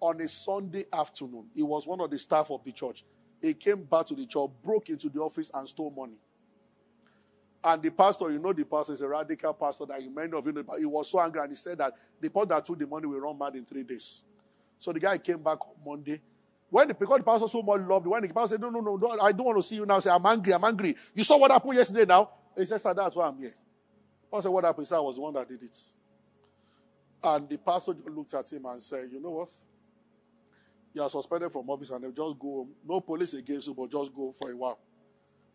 on 0.00 0.20
a 0.20 0.28
Sunday 0.28 0.84
afternoon, 0.92 1.46
he 1.54 1.62
was 1.62 1.86
one 1.86 2.00
of 2.00 2.10
the 2.10 2.18
staff 2.18 2.50
of 2.50 2.62
the 2.64 2.72
church. 2.72 3.04
He 3.40 3.54
came 3.54 3.84
back 3.84 4.06
to 4.06 4.14
the 4.14 4.26
church, 4.26 4.50
broke 4.62 4.88
into 4.90 5.08
the 5.08 5.20
office, 5.20 5.50
and 5.54 5.68
stole 5.68 5.90
money. 5.90 6.16
And 7.66 7.82
the 7.82 7.90
pastor, 7.90 8.30
you 8.30 8.38
know, 8.38 8.52
the 8.52 8.64
pastor 8.64 8.92
is 8.92 9.00
a 9.00 9.08
radical 9.08 9.54
pastor 9.54 9.86
that 9.86 10.02
you 10.02 10.10
many 10.10 10.30
of 10.34 10.44
you 10.44 10.52
know, 10.52 10.62
but 10.62 10.78
he 10.78 10.84
was 10.84 11.10
so 11.10 11.18
angry 11.18 11.40
and 11.40 11.48
he 11.50 11.54
said 11.54 11.78
that 11.78 11.94
the 12.20 12.28
pastor 12.28 12.48
that 12.48 12.66
took 12.66 12.78
the 12.78 12.86
money 12.86 13.06
will 13.06 13.18
run 13.18 13.38
mad 13.38 13.56
in 13.56 13.64
three 13.64 13.82
days. 13.82 14.22
So 14.78 14.92
the 14.92 15.00
guy 15.00 15.16
came 15.16 15.42
back 15.42 15.58
on 15.66 15.74
Monday. 15.82 16.20
When 16.68 16.88
the, 16.88 16.94
because 16.94 17.18
the 17.18 17.24
pastor 17.24 17.48
so 17.48 17.62
much 17.62 17.80
loved, 17.80 18.06
when 18.06 18.20
the 18.20 18.28
pastor 18.28 18.56
said, 18.56 18.60
No, 18.60 18.68
no, 18.68 18.80
no, 18.80 18.96
no, 18.96 19.18
I 19.18 19.32
don't 19.32 19.46
want 19.46 19.56
to 19.58 19.62
see 19.62 19.76
you 19.76 19.86
now. 19.86 19.98
Say, 19.98 20.10
I'm 20.10 20.26
angry, 20.26 20.52
I'm 20.52 20.62
angry. 20.62 20.94
You 21.14 21.24
saw 21.24 21.38
what 21.38 21.50
happened 21.50 21.74
yesterday 21.74 22.04
now? 22.04 22.28
He 22.54 22.66
said, 22.66 22.82
Sir, 22.82 22.92
that's 22.92 23.16
why 23.16 23.28
I'm 23.28 23.38
here. 23.38 23.54
Pastor 24.30 24.48
said, 24.48 24.52
What 24.52 24.64
happened? 24.64 24.84
He 24.84 24.88
said, 24.88 24.96
I 24.96 25.00
was 25.00 25.16
the 25.16 25.22
one 25.22 25.32
that 25.32 25.48
did 25.48 25.62
it. 25.62 25.78
And 27.22 27.48
the 27.48 27.56
pastor 27.56 27.94
looked 28.14 28.34
at 28.34 28.52
him 28.52 28.66
and 28.66 28.82
said, 28.82 29.08
You 29.10 29.22
know 29.22 29.30
what? 29.30 29.48
You 30.92 31.00
are 31.00 31.08
suspended 31.08 31.50
from 31.50 31.70
office 31.70 31.90
and 31.90 32.04
they 32.04 32.08
just 32.08 32.38
go 32.38 32.48
home. 32.48 32.70
No 32.86 33.00
police 33.00 33.32
against 33.32 33.68
you, 33.68 33.74
but 33.74 33.90
just 33.90 34.14
go 34.14 34.32
for 34.32 34.50
a 34.50 34.56
while. 34.56 34.78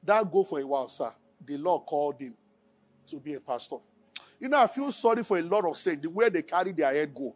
That 0.04 0.32
go 0.32 0.44
for 0.44 0.60
a 0.60 0.66
while, 0.66 0.90
sir 0.90 1.12
the 1.46 1.58
Lord 1.58 1.86
called 1.86 2.20
him 2.20 2.34
to 3.08 3.18
be 3.18 3.34
a 3.34 3.40
pastor. 3.40 3.78
You 4.40 4.50
know, 4.50 4.60
I 4.60 4.68
feel 4.68 4.92
sorry 4.92 5.24
for 5.24 5.38
a 5.38 5.42
lot 5.42 5.66
of 5.66 5.76
saints, 5.76 6.02
the 6.02 6.10
way 6.10 6.30
they 6.30 6.42
carry 6.42 6.72
their 6.72 6.94
head 6.94 7.14
go. 7.14 7.36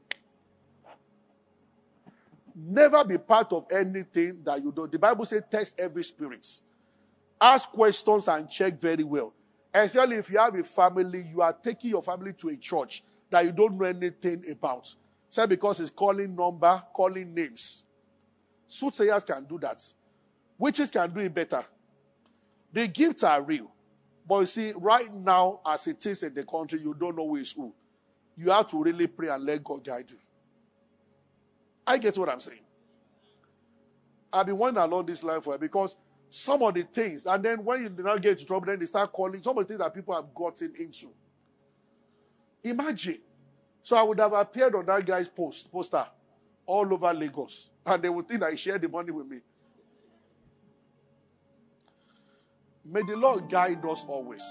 Never 2.55 3.03
be 3.03 3.17
part 3.17 3.51
of 3.51 3.65
anything 3.71 4.41
that 4.43 4.63
you 4.63 4.71
do. 4.71 4.87
The 4.87 4.99
Bible 4.99 5.25
says 5.25 5.43
test 5.49 5.79
every 5.79 6.03
spirit. 6.03 6.47
Ask 7.41 7.69
questions 7.69 8.27
and 8.27 8.49
check 8.49 8.79
very 8.79 9.03
well. 9.03 9.33
Especially 9.73 10.17
if 10.17 10.29
you 10.29 10.37
have 10.37 10.55
a 10.55 10.63
family, 10.63 11.25
you 11.31 11.41
are 11.41 11.51
taking 11.51 11.89
your 11.89 12.03
family 12.03 12.31
to 12.33 12.49
a 12.49 12.55
church 12.55 13.03
that 13.29 13.43
you 13.43 13.51
don't 13.51 13.77
know 13.77 13.85
anything 13.85 14.45
about. 14.49 14.93
Say 15.29 15.47
because 15.47 15.79
it's 15.79 15.89
calling 15.89 16.35
number, 16.35 16.81
calling 16.93 17.33
names. 17.33 17.83
Soothsayers 18.67 19.25
can 19.25 19.45
do 19.45 19.57
that. 19.59 19.83
Witches 20.59 20.91
can 20.91 21.11
do 21.11 21.19
it 21.21 21.33
better. 21.33 21.63
The 22.71 22.87
gifts 22.87 23.23
are 23.23 23.41
real. 23.41 23.71
But 24.27 24.39
you 24.39 24.45
see, 24.45 24.73
right 24.77 25.13
now, 25.13 25.59
as 25.65 25.87
it 25.87 26.05
is 26.05 26.23
in 26.23 26.33
the 26.33 26.45
country, 26.45 26.79
you 26.79 26.93
don't 26.93 27.17
know 27.17 27.27
who 27.27 27.35
is 27.35 27.51
who. 27.51 27.73
You 28.37 28.51
have 28.51 28.67
to 28.67 28.81
really 28.81 29.07
pray 29.07 29.29
and 29.29 29.43
let 29.43 29.63
God 29.63 29.83
guide 29.83 30.09
you. 30.09 30.17
I 31.85 31.97
get 31.97 32.17
what 32.17 32.29
I'm 32.29 32.39
saying. 32.39 32.61
I've 34.31 34.45
been 34.45 34.57
wondering 34.57 34.89
along 34.89 35.05
this 35.05 35.23
line 35.23 35.41
for 35.41 35.57
because 35.57 35.97
some 36.29 36.63
of 36.63 36.73
the 36.73 36.83
things, 36.83 37.25
and 37.25 37.43
then 37.43 37.63
when 37.63 37.83
you 37.83 37.89
do 37.89 38.01
not 38.01 38.21
get 38.21 38.31
into 38.31 38.45
trouble, 38.45 38.65
then 38.65 38.79
they 38.79 38.85
start 38.85 39.11
calling 39.11 39.43
some 39.43 39.57
of 39.57 39.67
the 39.67 39.67
things 39.67 39.79
that 39.79 39.93
people 39.93 40.15
have 40.15 40.33
gotten 40.33 40.73
into. 40.79 41.13
Imagine. 42.63 43.19
So 43.83 43.97
I 43.97 44.03
would 44.03 44.19
have 44.19 44.33
appeared 44.33 44.73
on 44.73 44.85
that 44.85 45.05
guy's 45.05 45.27
post 45.27 45.71
poster 45.71 46.05
all 46.65 46.91
over 46.91 47.13
Lagos, 47.13 47.69
and 47.85 48.01
they 48.01 48.09
would 48.09 48.27
think 48.27 48.41
I 48.41 48.55
shared 48.55 48.81
the 48.81 48.89
money 48.89 49.11
with 49.11 49.27
me. 49.27 49.41
May 52.85 53.01
the 53.03 53.15
Lord 53.15 53.49
guide 53.49 53.85
us 53.85 54.03
always. 54.07 54.43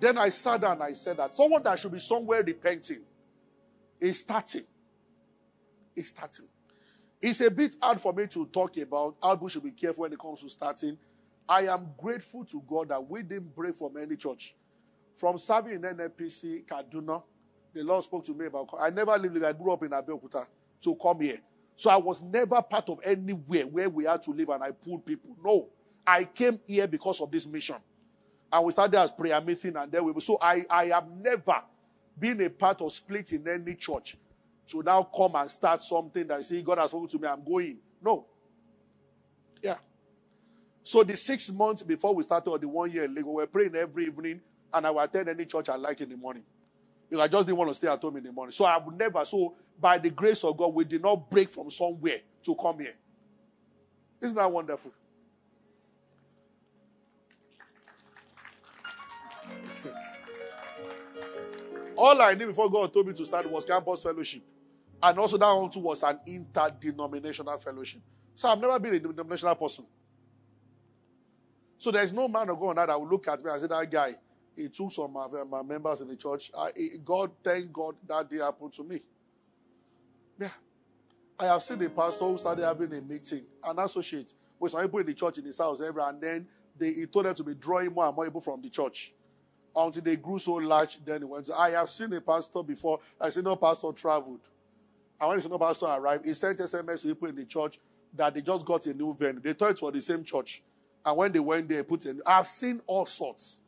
Then 0.00 0.18
I 0.18 0.30
sat 0.30 0.60
down 0.62 0.72
and 0.72 0.82
I 0.82 0.92
said 0.92 1.18
that 1.18 1.34
someone 1.34 1.62
that 1.62 1.78
should 1.78 1.92
be 1.92 1.98
somewhere 1.98 2.42
repenting 2.42 3.02
is 4.00 4.20
starting. 4.20 4.64
Is 5.94 6.08
starting. 6.08 6.46
It's 7.20 7.40
a 7.40 7.50
bit 7.50 7.76
hard 7.80 8.00
for 8.00 8.12
me 8.12 8.26
to 8.28 8.46
talk 8.46 8.76
about 8.78 9.14
we 9.40 9.50
should 9.50 9.62
be 9.62 9.70
careful 9.70 10.02
when 10.02 10.12
it 10.12 10.18
comes 10.18 10.42
to 10.42 10.48
starting. 10.48 10.98
I 11.48 11.66
am 11.66 11.90
grateful 11.96 12.44
to 12.46 12.62
God 12.66 12.88
that 12.88 13.08
we 13.08 13.22
didn't 13.22 13.54
break 13.54 13.76
from 13.76 13.96
any 13.96 14.16
church. 14.16 14.56
From 15.14 15.38
serving 15.38 15.74
in 15.74 15.82
NNPC, 15.82 16.64
Kaduna, 16.64 17.22
the 17.72 17.84
Lord 17.84 18.02
spoke 18.02 18.24
to 18.24 18.34
me 18.34 18.46
about. 18.46 18.70
I 18.80 18.90
never 18.90 19.16
lived. 19.18 19.44
I 19.44 19.52
grew 19.52 19.72
up 19.72 19.82
in 19.82 19.90
Abeokuta 19.90 20.46
to 20.80 20.96
come 20.96 21.20
here, 21.20 21.38
so 21.76 21.90
I 21.90 21.96
was 21.96 22.20
never 22.22 22.60
part 22.62 22.88
of 22.88 22.98
anywhere 23.04 23.66
where 23.66 23.88
we 23.88 24.04
had 24.04 24.22
to 24.22 24.30
live 24.32 24.48
and 24.48 24.64
I 24.64 24.70
pulled 24.72 25.06
people. 25.06 25.36
No, 25.44 25.68
I 26.06 26.24
came 26.24 26.60
here 26.66 26.86
because 26.88 27.20
of 27.20 27.30
this 27.30 27.46
mission, 27.46 27.76
and 28.52 28.64
we 28.64 28.72
started 28.72 28.98
as 28.98 29.10
prayer 29.10 29.40
meeting, 29.40 29.76
and 29.76 29.90
then 29.92 30.04
we. 30.04 30.20
So 30.20 30.38
I, 30.40 30.64
I 30.70 30.86
have 30.86 31.08
never 31.10 31.62
been 32.18 32.40
a 32.42 32.50
part 32.50 32.80
of 32.82 32.92
split 32.92 33.32
in 33.32 33.46
any 33.48 33.74
church 33.74 34.16
to 34.68 34.82
now 34.82 35.02
come 35.04 35.36
and 35.36 35.50
start 35.50 35.80
something 35.80 36.26
that 36.28 36.44
see 36.44 36.62
God 36.62 36.78
has 36.78 36.90
spoken 36.90 37.08
to 37.08 37.18
me, 37.18 37.28
I'm 37.28 37.44
going. 37.44 37.78
No. 38.02 38.26
Yeah. 39.62 39.76
So 40.84 41.04
the 41.04 41.16
six 41.16 41.50
months 41.52 41.82
before 41.82 42.14
we 42.14 42.22
started, 42.24 42.50
or 42.50 42.58
the 42.58 42.68
one 42.68 42.90
year 42.90 43.08
Lagos, 43.08 43.24
we 43.26 43.32
were 43.34 43.46
praying 43.46 43.76
every 43.76 44.06
evening, 44.06 44.40
and 44.72 44.86
I 44.86 44.90
would 44.90 45.02
attend 45.04 45.28
any 45.28 45.46
church 45.46 45.68
I 45.68 45.76
like 45.76 46.00
in 46.00 46.08
the 46.10 46.16
morning. 46.16 46.44
Because 47.08 47.24
I 47.24 47.28
just 47.28 47.46
didn't 47.46 47.58
want 47.58 47.70
to 47.70 47.74
stay 47.74 47.88
at 47.88 48.02
home 48.02 48.16
in 48.16 48.24
the 48.24 48.32
morning. 48.32 48.52
So 48.52 48.64
I 48.64 48.78
would 48.78 48.98
never. 48.98 49.24
So 49.24 49.56
by 49.80 49.98
the 49.98 50.10
grace 50.10 50.44
of 50.44 50.56
God, 50.56 50.74
we 50.74 50.84
did 50.84 51.02
not 51.02 51.30
break 51.30 51.48
from 51.50 51.70
somewhere 51.70 52.20
to 52.44 52.54
come 52.56 52.80
here. 52.80 52.94
Isn't 54.22 54.36
that 54.36 54.50
wonderful? 54.50 54.92
All 62.04 62.20
I 62.20 62.34
knew 62.34 62.48
before 62.48 62.68
God 62.68 62.92
told 62.92 63.06
me 63.06 63.12
to 63.12 63.24
start 63.24 63.48
was 63.48 63.64
campus 63.64 64.02
fellowship. 64.02 64.42
And 65.00 65.16
also 65.20 65.38
that 65.38 65.52
one 65.52 65.70
too 65.70 65.78
was 65.78 66.02
an 66.02 66.18
interdenominational 66.26 67.56
fellowship. 67.58 68.00
So 68.34 68.48
I've 68.48 68.60
never 68.60 68.76
been 68.80 68.94
a 68.96 68.98
denominational 68.98 69.54
person. 69.54 69.84
So 71.78 71.92
there's 71.92 72.12
no 72.12 72.26
man 72.26 72.50
of 72.50 72.58
God 72.58 72.74
now 72.74 72.86
that 72.86 73.00
will 73.00 73.08
look 73.08 73.28
at 73.28 73.44
me 73.44 73.52
and 73.52 73.60
say, 73.60 73.68
that 73.68 73.88
guy, 73.88 74.14
he 74.56 74.68
took 74.68 74.90
some 74.90 75.16
of 75.16 75.32
um, 75.32 75.48
my 75.48 75.62
members 75.62 76.00
in 76.00 76.08
the 76.08 76.16
church. 76.16 76.50
I, 76.58 76.72
God, 77.04 77.30
thank 77.40 77.72
God 77.72 77.94
that 78.08 78.28
did 78.28 78.40
happened 78.40 78.72
to 78.72 78.82
me. 78.82 79.00
Yeah. 80.40 80.48
I 81.38 81.44
have 81.46 81.62
seen 81.62 81.80
a 81.82 81.88
pastor 81.88 82.24
who 82.24 82.36
started 82.36 82.64
having 82.64 82.92
a 82.92 83.00
meeting, 83.00 83.44
an 83.62 83.78
associate, 83.78 84.34
with 84.58 84.72
some 84.72 84.82
people 84.82 84.98
in 84.98 85.06
the 85.06 85.14
church 85.14 85.38
in 85.38 85.44
his 85.44 85.58
house, 85.58 85.80
every 85.80 86.02
and 86.02 86.20
then 86.20 86.48
they, 86.76 86.94
he 86.94 87.06
told 87.06 87.26
them 87.26 87.34
to 87.36 87.44
be 87.44 87.54
drawing 87.54 87.92
more 87.92 88.06
and 88.06 88.16
more 88.16 88.24
people 88.24 88.40
from 88.40 88.60
the 88.60 88.70
church 88.70 89.12
until 89.74 90.02
they 90.02 90.16
grew 90.16 90.38
so 90.38 90.54
large. 90.54 91.04
Then 91.04 91.22
he 91.22 91.24
went. 91.24 91.50
I 91.56 91.70
have 91.70 91.90
seen 91.90 92.12
a 92.12 92.20
pastor 92.20 92.62
before. 92.62 93.00
I 93.20 93.28
said, 93.28 93.44
no 93.44 93.56
pastor 93.56 93.92
traveled. 93.92 94.40
And 95.20 95.28
when 95.28 95.38
the 95.38 95.42
senior 95.42 95.58
pastor 95.58 95.86
arrived, 95.86 96.26
he 96.26 96.34
sent 96.34 96.58
SMS 96.58 97.02
to 97.02 97.08
people 97.08 97.28
in 97.28 97.36
the 97.36 97.44
church 97.44 97.78
that 98.14 98.34
they 98.34 98.42
just 98.42 98.66
got 98.66 98.86
a 98.86 98.94
new 98.94 99.14
venue. 99.14 99.40
They 99.40 99.52
thought 99.52 99.70
it 99.70 99.82
was 99.82 99.94
the 99.94 100.00
same 100.00 100.24
church. 100.24 100.62
And 101.04 101.16
when 101.16 101.32
they 101.32 101.40
went 101.40 101.68
there, 101.68 101.84
put 101.84 102.06
in. 102.06 102.20
I've 102.26 102.46
seen 102.46 102.80
all 102.86 103.06
sorts. 103.06 103.60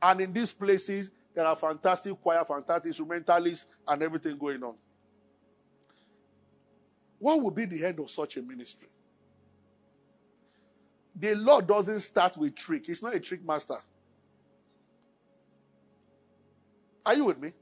And 0.00 0.20
in 0.20 0.32
these 0.32 0.52
places, 0.52 1.10
there 1.34 1.46
are 1.46 1.56
fantastic 1.56 2.20
choir, 2.20 2.44
fantastic 2.44 2.86
instrumentalists, 2.90 3.66
and 3.86 4.02
everything 4.02 4.36
going 4.36 4.62
on. 4.62 4.74
What 7.18 7.42
would 7.42 7.54
be 7.54 7.64
the 7.64 7.84
end 7.84 7.98
of 7.98 8.10
such 8.10 8.36
a 8.36 8.42
ministry? 8.42 8.88
The 11.16 11.34
Lord 11.34 11.66
doesn't 11.66 12.00
start 12.00 12.36
with 12.36 12.54
trick. 12.54 12.86
He's 12.86 13.02
not 13.02 13.14
a 13.14 13.20
trick 13.20 13.44
master. 13.44 13.76
Are 17.08 17.14
you 17.14 17.24
with 17.24 17.40
me? 17.40 17.52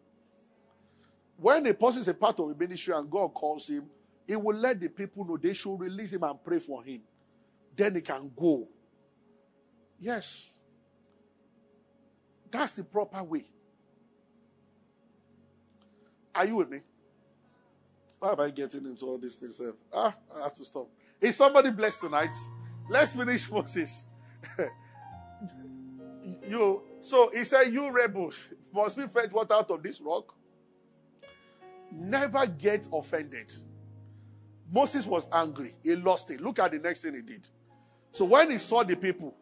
When 1.36 1.64
a 1.68 1.72
person 1.72 2.00
is 2.00 2.08
a 2.08 2.14
part 2.14 2.40
of 2.40 2.50
a 2.50 2.54
ministry 2.56 2.92
and 2.92 3.08
God 3.08 3.28
calls 3.28 3.68
him, 3.68 3.84
he 4.26 4.34
will 4.34 4.56
let 4.56 4.80
the 4.80 4.88
people 4.88 5.24
know 5.24 5.36
they 5.36 5.54
should 5.54 5.76
release 5.76 6.12
him 6.12 6.24
and 6.24 6.42
pray 6.42 6.58
for 6.58 6.82
him. 6.82 7.00
Then 7.76 7.94
he 7.94 8.00
can 8.00 8.28
go. 8.34 8.66
Yes. 10.00 10.54
That's 12.50 12.74
the 12.74 12.82
proper 12.82 13.22
way. 13.22 13.44
Are 16.34 16.44
you 16.44 16.56
with 16.56 16.68
me? 16.68 16.80
Why 18.18 18.32
am 18.32 18.40
I 18.40 18.50
getting 18.50 18.84
into 18.84 19.06
all 19.06 19.18
these 19.18 19.36
things? 19.36 19.60
Ah, 19.94 20.16
I 20.34 20.42
have 20.42 20.54
to 20.54 20.64
stop. 20.64 20.88
Is 21.20 21.36
somebody 21.36 21.70
blessed 21.70 22.00
tonight? 22.00 22.34
Let's 22.90 23.14
finish 23.14 23.48
Moses. 23.52 24.08
you 26.48 26.82
so 27.00 27.30
he 27.32 27.44
said, 27.44 27.72
You 27.72 27.92
rebels, 27.92 28.52
must 28.76 28.96
we 28.96 29.06
fetch 29.06 29.32
water 29.32 29.54
out 29.54 29.70
of 29.70 29.82
this 29.82 30.00
rock? 30.00 30.34
Never 31.90 32.46
get 32.46 32.88
offended. 32.92 33.54
Moses 34.70 35.06
was 35.06 35.28
angry. 35.32 35.74
He 35.82 35.94
lost 35.96 36.30
it. 36.30 36.40
Look 36.40 36.58
at 36.58 36.72
the 36.72 36.78
next 36.78 37.02
thing 37.02 37.14
he 37.14 37.22
did. 37.22 37.48
So 38.12 38.24
when 38.24 38.50
he 38.50 38.58
saw 38.58 38.82
the 38.82 38.96
people, 38.96 39.34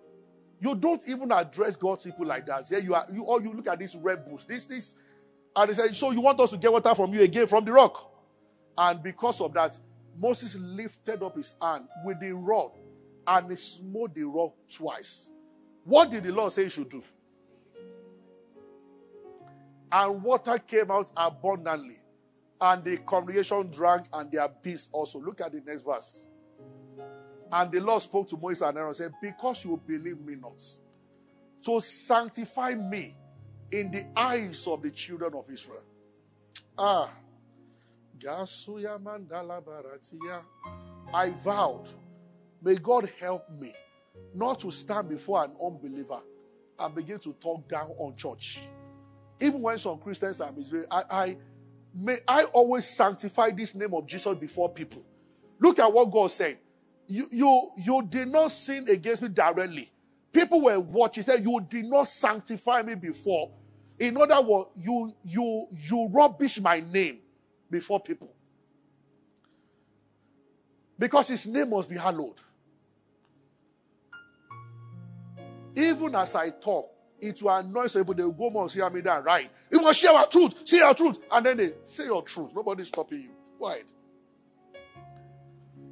you 0.60 0.74
don't 0.74 1.06
even 1.08 1.32
address 1.32 1.76
God's 1.76 2.04
people 2.04 2.26
like 2.26 2.46
that. 2.46 2.70
Yeah, 2.70 2.78
you 2.78 2.94
are 2.94 3.06
you 3.12 3.24
or 3.24 3.42
you 3.42 3.52
look 3.52 3.66
at 3.66 3.78
this 3.78 3.94
red 3.96 4.24
bush. 4.24 4.44
This, 4.44 4.66
this, 4.66 4.94
and 5.56 5.68
he 5.68 5.74
said, 5.74 5.94
So 5.94 6.10
you 6.10 6.20
want 6.20 6.40
us 6.40 6.50
to 6.50 6.56
get 6.56 6.72
water 6.72 6.94
from 6.94 7.12
you 7.12 7.22
again 7.22 7.46
from 7.46 7.64
the 7.64 7.72
rock? 7.72 8.10
And 8.76 9.02
because 9.02 9.40
of 9.40 9.52
that, 9.54 9.78
Moses 10.18 10.56
lifted 10.56 11.22
up 11.22 11.36
his 11.36 11.56
hand 11.60 11.88
with 12.04 12.20
the 12.20 12.32
rod 12.32 12.72
and 13.26 13.50
he 13.50 13.56
smote 13.56 14.14
the 14.14 14.24
rock 14.24 14.54
twice. 14.72 15.30
What 15.84 16.10
did 16.10 16.24
the 16.24 16.32
Lord 16.32 16.52
say 16.52 16.64
he 16.64 16.70
should 16.70 16.88
do? 16.88 17.02
And 19.96 20.24
water 20.24 20.58
came 20.58 20.90
out 20.90 21.12
abundantly 21.16 22.00
and 22.60 22.82
the 22.82 22.96
congregation 22.98 23.70
drank 23.70 24.06
and 24.12 24.28
their 24.28 24.48
beasts 24.48 24.90
also. 24.92 25.20
Look 25.20 25.40
at 25.40 25.52
the 25.52 25.60
next 25.64 25.82
verse. 25.82 26.18
And 27.52 27.70
the 27.70 27.78
Lord 27.78 28.02
spoke 28.02 28.28
to 28.30 28.36
Moses 28.36 28.62
and 28.62 28.76
Aaron 28.76 28.88
and 28.88 28.96
said, 28.96 29.12
Because 29.22 29.64
you 29.64 29.80
believe 29.86 30.18
me 30.18 30.34
not, 30.34 30.60
to 31.64 31.80
sanctify 31.80 32.74
me 32.74 33.14
in 33.70 33.92
the 33.92 34.04
eyes 34.16 34.66
of 34.66 34.82
the 34.82 34.90
children 34.90 35.32
of 35.34 35.48
Israel. 35.48 35.84
Ah. 36.76 37.08
I 41.12 41.30
vowed, 41.30 41.88
may 42.60 42.76
God 42.76 43.12
help 43.20 43.48
me 43.48 43.72
not 44.34 44.58
to 44.60 44.72
stand 44.72 45.08
before 45.08 45.44
an 45.44 45.52
unbeliever 45.64 46.20
and 46.80 46.94
begin 46.96 47.20
to 47.20 47.32
talk 47.34 47.68
down 47.68 47.90
on 47.98 48.16
church. 48.16 48.68
Even 49.40 49.60
when 49.62 49.78
some 49.78 49.98
Christians 49.98 50.40
are 50.40 50.52
I, 50.90 51.02
I 51.10 51.36
May 51.94 52.18
I 52.26 52.44
always 52.44 52.84
sanctify 52.84 53.50
this 53.50 53.74
name 53.74 53.94
of 53.94 54.06
Jesus 54.06 54.34
before 54.36 54.68
people. 54.68 55.04
Look 55.60 55.78
at 55.78 55.92
what 55.92 56.10
God 56.10 56.30
said. 56.30 56.58
You, 57.06 57.26
you, 57.30 57.70
you 57.76 58.02
did 58.02 58.28
not 58.28 58.50
sin 58.50 58.88
against 58.88 59.22
me 59.22 59.28
directly. 59.28 59.90
People 60.32 60.62
were 60.62 60.80
watching. 60.80 61.22
Said 61.22 61.44
you 61.44 61.64
did 61.68 61.84
not 61.84 62.08
sanctify 62.08 62.82
me 62.82 62.96
before. 62.96 63.52
In 64.00 64.16
other 64.16 64.40
words, 64.40 64.70
you 64.76 65.14
you 65.24 65.68
you 65.70 66.08
rubbish 66.10 66.60
my 66.60 66.80
name 66.80 67.18
before 67.70 68.00
people. 68.00 68.32
Because 70.98 71.28
his 71.28 71.46
name 71.46 71.70
must 71.70 71.88
be 71.88 71.96
hallowed. 71.96 72.40
Even 75.76 76.16
as 76.16 76.34
I 76.34 76.50
talk, 76.50 76.90
it 77.20 77.42
will 77.42 77.56
annoy 77.56 77.86
some 77.86 78.02
people. 78.02 78.14
They 78.14 78.22
will 78.22 78.32
go 78.32 78.50
more 78.50 78.68
see 78.68 78.80
me 78.90 79.00
that 79.02 79.24
right. 79.24 79.50
You 79.70 79.80
must 79.80 80.00
share 80.00 80.12
our 80.12 80.26
truth. 80.26 80.54
Say 80.64 80.80
our 80.80 80.94
truth. 80.94 81.18
And 81.32 81.46
then 81.46 81.56
they 81.56 81.72
say 81.84 82.04
your 82.04 82.22
truth. 82.22 82.50
Nobody's 82.54 82.88
stopping 82.88 83.22
you. 83.22 83.30
Why? 83.58 83.82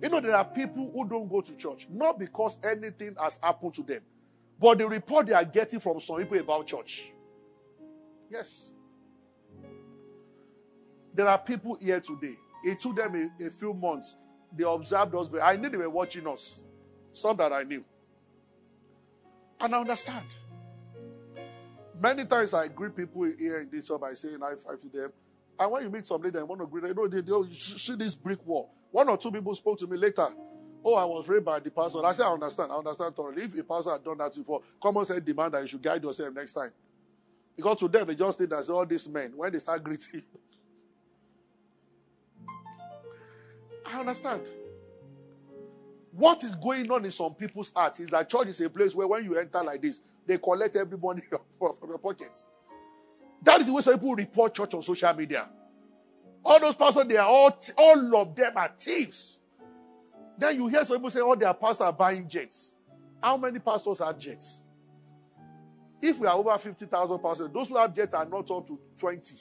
You 0.03 0.09
know, 0.09 0.21
there 0.21 0.35
are 0.35 0.45
people 0.45 0.91
who 0.93 1.09
don't 1.09 1.29
go 1.31 1.41
to 1.41 1.57
church, 1.57 1.87
not 1.89 2.19
because 2.19 2.59
anything 2.65 3.15
has 3.23 3.39
happened 3.41 3.75
to 3.75 3.83
them, 3.85 4.01
but 4.61 4.79
the 4.79 4.89
report 4.89 5.29
they 5.29 5.33
are 5.33 5.45
getting 5.45 5.79
from 5.79 6.01
some 6.01 6.17
people 6.17 6.39
about 6.39 6.67
church. 6.67 7.13
Yes. 8.29 8.73
There 11.15 11.29
are 11.29 11.39
people 11.39 11.77
here 11.81 12.01
today. 12.01 12.35
It 12.65 12.81
took 12.81 12.97
them 12.97 13.31
a, 13.41 13.47
a 13.47 13.51
few 13.51 13.75
months. 13.75 14.17
They 14.57 14.65
observed 14.65 15.15
us. 15.15 15.31
I 15.41 15.57
knew 15.57 15.69
they 15.69 15.79
were 15.79 15.91
watching 15.91 16.27
us. 16.27 16.63
Some 17.13 17.37
that 17.37 17.53
I 17.53 17.63
knew. 17.63 17.85
And 19.61 19.75
I 19.75 19.79
understand. 19.79 20.27
Many 22.03 22.25
times 22.25 22.53
I 22.53 22.67
greet 22.67 22.97
people 22.97 23.23
here 23.23 23.61
in 23.61 23.71
this 23.71 23.87
job 23.87 24.01
by 24.01 24.13
saying 24.15 24.41
high 24.41 24.57
five 24.57 24.81
to 24.81 24.89
them. 24.89 25.13
And 25.57 25.71
when 25.71 25.85
you 25.85 25.91
meet 25.91 26.05
somebody 26.05 26.37
and 26.37 26.49
want 26.49 26.61
to 26.61 26.67
greet 26.67 26.81
them, 26.83 26.89
you 26.89 26.97
know, 26.97 27.07
they, 27.07 27.21
they, 27.21 27.31
oh, 27.31 27.47
see 27.53 27.95
this 27.95 28.17
brick 28.17 28.45
wall. 28.45 28.75
One 28.91 29.09
or 29.09 29.17
two 29.17 29.31
people 29.31 29.55
spoke 29.55 29.79
to 29.79 29.87
me 29.87 29.97
later. 29.97 30.27
Oh, 30.85 30.97
I 30.97 31.05
was 31.05 31.29
raped 31.29 31.45
by 31.45 31.61
the 31.61 31.71
pastor. 31.71 32.05
I 32.05 32.11
said, 32.11 32.27
I 32.27 32.33
understand. 32.33 32.73
I 32.73 32.75
understand 32.75 33.15
thoroughly. 33.15 33.45
If 33.45 33.57
a 33.57 33.63
pastor 33.63 33.93
had 33.93 34.03
done 34.03 34.19
that 34.19 34.35
before, 34.35 34.63
common 34.83 35.05
sense 35.05 35.25
demand 35.25 35.55
that 35.55 35.63
you 35.63 35.69
should 35.69 35.83
guide 35.83 36.03
yourself 36.03 36.35
next 36.35 36.55
time. 36.55 36.73
Because 37.55 37.79
to 37.79 37.87
them, 37.87 38.09
they 38.09 38.17
just 38.17 38.37
think 38.37 38.51
that 38.51 38.69
all 38.69 38.85
these 38.85 39.09
men, 39.09 39.33
when 39.37 39.53
they 39.53 39.61
start 39.61 39.85
greeting, 39.85 40.25
I 43.87 44.01
understand. 44.01 44.43
What 46.11 46.43
is 46.43 46.57
going 46.57 46.91
on 46.91 47.05
in 47.05 47.13
some 47.13 47.33
people's 47.35 47.71
heart 47.75 48.01
is 48.01 48.11
that 48.11 48.29
church 48.29 48.49
is 48.49 48.61
a 48.61 48.69
place 48.69 48.93
where 48.93 49.07
when 49.07 49.25
you 49.25 49.39
enter 49.39 49.63
like 49.63 49.81
this, 49.81 50.01
they 50.27 50.39
collect 50.39 50.77
everybody 50.77 51.23
from 51.59 51.89
your 51.89 51.99
pocket. 51.99 52.45
That 53.43 53.61
is 53.61 53.67
the 53.67 53.73
way 53.73 53.81
some 53.83 53.95
people 53.95 54.15
report 54.15 54.55
church 54.55 54.75
on 54.75 54.83
social 54.83 55.13
media. 55.15 55.49
All 56.45 56.61
those 56.61 56.75
pastors, 56.75 57.05
they 57.07 57.17
are 57.17 57.27
all, 57.27 57.57
all 57.77 58.17
of 58.17 58.35
them 58.35 58.53
are 58.57 58.71
thieves. 58.77 59.41
Then 60.39 60.57
you 60.57 60.69
hear 60.69 60.85
some 60.85 60.97
people 60.99 61.11
say, 61.11 61.21
oh, 61.21 61.35
their 61.35 61.55
pastors 61.55 61.83
are 61.83 61.93
buying 61.93 62.29
jets. 62.29 62.77
How 63.23 63.37
many 63.37 63.59
pastors 63.59 63.99
have 64.01 64.19
jets? 64.19 64.65
If 66.01 66.19
we 66.19 66.27
are 66.27 66.37
over 66.37 66.57
50,000 66.57 67.19
pastors, 67.21 67.51
those 67.53 67.69
who 67.69 67.77
have 67.77 67.95
jets 67.95 68.15
are 68.15 68.27
not 68.27 68.51
up 68.51 68.67
to 68.67 68.79
20. 68.99 69.37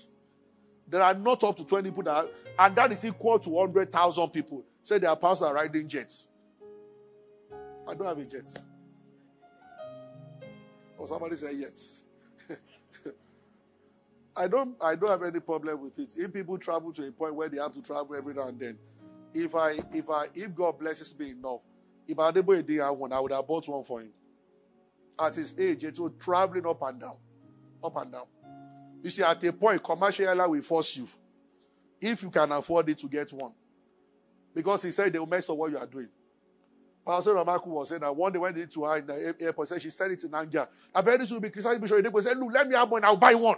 There 0.88 1.02
are 1.02 1.14
not 1.14 1.44
up 1.44 1.58
to 1.58 1.66
20 1.66 1.90
people 1.90 2.04
that, 2.04 2.30
and 2.60 2.76
that 2.76 2.92
is 2.92 3.04
equal 3.06 3.40
to 3.40 3.50
100,000 3.50 4.30
people. 4.30 4.64
Say 4.84 5.00
their 5.00 5.16
pastors 5.16 5.48
are 5.48 5.56
riding 5.56 5.88
jets. 5.88 6.28
I 7.88 7.94
don't 7.94 8.08
have 8.08 8.18
a 8.18 8.26
jet. 8.26 8.52
Or 11.02 11.08
somebody 11.08 11.36
say 11.36 11.54
yet. 11.54 11.82
I 14.36 14.48
don't 14.48 14.76
I 14.80 14.94
don't 14.94 15.10
have 15.10 15.24
any 15.24 15.40
problem 15.40 15.82
with 15.82 15.98
it. 15.98 16.14
If 16.16 16.32
people 16.32 16.60
travel 16.60 16.94
to 16.94 17.08
a 17.08 17.12
point 17.12 17.34
where 17.34 17.50
they 17.50 17.58
have 17.58 17.72
to 17.72 17.82
travel 17.82 18.16
every 18.16 18.36
now 18.36 18.50
and 18.50 18.60
then, 18.60 18.78
if 19.34 19.56
I 19.56 19.80
if 19.92 20.12
I 20.12 20.28
if 20.36 20.54
God 20.54 20.78
blesses 20.78 21.18
me 21.18 21.32
enough, 21.32 21.62
if 22.08 22.20
I 22.20 22.28
had 22.28 22.38
a 22.38 22.62
day 22.62 22.80
I 22.82 22.92
one, 22.92 23.12
I 23.12 23.20
would 23.20 23.32
have 23.32 23.48
bought 23.48 23.68
one 23.68 23.84
for 23.84 24.02
him. 24.02 24.12
At 25.20 25.34
his 25.38 25.56
age, 25.60 25.84
it's 25.86 26.00
traveling 26.20 26.68
up 26.68 26.84
and 26.84 27.02
down. 27.02 27.18
Up 27.84 27.98
and 27.98 28.12
down. 28.12 28.26
You 29.02 29.10
see, 29.10 29.24
at 29.24 29.44
a 29.44 29.54
point, 29.54 29.84
commercial 29.84 30.28
airline 30.28 30.52
will 30.52 30.62
force 30.62 30.98
you. 30.98 31.08
If 32.00 32.22
you 32.22 32.30
can 32.30 32.52
afford 32.52 32.90
it 32.90 33.00
to 33.00 33.08
get 33.08 33.34
one. 33.34 33.54
Because 34.54 34.84
he 34.84 34.92
said 34.92 35.12
they 35.12 35.18
will 35.18 35.26
mess 35.26 35.50
up 35.50 35.58
what 35.58 35.72
you 35.72 35.80
are 35.80 35.88
doing. 35.88 36.10
Pastor 37.06 37.34
Ramaku 37.34 37.68
was 37.68 37.90
saying 37.90 38.02
that 38.02 38.16
one 38.16 38.32
day 38.32 38.40
when 38.40 38.54
they 38.54 38.66
to 38.66 38.86
her 38.86 38.98
in 38.98 39.08
the 39.08 39.36
airport, 39.42 39.68
said 39.68 39.82
she 39.82 39.90
said 39.90 40.12
it 40.12 40.24
in 40.24 40.34
anger. 40.36 40.68
I've 40.94 41.06
heard 41.06 41.20
this 41.20 41.32
will 41.32 41.42
be 41.42 41.50
criticized 41.50 41.82
bishop. 41.82 42.04
They 42.04 42.22
say, 42.22 42.36
Look, 42.36 42.54
let 42.54 42.68
me 42.68 42.76
have 42.76 42.90
one, 42.90 43.04
I'll 43.04 43.18
buy 43.18 43.34
one. 43.34 43.58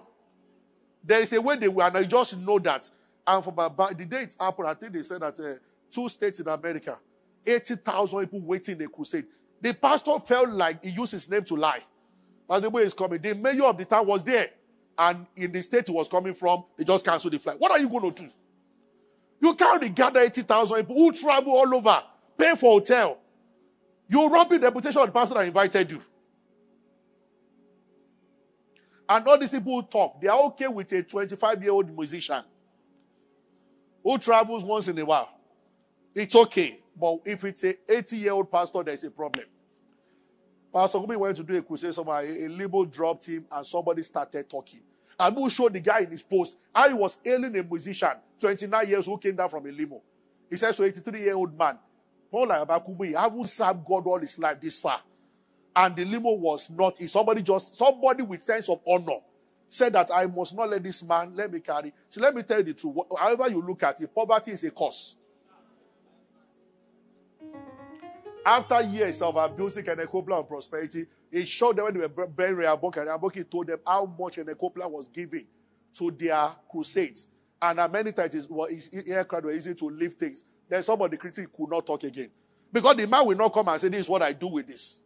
There 1.04 1.20
is 1.20 1.34
a 1.34 1.42
way 1.42 1.58
they 1.58 1.68
will, 1.68 1.84
and 1.84 1.98
I 1.98 2.04
just 2.04 2.38
know 2.38 2.58
that. 2.60 2.90
And 3.28 3.44
for 3.44 3.52
the 3.52 4.06
day 4.06 4.24
it 4.24 4.36
happened, 4.40 4.68
I 4.68 4.74
think 4.74 4.94
they 4.94 5.02
said 5.02 5.22
that 5.22 5.40
uh, 5.40 5.56
two 5.92 6.08
states 6.08 6.40
in 6.40 6.48
America, 6.48 6.98
80,000 7.46 8.20
people 8.22 8.42
waiting 8.42 8.78
the 8.78 8.88
crusade. 8.88 9.26
The 9.62 9.74
pastor 9.74 10.20
felt 10.20 10.50
like 10.50 10.84
he 10.84 10.92
used 10.92 11.14
his 11.14 11.30
name 11.30 11.44
to 11.46 11.56
lie. 11.56 11.82
But 12.48 12.62
the 12.62 12.70
way 12.70 12.84
he's 12.84 12.94
coming, 12.94 13.22
the 13.22 13.34
mayor 13.36 13.66
of 13.66 13.78
the 13.78 13.86
town 13.86 14.06
was 14.06 14.24
there. 14.24 14.48
And 14.98 15.26
in 15.36 15.52
the 15.52 15.62
state 15.62 15.88
he 15.88 15.94
was 15.94 16.08
coming 16.08 16.34
from, 16.34 16.66
they 16.78 16.84
just 16.84 17.06
canceled 17.06 17.34
the 17.34 17.40
flight. 17.40 17.60
What 17.60 17.72
are 17.72 17.80
you 17.80 17.90
going 17.90 18.14
to 18.14 18.24
do? 18.24 18.30
You 19.42 19.54
can't 19.56 19.96
gather 19.96 20.20
80,000 20.20 20.78
people 20.78 20.96
who 20.96 21.12
travel 21.12 21.54
all 21.54 21.76
over, 21.76 22.04
pay 22.38 22.56
for 22.56 22.80
hotel, 22.80 23.18
you 24.08 24.28
robbing 24.30 24.60
the 24.60 24.68
reputation 24.68 25.02
of 25.02 25.08
the 25.08 25.14
person 25.14 25.38
that 25.38 25.48
invited 25.48 25.92
you. 25.92 26.02
And 29.08 29.28
all 29.28 29.38
these 29.38 29.52
people 29.52 29.84
talk, 29.84 30.22
they 30.22 30.28
are 30.28 30.40
okay 30.46 30.68
with 30.68 30.92
a 30.94 31.04
25 31.04 31.62
year 31.62 31.72
old 31.72 31.96
musician 31.96 32.44
who 34.04 34.18
travels 34.18 34.64
once 34.64 34.88
in 34.88 34.98
a 35.00 35.06
while. 35.06 35.30
It's 36.16 36.36
okay. 36.36 36.80
But 36.96 37.20
if 37.26 37.44
it's 37.44 37.64
a 37.64 37.76
80 37.90 38.18
year 38.18 38.32
old 38.34 38.52
pastor, 38.52 38.84
there's 38.84 39.04
a 39.04 39.12
problem. 39.12 39.46
Pastor 40.74 40.98
Kumuyi 41.00 41.18
went 41.18 41.38
to 41.38 41.44
do 41.44 41.56
a 41.58 41.62
crusade 41.62 41.94
somewhere, 41.94 42.22
a, 42.26 42.48
limo 42.48 42.86
dropped 42.86 43.28
him, 43.28 43.46
and 43.52 43.66
somebody 43.66 44.02
started 44.02 44.50
talking. 44.50 44.82
And 45.20 45.36
who 45.36 45.50
showed 45.50 45.74
the 45.74 45.80
guy 45.80 46.00
in 46.00 46.10
his 46.12 46.24
post 46.24 46.58
how 46.74 46.88
he 46.88 46.96
was 46.96 47.18
hailing 47.24 47.56
a 47.58 47.64
musician, 47.64 48.14
29 48.40 48.88
years, 48.88 49.06
who 49.06 49.18
came 49.18 49.36
down 49.36 49.50
from 49.50 49.66
a 49.68 49.70
limo. 49.72 50.02
He 50.50 50.58
says 50.58 50.76
to 50.78 50.84
83 50.84 51.20
year 51.20 51.36
old 51.36 51.58
man, 51.58 51.78
Paul 52.34 52.48
Abakume 52.48 53.14
haven't 53.14 53.48
served 53.48 53.86
God 53.86 54.08
all 54.08 54.18
his 54.18 54.40
life 54.40 54.60
this 54.60 54.80
far. 54.80 55.00
And 55.76 55.96
the 55.96 56.04
limo 56.04 56.32
was 56.32 56.68
not, 56.72 56.98
somebody 56.98 57.44
just, 57.44 57.76
somebody 57.76 58.24
with 58.24 58.42
sense 58.42 58.68
of 58.70 58.82
honor 58.88 59.20
said 59.70 59.94
that 59.94 60.10
I 60.12 60.26
must 60.26 60.56
not 60.56 60.72
let 60.72 60.82
this 60.82 61.04
man, 61.04 61.36
let 61.36 61.54
me 61.54 61.60
carry. 61.60 61.94
So 62.10 62.22
let 62.22 62.34
me 62.34 62.42
tell 62.42 62.58
you 62.58 62.64
the 62.64 62.74
truth. 62.74 62.96
However 63.16 63.52
you 63.52 63.62
look 63.62 63.84
at 63.84 64.02
it, 64.02 64.16
poverty 64.16 64.50
is 64.52 64.64
a 64.64 64.72
curse. 64.72 65.16
After 68.44 68.82
years 68.82 69.22
of 69.22 69.36
abusing 69.36 69.86
Kenneth 69.86 70.12
and 70.12 70.48
prosperity, 70.48 71.06
he 71.32 71.46
showed 71.46 71.76
them 71.76 71.86
when 71.86 71.94
they 71.94 72.00
were 72.00 72.28
burying 72.28 72.58
Rehoboam, 72.58 72.94
and 72.96 73.06
Rehoboam 73.06 73.44
told 73.44 73.68
them 73.68 73.80
how 73.86 74.06
much 74.06 74.38
Kenneth 74.38 74.58
was 74.60 75.08
giving 75.08 75.46
to 75.94 76.10
their 76.10 76.50
crusades. 76.68 77.28
And 77.62 77.80
many 77.92 78.12
times 78.12 78.34
his 78.34 78.50
aircraft 79.08 79.46
were 79.46 79.52
easy 79.52 79.76
to 79.76 79.90
lift 79.90 80.20
things. 80.20 80.44
Then 80.70 80.84
some 80.84 81.02
of 81.02 81.12
the 81.12 81.18
critics 81.18 81.50
could 81.56 81.70
not 81.70 81.86
talk 81.86 82.04
again. 82.04 82.30
Because 82.72 82.96
the 82.96 83.08
man 83.08 83.26
will 83.26 83.38
not 83.38 83.54
come 83.54 83.68
and 83.68 83.80
say, 83.80 83.90
This 83.90 84.02
is 84.02 84.10
what 84.10 84.22
I 84.22 84.34
do 84.34 84.48
with 84.48 84.68
this. 84.68 85.02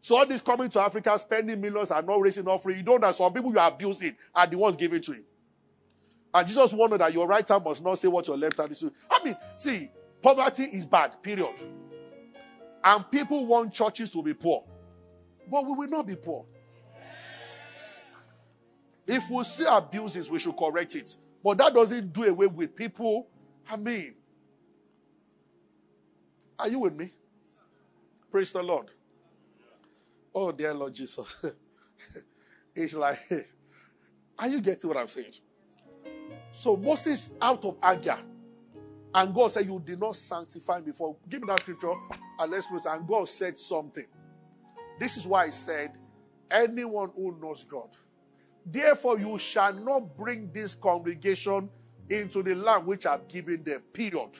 So 0.00 0.16
all 0.16 0.26
this 0.26 0.40
coming 0.40 0.68
to 0.70 0.80
Africa, 0.80 1.16
spending 1.18 1.60
millions 1.60 1.92
and 1.92 2.06
not 2.06 2.20
raising 2.20 2.48
offering, 2.48 2.78
you 2.78 2.82
don't 2.82 3.00
know 3.00 3.12
some 3.12 3.32
people 3.32 3.52
you 3.52 3.58
are 3.58 3.68
abusing 3.68 4.16
are 4.34 4.46
the 4.46 4.58
ones 4.58 4.76
giving 4.76 5.00
to 5.02 5.12
him. 5.12 5.24
And 6.34 6.48
Jesus 6.48 6.72
warned 6.72 6.94
that 6.94 7.12
your 7.12 7.26
right 7.26 7.46
hand 7.46 7.62
must 7.64 7.84
not 7.84 7.98
say 7.98 8.08
what 8.08 8.26
your 8.26 8.36
left 8.36 8.58
hand 8.58 8.72
is 8.72 8.80
doing. 8.80 8.92
I 9.10 9.24
mean, 9.24 9.36
see, 9.56 9.90
poverty 10.20 10.64
is 10.64 10.86
bad, 10.86 11.22
period. 11.22 11.54
And 12.82 13.10
people 13.10 13.46
want 13.46 13.72
churches 13.72 14.10
to 14.10 14.22
be 14.22 14.34
poor. 14.34 14.64
But 15.48 15.66
we 15.66 15.74
will 15.74 15.88
not 15.88 16.06
be 16.06 16.16
poor. 16.16 16.46
If 19.06 19.30
we 19.30 19.44
see 19.44 19.66
abuses, 19.68 20.30
we 20.30 20.38
should 20.38 20.56
correct 20.56 20.94
it. 20.96 21.16
But 21.44 21.58
that 21.58 21.74
doesn't 21.74 22.12
do 22.12 22.24
away 22.24 22.46
with 22.46 22.74
people. 22.74 23.28
I 23.70 23.76
mean, 23.76 24.14
are 26.62 26.68
you 26.68 26.78
with 26.78 26.94
me? 26.94 27.10
Praise 28.30 28.52
the 28.52 28.62
Lord. 28.62 28.86
Oh, 30.32 30.52
dear 30.52 30.72
Lord 30.72 30.94
Jesus. 30.94 31.44
it's 32.76 32.94
like, 32.94 33.18
are 34.38 34.48
you 34.48 34.60
getting 34.60 34.88
what 34.88 34.96
I'm 34.96 35.08
saying? 35.08 35.32
So 36.52 36.76
Moses, 36.76 37.32
out 37.40 37.64
of 37.64 37.76
anger, 37.82 38.16
and 39.14 39.34
God 39.34 39.50
said, 39.50 39.66
You 39.66 39.82
did 39.84 39.98
not 40.00 40.14
sanctify 40.14 40.78
me 40.78 40.86
before. 40.86 41.16
Give 41.28 41.40
me 41.40 41.48
that 41.48 41.60
scripture 41.60 41.92
and 42.38 42.50
let's 42.50 42.66
pray. 42.68 42.78
And 42.86 43.06
God 43.08 43.28
said 43.28 43.58
something. 43.58 44.06
This 45.00 45.16
is 45.16 45.26
why 45.26 45.44
I 45.44 45.50
said, 45.50 45.98
Anyone 46.50 47.10
who 47.16 47.36
knows 47.40 47.64
God, 47.64 47.88
therefore 48.64 49.18
you 49.18 49.36
shall 49.38 49.72
not 49.72 50.16
bring 50.16 50.50
this 50.52 50.74
congregation 50.74 51.68
into 52.08 52.42
the 52.42 52.54
land 52.54 52.86
which 52.86 53.04
I've 53.04 53.26
given 53.26 53.64
them. 53.64 53.82
Period. 53.92 54.38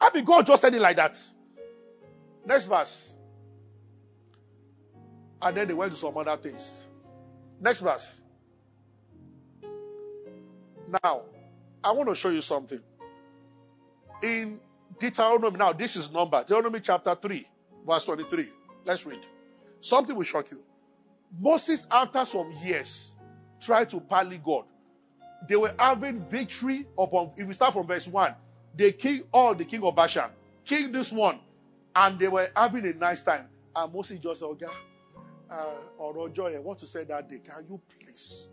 I 0.00 0.10
mean, 0.14 0.24
God 0.24 0.46
just 0.46 0.62
said 0.62 0.74
it 0.74 0.80
like 0.80 0.96
that. 0.96 1.18
Next 2.48 2.64
verse. 2.64 3.14
And 5.42 5.54
then 5.54 5.68
they 5.68 5.74
went 5.74 5.92
to 5.92 5.98
some 5.98 6.16
other 6.16 6.34
things. 6.38 6.86
Next 7.60 7.80
verse. 7.80 8.22
Now, 11.04 11.24
I 11.84 11.92
want 11.92 12.08
to 12.08 12.14
show 12.14 12.30
you 12.30 12.40
something. 12.40 12.80
In 14.22 14.62
Deuteronomy, 14.98 15.58
now 15.58 15.74
this 15.74 15.96
is 15.96 16.10
number, 16.10 16.40
Deuteronomy 16.40 16.80
chapter 16.80 17.14
3, 17.14 17.46
verse 17.86 18.04
23. 18.06 18.48
Let's 18.86 19.04
read. 19.04 19.20
Something 19.80 20.16
will 20.16 20.22
shock 20.22 20.50
you. 20.50 20.62
Moses, 21.38 21.86
after 21.90 22.24
some 22.24 22.50
years, 22.64 23.14
tried 23.60 23.90
to 23.90 24.00
parley 24.00 24.40
God. 24.42 24.64
They 25.46 25.56
were 25.56 25.74
having 25.78 26.24
victory 26.24 26.86
upon, 26.96 27.32
if 27.36 27.46
we 27.46 27.52
start 27.52 27.74
from 27.74 27.86
verse 27.86 28.08
1, 28.08 28.34
they 28.74 28.92
killed 28.92 29.26
all 29.34 29.54
the 29.54 29.66
king 29.66 29.82
of 29.84 29.94
Bashan, 29.94 30.30
killed 30.64 30.94
this 30.94 31.12
one, 31.12 31.40
and 31.94 32.18
they 32.18 32.28
were 32.28 32.48
having 32.56 32.86
a 32.86 32.92
nice 32.92 33.22
time. 33.22 33.48
And 33.74 33.92
Moses 33.92 34.18
just 34.18 34.40
said, 34.40 34.48
uh, 35.50 35.74
or 35.96 36.28
Joy, 36.28 36.54
I 36.54 36.58
want 36.58 36.78
to 36.80 36.86
say 36.86 37.04
that 37.04 37.28
day, 37.28 37.38
can 37.38 37.64
you 37.68 37.80
please? 37.88 38.50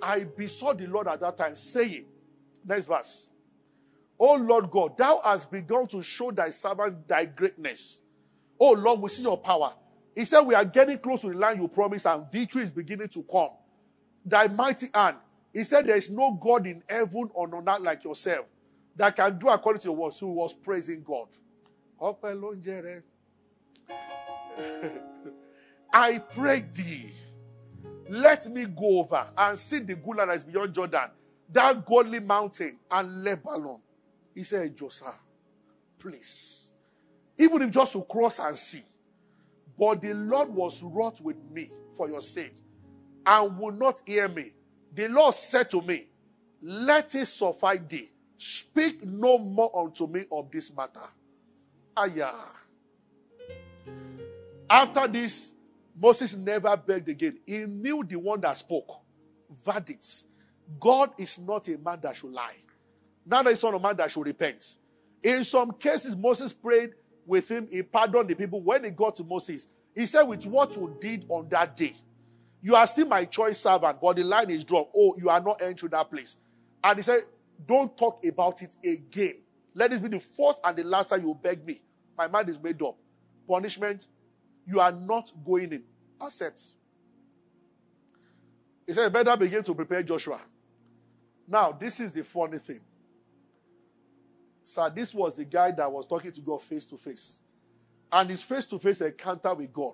I 0.00 0.24
besought 0.24 0.78
the 0.78 0.86
Lord 0.86 1.08
at 1.08 1.20
that 1.20 1.36
time, 1.36 1.56
saying, 1.56 2.06
next 2.64 2.86
verse, 2.86 3.30
Oh 4.18 4.36
Lord 4.36 4.70
God, 4.70 4.96
thou 4.96 5.20
hast 5.22 5.50
begun 5.50 5.86
to 5.88 6.02
show 6.02 6.30
thy 6.30 6.48
servant 6.48 7.06
thy 7.06 7.26
greatness. 7.26 8.00
Oh 8.58 8.72
Lord, 8.72 9.00
we 9.00 9.08
see 9.10 9.22
your 9.22 9.36
power. 9.36 9.74
He 10.14 10.24
said, 10.24 10.40
We 10.42 10.54
are 10.54 10.64
getting 10.64 10.98
close 10.98 11.20
to 11.22 11.28
the 11.28 11.36
land 11.36 11.60
you 11.60 11.68
promised, 11.68 12.06
and 12.06 12.30
victory 12.32 12.62
is 12.62 12.72
beginning 12.72 13.08
to 13.08 13.22
come. 13.24 13.50
Thy 14.24 14.46
mighty 14.48 14.88
hand. 14.94 15.16
He 15.52 15.62
said, 15.64 15.86
There 15.86 15.96
is 15.96 16.10
no 16.10 16.32
God 16.32 16.66
in 16.66 16.82
heaven 16.88 17.30
or 17.34 17.54
on 17.54 17.68
earth 17.68 17.80
like 17.80 18.04
yourself 18.04 18.46
that 18.96 19.14
can 19.14 19.38
do 19.38 19.48
according 19.48 19.80
to 19.80 19.88
your 19.88 19.96
words. 19.96 20.18
Who 20.18 20.32
was 20.32 20.54
praising 20.54 21.02
God. 21.02 21.28
I 25.94 26.18
pray 26.18 26.64
thee 26.74 27.10
Let 28.08 28.48
me 28.48 28.66
go 28.66 29.00
over 29.00 29.26
and 29.36 29.58
see 29.58 29.80
the 29.80 29.96
good 29.96 30.16
land 30.18 30.30
that 30.30 30.36
is 30.36 30.44
beyond 30.44 30.74
Jordan, 30.74 31.10
that 31.52 31.84
godly 31.86 32.20
mountain 32.20 32.78
and 32.90 33.24
Lebanon. 33.24 33.80
He 34.34 34.44
said, 34.44 34.76
Joseph, 34.76 35.18
please. 35.98 36.74
Even 37.38 37.62
if 37.62 37.70
just 37.72 37.92
to 37.94 38.02
cross 38.02 38.38
and 38.38 38.56
see. 38.56 38.82
But 39.78 40.02
the 40.02 40.14
Lord 40.14 40.50
was 40.50 40.82
wroth 40.82 41.20
with 41.20 41.38
me 41.52 41.70
for 41.96 42.08
your 42.08 42.22
sake 42.22 42.54
and 43.26 43.58
will 43.58 43.72
not 43.72 44.02
hear 44.06 44.28
me. 44.28 44.52
The 44.94 45.08
Lord 45.08 45.34
said 45.34 45.70
to 45.70 45.82
me, 45.82 46.06
Let 46.62 47.14
it 47.14 47.26
suffice 47.26 47.80
thee. 47.88 48.10
Speak 48.38 49.04
no 49.06 49.38
more 49.38 49.70
unto 49.76 50.06
me 50.06 50.24
of 50.32 50.50
this 50.50 50.74
matter. 50.76 51.00
After 54.68 55.06
this, 55.08 55.52
Moses 55.98 56.34
never 56.36 56.76
begged 56.76 57.08
again. 57.08 57.38
He 57.46 57.58
knew 57.66 58.04
the 58.04 58.16
one 58.16 58.40
that 58.40 58.56
spoke. 58.56 59.02
Verdicts. 59.64 60.26
God 60.80 61.10
is 61.18 61.38
not 61.38 61.68
a 61.68 61.78
man 61.78 62.00
that 62.02 62.16
should 62.16 62.32
lie. 62.32 62.56
Neither 63.24 63.50
is 63.50 63.62
not 63.62 63.74
a 63.74 63.78
man 63.78 63.96
that 63.96 64.10
should 64.10 64.26
repent. 64.26 64.78
In 65.22 65.42
some 65.44 65.72
cases, 65.72 66.16
Moses 66.16 66.52
prayed 66.52 66.90
with 67.24 67.50
him. 67.50 67.66
He 67.70 67.82
pardoned 67.82 68.28
the 68.28 68.34
people. 68.34 68.60
When 68.60 68.84
he 68.84 68.90
got 68.90 69.16
to 69.16 69.24
Moses, 69.24 69.68
he 69.94 70.06
said, 70.06 70.22
With 70.22 70.44
what 70.46 70.76
you 70.76 70.96
did 71.00 71.24
on 71.28 71.48
that 71.48 71.76
day, 71.76 71.94
you 72.60 72.74
are 72.74 72.86
still 72.86 73.06
my 73.06 73.24
choice 73.24 73.58
servant, 73.58 74.00
but 74.00 74.16
the 74.16 74.24
line 74.24 74.50
is 74.50 74.64
dropped. 74.64 74.92
Oh, 74.94 75.16
you 75.18 75.28
are 75.28 75.40
not 75.40 75.62
entering 75.62 75.90
that 75.90 76.10
place. 76.10 76.36
And 76.84 76.98
he 76.98 77.02
said, 77.02 77.20
Don't 77.66 77.96
talk 77.96 78.24
about 78.26 78.62
it 78.62 78.76
again. 78.84 79.36
Let 79.76 79.90
this 79.90 80.00
be 80.00 80.08
the 80.08 80.18
first 80.18 80.58
and 80.64 80.74
the 80.74 80.84
last 80.84 81.10
time 81.10 81.22
you 81.22 81.38
beg 81.40 81.64
me. 81.66 81.82
My 82.16 82.26
mind 82.26 82.48
is 82.48 82.58
made 82.58 82.82
up. 82.82 82.96
Punishment, 83.46 84.08
you 84.66 84.80
are 84.80 84.90
not 84.90 85.30
going 85.44 85.70
in. 85.70 85.84
Accept. 86.18 86.62
He 88.86 88.94
said, 88.94 89.12
better 89.12 89.36
begin 89.36 89.62
to 89.64 89.74
prepare 89.74 90.02
Joshua. 90.02 90.40
Now, 91.46 91.72
this 91.72 92.00
is 92.00 92.12
the 92.12 92.24
funny 92.24 92.56
thing. 92.56 92.80
Sir, 94.64 94.88
this 94.88 95.14
was 95.14 95.36
the 95.36 95.44
guy 95.44 95.72
that 95.72 95.92
was 95.92 96.06
talking 96.06 96.32
to 96.32 96.40
God 96.40 96.62
face 96.62 96.86
to 96.86 96.96
face. 96.96 97.42
And 98.10 98.30
his 98.30 98.42
face 98.42 98.64
to 98.66 98.78
face 98.78 99.02
encounter 99.02 99.54
with 99.54 99.74
God 99.74 99.92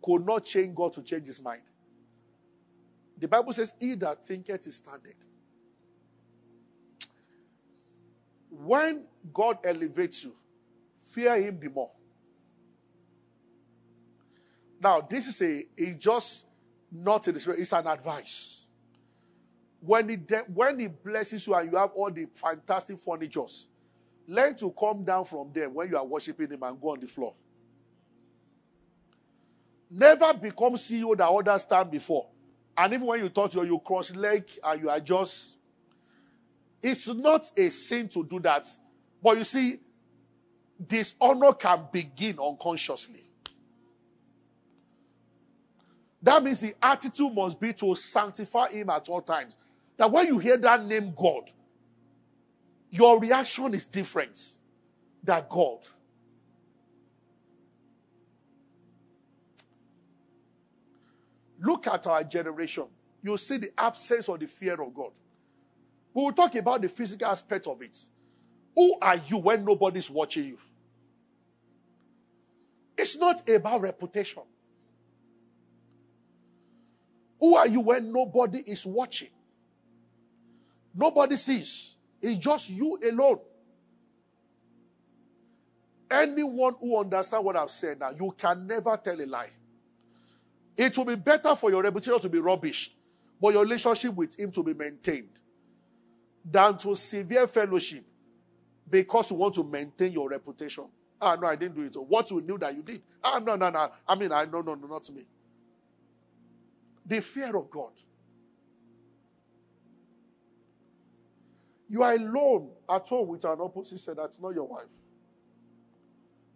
could 0.00 0.24
not 0.24 0.44
change 0.44 0.76
God 0.76 0.92
to 0.92 1.02
change 1.02 1.26
his 1.26 1.42
mind. 1.42 1.62
The 3.18 3.26
Bible 3.26 3.52
says, 3.52 3.74
He 3.80 3.96
that 3.96 4.24
thinketh 4.24 4.66
is 4.66 4.76
standing. 4.76 5.16
When 8.52 9.06
God 9.32 9.58
elevates 9.64 10.24
you, 10.24 10.34
fear 11.00 11.40
him 11.40 11.58
the 11.58 11.70
more. 11.70 11.90
Now, 14.78 15.00
this 15.00 15.26
is 15.26 15.40
a 15.42 15.64
it's 15.76 15.96
just 15.96 16.46
not 16.90 17.24
spirit, 17.24 17.58
it's 17.58 17.72
an 17.72 17.86
advice. 17.86 18.66
When 19.80 20.08
he, 20.08 20.16
de- 20.16 20.44
when 20.54 20.78
he 20.78 20.86
blesses 20.88 21.46
you 21.46 21.54
and 21.54 21.72
you 21.72 21.78
have 21.78 21.90
all 21.94 22.10
the 22.10 22.26
fantastic 22.34 22.98
furnitures, 22.98 23.68
learn 24.26 24.54
to 24.56 24.70
come 24.72 25.02
down 25.02 25.24
from 25.24 25.50
there 25.52 25.70
when 25.70 25.88
you 25.88 25.96
are 25.96 26.04
worshiping 26.04 26.50
him 26.50 26.62
and 26.62 26.80
go 26.80 26.90
on 26.90 27.00
the 27.00 27.06
floor. 27.06 27.34
Never 29.90 30.34
become 30.34 30.74
CEO 30.74 31.16
that 31.16 31.28
others 31.28 31.62
stand 31.62 31.90
before. 31.90 32.26
And 32.76 32.92
even 32.92 33.06
when 33.06 33.20
you 33.20 33.28
thought 33.28 33.54
you, 33.54 33.64
you 33.64 33.78
cross 33.78 34.14
leg 34.14 34.44
and 34.62 34.82
you 34.82 34.90
are 34.90 35.00
just, 35.00 35.58
it's 36.82 37.08
not 37.08 37.50
a 37.56 37.68
sin 37.70 38.08
to 38.08 38.24
do 38.24 38.40
that. 38.40 38.66
But 39.22 39.38
you 39.38 39.44
see, 39.44 39.80
dishonor 40.84 41.52
can 41.52 41.86
begin 41.92 42.38
unconsciously. 42.40 43.22
That 46.22 46.42
means 46.42 46.60
the 46.60 46.74
attitude 46.82 47.34
must 47.34 47.60
be 47.60 47.72
to 47.74 47.94
sanctify 47.94 48.70
him 48.70 48.90
at 48.90 49.08
all 49.08 49.22
times. 49.22 49.56
That 49.96 50.10
when 50.10 50.26
you 50.26 50.38
hear 50.38 50.56
that 50.56 50.84
name 50.84 51.12
God, 51.16 51.50
your 52.90 53.18
reaction 53.18 53.74
is 53.74 53.84
different 53.84 54.38
than 55.22 55.44
God. 55.48 55.86
Look 61.60 61.86
at 61.86 62.06
our 62.06 62.24
generation. 62.24 62.84
You'll 63.22 63.38
see 63.38 63.56
the 63.56 63.70
absence 63.78 64.28
of 64.28 64.40
the 64.40 64.46
fear 64.46 64.74
of 64.74 64.92
God. 64.92 65.12
We 66.14 66.22
will 66.22 66.32
talk 66.32 66.54
about 66.54 66.82
the 66.82 66.88
physical 66.88 67.28
aspect 67.28 67.66
of 67.66 67.80
it. 67.82 67.96
Who 68.76 68.96
are 69.00 69.16
you 69.16 69.38
when 69.38 69.64
nobody's 69.64 70.10
watching 70.10 70.44
you? 70.44 70.58
It's 72.96 73.16
not 73.16 73.48
about 73.48 73.80
reputation. 73.80 74.42
Who 77.40 77.56
are 77.56 77.66
you 77.66 77.80
when 77.80 78.12
nobody 78.12 78.58
is 78.58 78.86
watching? 78.86 79.30
Nobody 80.94 81.36
sees. 81.36 81.96
It's 82.20 82.38
just 82.38 82.70
you 82.70 82.98
alone. 83.10 83.40
Anyone 86.10 86.74
who 86.78 87.00
understands 87.00 87.44
what 87.44 87.56
I've 87.56 87.70
said 87.70 87.98
now, 87.98 88.10
you 88.10 88.32
can 88.36 88.66
never 88.66 88.96
tell 89.02 89.18
a 89.20 89.24
lie. 89.24 89.48
It 90.76 90.96
will 90.96 91.06
be 91.06 91.16
better 91.16 91.56
for 91.56 91.70
your 91.70 91.82
reputation 91.82 92.20
to 92.20 92.28
be 92.28 92.38
rubbish, 92.38 92.92
but 93.40 93.54
your 93.54 93.62
relationship 93.62 94.14
with 94.14 94.38
Him 94.38 94.50
to 94.52 94.62
be 94.62 94.74
maintained 94.74 95.40
than 96.44 96.76
to 96.78 96.94
severe 96.94 97.46
fellowship 97.46 98.04
because 98.88 99.30
you 99.30 99.36
want 99.36 99.54
to 99.54 99.64
maintain 99.64 100.12
your 100.12 100.28
reputation. 100.28 100.84
Ah, 101.20 101.36
no, 101.40 101.46
I 101.46 101.56
didn't 101.56 101.76
do 101.76 101.82
it. 101.82 101.94
What 102.08 102.30
you 102.30 102.40
knew 102.40 102.58
that 102.58 102.74
you 102.74 102.82
did. 102.82 103.02
Ah, 103.22 103.40
no, 103.44 103.56
no, 103.56 103.70
no. 103.70 103.90
I 104.08 104.14
mean, 104.16 104.32
I 104.32 104.44
no, 104.44 104.60
no, 104.60 104.74
no, 104.74 104.86
not 104.86 105.08
me. 105.10 105.24
The 107.06 107.20
fear 107.20 107.56
of 107.56 107.70
God. 107.70 107.92
You 111.88 112.02
are 112.02 112.14
alone 112.14 112.70
at 112.88 113.06
home 113.06 113.28
with 113.28 113.44
an 113.44 113.58
opposite 113.60 113.98
sex 113.98 114.16
that's 114.16 114.40
not 114.40 114.54
your 114.54 114.66
wife. 114.66 114.86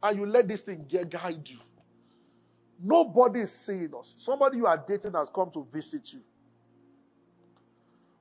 And 0.03 0.18
you 0.18 0.26
let 0.26 0.49
this 0.49 0.62
thing 0.62 0.87
guide 0.89 1.49
you. 1.49 1.59
Nobody 2.82 3.41
is 3.41 3.53
seeing 3.53 3.91
us. 3.99 4.14
Somebody 4.18 4.59
you 4.59 4.66
are 4.66 4.82
dating 4.87 5.12
has 5.12 5.30
come 5.30 5.51
to 5.53 5.66
visit 5.72 6.12
you. 6.12 6.20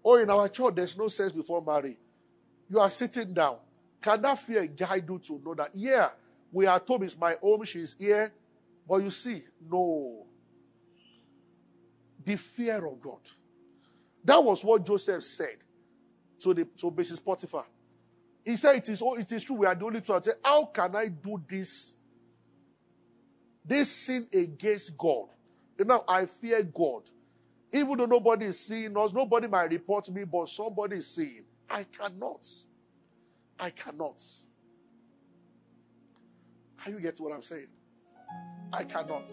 Oh, 0.06 0.18
in 0.18 0.30
our 0.30 0.48
church, 0.48 0.76
there's 0.76 0.96
no 0.96 1.08
sex 1.08 1.32
before 1.32 1.64
marriage. 1.64 1.98
You 2.70 2.80
are 2.80 2.90
sitting 2.92 3.34
down. 3.34 3.58
Can 4.00 4.22
that 4.22 4.40
fear 4.40 4.68
guide 4.68 5.06
you 5.10 5.18
to 5.18 5.42
know 5.44 5.56
that, 5.56 5.72
yeah, 5.74 6.10
we 6.52 6.68
are 6.68 6.80
told 6.80 7.04
it's 7.04 7.18
my 7.18 7.36
home, 7.42 7.64
she's 7.64 7.96
here. 7.98 8.32
But 8.88 8.98
you 8.98 9.10
see, 9.10 9.42
no 9.68 10.28
the 12.26 12.36
fear 12.36 12.86
of 12.86 13.00
God. 13.00 13.20
That 14.24 14.44
was 14.44 14.66
what 14.66 14.86
Joseph 14.86 15.24
said 15.24 15.58
to 16.40 16.54
the 16.54 16.66
to 16.66 16.92
Mrs. 16.92 17.24
Potiphar. 17.24 17.66
He 18.44 18.56
said, 18.56 18.78
It 18.78 18.90
is 18.90 19.02
oh, 19.02 19.16
it 19.16 19.32
is 19.32 19.44
true, 19.44 19.58
we 19.58 19.68
are 19.68 19.76
the 19.76 19.86
only 19.86 20.02
two. 20.02 20.20
How 20.44 20.66
can 20.66 20.96
I 20.96 21.08
do 21.08 21.42
this? 21.48 21.98
This 23.64 23.92
sin 23.92 24.28
against 24.34 24.98
God. 24.98 25.28
You 25.78 25.86
know, 25.86 26.04
I 26.08 26.26
fear 26.26 26.64
God. 26.64 27.04
Even 27.76 27.98
though 27.98 28.06
nobody 28.06 28.46
is 28.46 28.58
seeing 28.58 28.96
us, 28.96 29.12
nobody 29.12 29.50
might 29.50 29.70
report 29.70 30.10
me, 30.10 30.24
but 30.24 30.48
somebody 30.48 30.96
is 30.96 31.08
seeing. 31.08 31.44
I 31.70 31.84
cannot. 31.84 32.48
I 33.60 33.70
cannot. 33.70 34.24
Are 36.86 36.92
you 36.92 37.02
getting 37.02 37.26
what 37.26 37.36
I'm 37.36 37.42
saying? 37.42 37.68
I 38.72 38.86
cannot. 38.86 39.30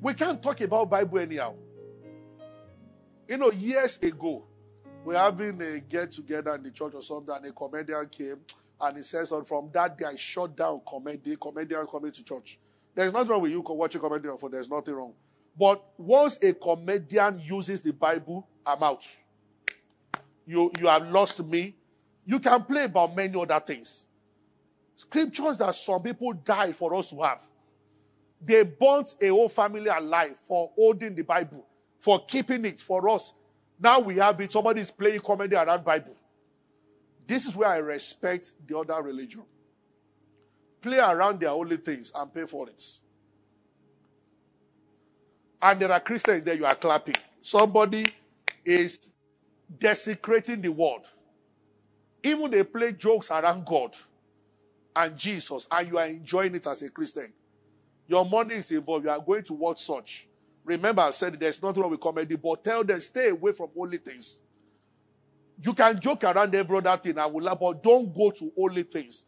We 0.00 0.14
can't 0.14 0.42
talk 0.42 0.62
about 0.62 0.88
Bible 0.88 1.18
anyhow. 1.18 1.54
You 3.28 3.36
know, 3.36 3.52
years 3.52 3.98
ago, 3.98 4.46
we're 5.04 5.18
having 5.18 5.60
a 5.60 5.80
get 5.80 6.10
together 6.10 6.54
in 6.54 6.62
the 6.62 6.70
church 6.70 6.94
or 6.94 7.02
something, 7.02 7.34
and 7.34 7.44
a 7.44 7.52
comedian 7.52 8.08
came 8.08 8.38
and 8.80 8.96
he 8.96 9.02
says, 9.02 9.30
oh, 9.30 9.44
from 9.44 9.68
that 9.74 9.98
day, 9.98 10.06
I 10.06 10.16
shut 10.16 10.56
down 10.56 10.80
comedy, 10.88 11.36
comedian 11.38 11.86
coming 11.86 12.12
to 12.12 12.24
church. 12.24 12.58
There's 12.94 13.12
nothing 13.12 13.28
wrong 13.28 13.42
with 13.42 13.52
you 13.52 13.60
watching 13.66 14.00
comedian 14.00 14.36
for 14.36 14.50
there's 14.50 14.68
nothing 14.68 14.94
wrong. 14.94 15.14
But 15.58 15.82
once 15.98 16.38
a 16.42 16.52
comedian 16.52 17.40
uses 17.44 17.80
the 17.82 17.92
Bible, 17.92 18.46
I'm 18.64 18.82
out. 18.82 19.06
You, 20.46 20.70
you 20.78 20.86
have 20.86 21.10
lost 21.10 21.44
me. 21.44 21.74
You 22.24 22.38
can 22.38 22.62
play 22.64 22.84
about 22.84 23.14
many 23.14 23.40
other 23.40 23.60
things. 23.60 24.06
Scriptures 24.96 25.58
that 25.58 25.74
some 25.74 26.02
people 26.02 26.32
die 26.32 26.72
for 26.72 26.94
us 26.94 27.10
to 27.10 27.20
have. 27.22 27.40
They 28.44 28.62
burnt 28.64 29.14
a 29.20 29.28
whole 29.28 29.48
family 29.48 29.88
alive 29.88 30.38
for 30.38 30.70
holding 30.74 31.14
the 31.14 31.22
Bible, 31.22 31.66
for 31.98 32.24
keeping 32.24 32.64
it 32.64 32.80
for 32.80 33.08
us. 33.08 33.34
Now 33.78 34.00
we 34.00 34.16
have 34.16 34.40
it. 34.40 34.52
Somebody 34.52 34.80
is 34.80 34.90
playing 34.90 35.20
comedy 35.20 35.56
around 35.56 35.84
Bible. 35.84 36.16
This 37.26 37.46
is 37.46 37.56
where 37.56 37.68
I 37.68 37.78
respect 37.78 38.52
the 38.66 38.78
other 38.78 39.00
religion. 39.02 39.42
Play 40.82 40.98
around 40.98 41.40
their 41.40 41.50
holy 41.50 41.78
things 41.78 42.12
and 42.14 42.34
pay 42.34 42.44
for 42.44 42.68
it. 42.68 42.82
And 45.62 45.80
there 45.80 45.92
are 45.92 46.00
Christians 46.00 46.42
there 46.42 46.56
you 46.56 46.66
are 46.66 46.74
clapping. 46.74 47.14
Somebody 47.40 48.08
is 48.64 49.10
desecrating 49.78 50.60
the 50.60 50.72
word. 50.72 51.02
Even 52.24 52.50
they 52.50 52.64
play 52.64 52.92
jokes 52.92 53.30
around 53.30 53.64
God 53.66 53.96
and 54.94 55.16
Jesus, 55.16 55.66
and 55.70 55.88
you 55.88 55.98
are 55.98 56.06
enjoying 56.06 56.54
it 56.54 56.66
as 56.66 56.82
a 56.82 56.90
Christian. 56.90 57.32
Your 58.08 58.24
money 58.24 58.56
is 58.56 58.70
involved. 58.72 59.04
You 59.04 59.10
are 59.10 59.20
going 59.20 59.44
to 59.44 59.54
watch 59.54 59.80
such. 59.80 60.28
Remember, 60.64 61.02
I 61.02 61.10
said 61.12 61.38
there's 61.40 61.62
nothing 61.62 61.82
wrong 61.82 61.90
with 61.92 62.00
comedy, 62.00 62.36
but 62.36 62.62
tell 62.62 62.84
them 62.84 63.00
stay 63.00 63.30
away 63.30 63.52
from 63.52 63.70
holy 63.74 63.98
things. 63.98 64.42
You 65.64 65.72
can 65.74 66.00
joke 66.00 66.24
around 66.24 66.54
every 66.54 66.78
other 66.78 66.96
thing, 66.96 67.18
I 67.18 67.26
will 67.26 67.42
laugh, 67.42 67.58
but 67.60 67.82
don't 67.82 68.14
go 68.14 68.30
to 68.30 68.52
holy 68.56 68.82
things. 68.82 69.26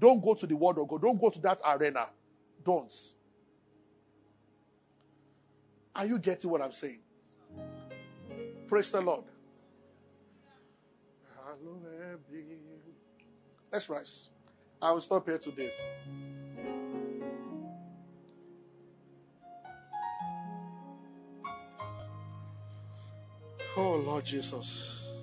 Don't 0.00 0.22
go 0.22 0.34
to 0.34 0.46
the 0.46 0.56
word 0.56 0.78
of 0.78 0.88
God. 0.88 1.02
Don't 1.02 1.20
go 1.20 1.28
to 1.28 1.40
that 1.42 1.60
arena. 1.68 2.06
Don't. 2.64 2.92
Are 5.94 6.06
you 6.06 6.18
getting 6.18 6.50
what 6.50 6.62
I'm 6.62 6.72
saying? 6.72 7.00
Praise 8.66 8.90
the 8.92 9.02
Lord. 9.02 9.24
Let's 13.70 13.88
rise. 13.90 14.30
I 14.80 14.92
will 14.92 15.00
stop 15.02 15.26
here 15.26 15.36
today. 15.38 15.70
Oh 23.76 23.96
Lord 23.96 24.24
Jesus. 24.24 25.18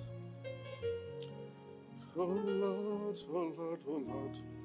Oh 2.16 2.24
Lord, 2.24 3.18
oh 3.32 3.52
Lord, 3.56 3.80
oh 3.88 4.02
Lord. 4.06 4.57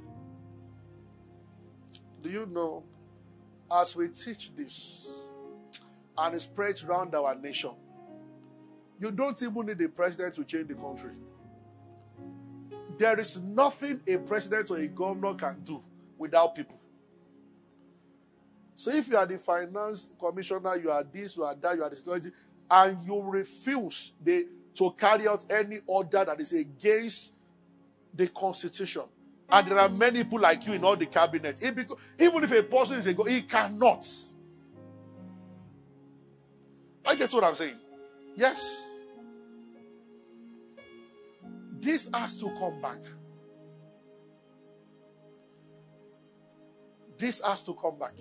Do 2.24 2.30
you 2.30 2.46
know, 2.46 2.84
as 3.72 3.96
we 3.96 4.08
teach 4.08 4.56
this 4.56 5.10
and 6.18 6.42
spread 6.42 6.82
around 6.84 7.14
our 7.14 7.36
nation, 7.36 7.72
you 9.00 9.12
don't 9.12 9.40
even 9.42 9.66
need 9.66 9.82
a 9.82 9.90
president 9.90 10.34
to 10.36 10.46
change 10.46 10.70
the 10.70 10.76
country. 10.76 11.12
There 12.98 13.20
is 13.20 13.42
nothing 13.42 14.00
a 14.08 14.18
president 14.18 14.72
or 14.72 14.78
a 14.78 14.88
governor 14.88 15.34
can 15.34 15.60
do 15.64 15.84
without 16.18 16.56
people. 16.56 16.80
So 18.76 18.92
if 18.92 19.10
you 19.10 19.18
are 19.18 19.26
the 19.26 19.38
finance 19.38 20.10
commissioner, 20.18 20.78
you 20.78 20.92
are 20.92 21.04
this, 21.04 21.36
you 21.36 21.44
are 21.44 21.56
that, 21.56 21.76
you 21.76 21.84
are 21.84 21.90
the 21.90 21.96
security, 21.96 22.32
and 22.72 22.98
you 23.06 23.22
refuse 23.22 24.14
the, 24.24 24.48
to 24.76 24.92
carry 24.92 25.28
out 25.28 25.46
any 25.52 25.80
order 25.86 26.24
that 26.24 26.40
is 26.40 26.54
against 26.54 27.34
the 28.14 28.28
constitution, 28.28 29.04
and 29.54 29.68
there 29.68 29.78
are 29.78 29.88
many 29.88 30.24
people 30.24 30.40
like 30.40 30.66
you 30.66 30.74
in 30.74 30.84
all 30.84 30.96
the 30.96 31.06
cabinet, 31.06 31.62
even 31.64 32.44
if 32.44 32.52
a 32.52 32.64
person 32.64 32.98
is 32.98 33.06
a 33.06 33.14
God, 33.14 33.28
he 33.28 33.44
cannot. 33.44 34.04
I 37.06 37.14
get 37.14 37.32
what 37.32 37.44
I'm 37.44 37.54
saying. 37.54 37.76
Yes. 38.36 38.90
This 41.80 42.10
has 42.16 42.36
to 42.40 42.50
come 42.58 42.82
back. 42.82 42.98
This 47.20 47.40
has 47.46 47.62
to 47.64 47.76
come 47.76 48.00
back. 48.00 48.16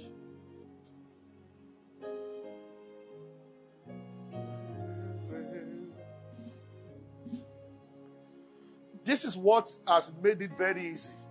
This 9.03 9.25
is 9.25 9.35
what 9.35 9.75
has 9.89 10.13
made 10.23 10.43
it 10.43 10.51
very 10.59 10.89
easy 10.89 11.22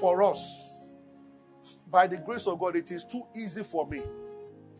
for 0.00 0.22
us. 0.22 0.88
By 1.90 2.06
the 2.06 2.18
grace 2.18 2.46
of 2.46 2.58
God, 2.58 2.76
it 2.76 2.90
is 2.90 3.04
too 3.04 3.22
easy 3.34 3.62
for 3.62 3.86
me 3.86 4.02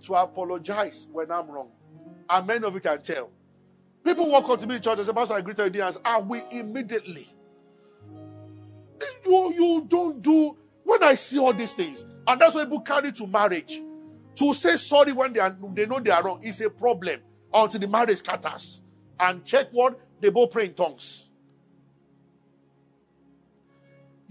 to 0.02 0.14
apologize 0.14 1.08
when 1.10 1.30
I'm 1.30 1.48
wrong. 1.48 1.72
And 2.28 2.46
many 2.46 2.64
of 2.64 2.74
you 2.74 2.80
can 2.80 3.00
tell. 3.00 3.30
People 4.04 4.28
walk 4.28 4.48
up 4.50 4.60
to 4.60 4.66
me 4.66 4.76
in 4.76 4.82
church 4.82 4.98
and 4.98 5.06
say, 5.06 5.12
Pastor, 5.12 5.34
I 5.34 5.40
greeted 5.40 5.74
you 5.74 5.82
and 5.82 5.98
I 6.04 6.20
will 6.20 6.46
immediately. 6.50 7.26
You, 9.24 9.52
you 9.54 9.84
don't 9.88 10.20
do, 10.20 10.56
when 10.82 11.02
I 11.02 11.14
see 11.14 11.38
all 11.38 11.52
these 11.52 11.72
things, 11.72 12.04
and 12.26 12.40
that's 12.40 12.54
why 12.54 12.64
people 12.64 12.80
carry 12.80 13.12
to 13.12 13.26
marriage. 13.26 13.80
To 14.36 14.52
say 14.52 14.76
sorry 14.76 15.12
when 15.12 15.32
they, 15.32 15.40
are, 15.40 15.56
they 15.74 15.86
know 15.86 16.00
they 16.00 16.10
are 16.10 16.22
wrong 16.22 16.42
is 16.42 16.60
a 16.60 16.68
problem 16.68 17.20
until 17.52 17.80
the 17.80 17.88
marriage 17.88 18.18
scatters. 18.18 18.82
And 19.18 19.44
check 19.44 19.68
what? 19.72 19.98
They 20.20 20.30
both 20.30 20.50
pray 20.50 20.66
in 20.66 20.74
tongues. 20.74 21.23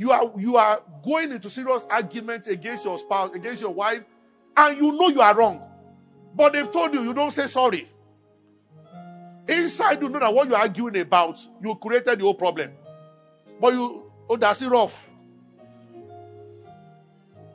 You 0.03 0.11
are, 0.11 0.33
you 0.37 0.57
are 0.57 0.81
going 1.01 1.31
into 1.31 1.49
serious 1.49 1.85
argument 1.89 2.47
against 2.47 2.83
your 2.83 2.97
spouse, 2.97 3.33
against 3.33 3.61
your 3.61 3.73
wife, 3.73 4.01
and 4.57 4.77
you 4.77 4.91
know 4.91 5.07
you 5.07 5.21
are 5.21 5.33
wrong. 5.33 5.65
But 6.35 6.51
they've 6.51 6.69
told 6.69 6.93
you, 6.93 7.03
you 7.03 7.13
don't 7.13 7.31
say 7.31 7.47
sorry. 7.47 7.87
Inside, 9.47 10.01
you 10.01 10.09
know 10.09 10.19
that 10.19 10.33
what 10.33 10.49
you're 10.49 10.57
arguing 10.57 10.97
about, 10.97 11.39
you 11.61 11.73
created 11.75 12.19
the 12.19 12.23
whole 12.25 12.33
problem. 12.33 12.71
But 13.61 13.75
you, 13.75 14.11
oh, 14.29 14.35
that's 14.35 14.61
it 14.61 14.67
rough. 14.67 15.09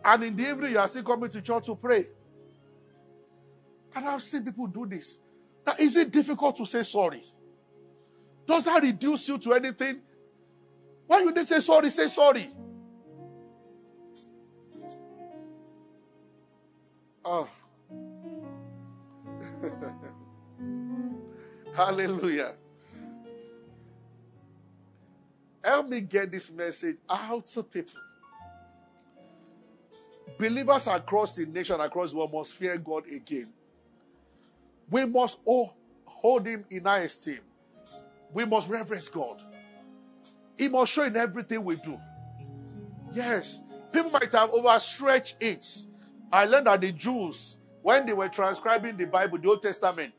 And 0.03 0.25
in 0.25 0.35
the 0.35 0.49
evening, 0.49 0.73
you 0.73 0.79
are 0.79 0.89
still 0.89 1.03
coming 1.03 1.29
to 1.29 1.43
church 1.43 1.67
to 1.67 1.75
pray. 1.77 2.07
And 3.95 4.09
I've 4.09 4.23
seen 4.23 4.43
people 4.43 4.69
do 4.69 4.87
this. 4.87 5.21
Now, 5.67 5.75
is 5.79 5.99
it 5.99 6.11
difficult 6.11 6.57
to 6.57 6.65
say 6.65 6.83
sorry? 6.83 7.25
Does 8.47 8.65
that 8.65 8.83
reduce 8.83 9.29
you 9.29 9.37
to 9.37 9.53
anything? 9.53 10.01
When 11.09 11.25
you 11.25 11.33
to 11.33 11.47
say 11.47 11.59
sorry, 11.61 11.91
say 11.91 12.07
sorry. 12.07 12.47
Oh. 17.25 17.49
Hallelujah. 21.75 22.53
Help 25.65 25.89
me 25.89 26.03
get 26.03 26.31
this 26.31 26.51
message 26.51 26.99
out 27.09 27.47
to 27.49 27.63
people. 27.63 28.01
Believers 30.39 30.87
across 30.87 31.35
the 31.35 31.47
nation, 31.47 31.81
across 31.81 32.13
the 32.13 32.19
world 32.19 32.33
must 32.35 32.55
fear 32.55 32.77
God 32.77 33.07
again. 33.11 33.51
We 34.91 35.07
must 35.07 35.39
hold 35.45 36.47
Him 36.47 36.67
in 36.71 36.85
high 36.85 37.01
esteem. 37.01 37.41
We 38.33 38.45
must 38.45 38.69
reverence 38.69 39.09
God. 39.09 39.43
He 40.59 40.69
must 40.69 40.93
show 40.93 41.05
in 41.05 41.17
everything 41.17 41.65
we 41.65 41.77
do. 41.77 41.99
Yes, 43.13 43.63
people 43.93 44.11
might 44.11 44.33
have 44.33 44.51
overstretched 44.51 45.37
it. 45.41 45.87
I 46.33 46.45
learned 46.45 46.67
that 46.67 46.81
the 46.81 46.93
Jews, 46.93 47.59
when 47.81 48.05
they 48.05 48.13
were 48.13 48.29
transcribing 48.29 48.97
the 48.97 49.07
Bible, 49.07 49.39
the 49.39 49.49
Old 49.49 49.63
Testament, 49.63 50.13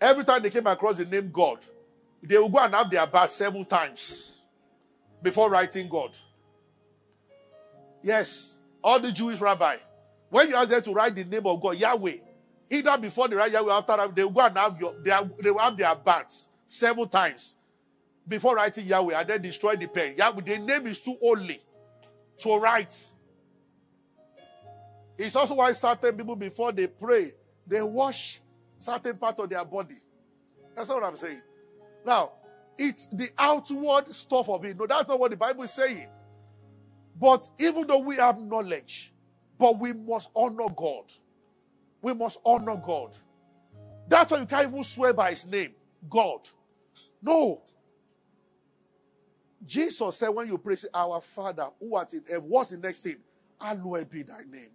every 0.00 0.24
time 0.24 0.42
they 0.42 0.50
came 0.50 0.66
across 0.66 0.98
the 0.98 1.04
name 1.04 1.30
God, 1.30 1.58
they 2.22 2.38
would 2.38 2.52
go 2.52 2.58
and 2.60 2.74
have 2.74 2.90
their 2.90 3.06
bath 3.06 3.32
seven 3.32 3.64
times 3.64 4.40
before 5.20 5.50
writing 5.50 5.88
God. 5.88 6.16
Yes, 8.02 8.58
all 8.82 9.00
the 9.00 9.12
Jewish 9.12 9.40
rabbi, 9.40 9.76
when 10.30 10.48
you 10.48 10.56
ask 10.56 10.70
them 10.70 10.82
to 10.82 10.92
write 10.92 11.14
the 11.14 11.24
name 11.24 11.46
of 11.46 11.60
God, 11.60 11.76
Yahweh, 11.76 12.16
either 12.70 12.98
before 12.98 13.28
they 13.28 13.36
write 13.36 13.52
Yahweh, 13.52 13.72
after 13.72 14.08
they 14.14 14.24
will 14.24 14.30
go 14.30 14.40
and 14.46 14.56
have 14.56 14.80
your, 14.80 14.94
they, 15.04 15.50
will 15.50 15.58
have 15.58 15.76
their 15.76 15.94
baths 15.94 16.48
seven 16.66 17.08
times 17.08 17.56
before 18.26 18.56
writing 18.56 18.86
Yahweh 18.86 19.18
and 19.18 19.28
then 19.28 19.42
destroy 19.42 19.76
the 19.76 19.86
pen. 19.86 20.14
Yahweh, 20.16 20.42
the 20.42 20.58
name 20.58 20.86
is 20.86 21.00
too 21.02 21.16
holy 21.20 21.60
to 22.38 22.56
write. 22.56 22.94
It's 25.18 25.36
also 25.36 25.54
why 25.54 25.72
certain 25.72 26.16
people, 26.16 26.36
before 26.36 26.72
they 26.72 26.86
pray, 26.86 27.32
they 27.66 27.82
wash 27.82 28.40
certain 28.78 29.16
part 29.16 29.38
of 29.40 29.48
their 29.48 29.64
body. 29.64 29.96
That's 30.74 30.88
not 30.88 31.00
what 31.00 31.04
I'm 31.04 31.16
saying. 31.16 31.42
Now, 32.04 32.32
it's 32.78 33.08
the 33.08 33.30
outward 33.38 34.14
stuff 34.14 34.48
of 34.48 34.64
it. 34.64 34.78
No, 34.78 34.86
that's 34.86 35.08
not 35.08 35.20
what 35.20 35.30
the 35.30 35.36
Bible 35.36 35.62
is 35.62 35.72
saying. 35.72 36.08
But 37.20 37.48
even 37.60 37.86
though 37.86 37.98
we 37.98 38.16
have 38.16 38.38
knowledge, 38.40 39.12
but 39.58 39.78
we 39.78 39.92
must 39.92 40.30
honor 40.34 40.68
God. 40.74 41.04
We 42.00 42.14
must 42.14 42.40
honor 42.44 42.76
God. 42.76 43.16
That's 44.08 44.32
why 44.32 44.40
you 44.40 44.46
can't 44.46 44.68
even 44.68 44.82
swear 44.82 45.12
by 45.14 45.30
his 45.30 45.46
name, 45.46 45.72
God. 46.08 46.40
No. 47.22 47.62
Jesus 49.64 50.16
said, 50.16 50.30
when 50.30 50.48
you 50.48 50.58
pray, 50.58 50.76
say, 50.76 50.88
Our 50.92 51.20
Father 51.20 51.68
who 51.80 51.94
art 51.96 52.12
in 52.14 52.22
heaven, 52.28 52.48
what's 52.48 52.70
the 52.70 52.78
next 52.78 53.02
thing? 53.02 53.16
Hallowed 53.60 54.10
be 54.10 54.22
thy 54.22 54.42
name. 54.50 54.70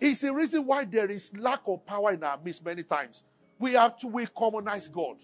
It's 0.00 0.20
the 0.20 0.32
reason 0.32 0.64
why 0.66 0.84
there 0.84 1.10
is 1.10 1.36
lack 1.36 1.60
of 1.66 1.84
power 1.84 2.12
in 2.12 2.22
our 2.22 2.38
midst 2.44 2.64
many 2.64 2.82
times. 2.82 3.24
We 3.58 3.72
have 3.72 3.96
to 3.98 4.06
we 4.06 4.26
commonize 4.26 4.88
God. 4.88 5.16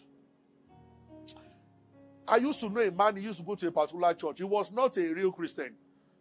I 2.27 2.37
used 2.37 2.61
to 2.61 2.69
know 2.71 2.81
a 2.81 2.91
man, 2.91 3.17
he 3.17 3.23
used 3.23 3.39
to 3.39 3.45
go 3.45 3.55
to 3.55 3.69
a 3.69 3.71
particular 3.71 4.15
church. 4.15 4.39
He 4.39 4.45
was 4.45 4.73
not 4.73 4.97
a 4.97 5.13
real 5.13 5.31
Christian. 5.31 5.75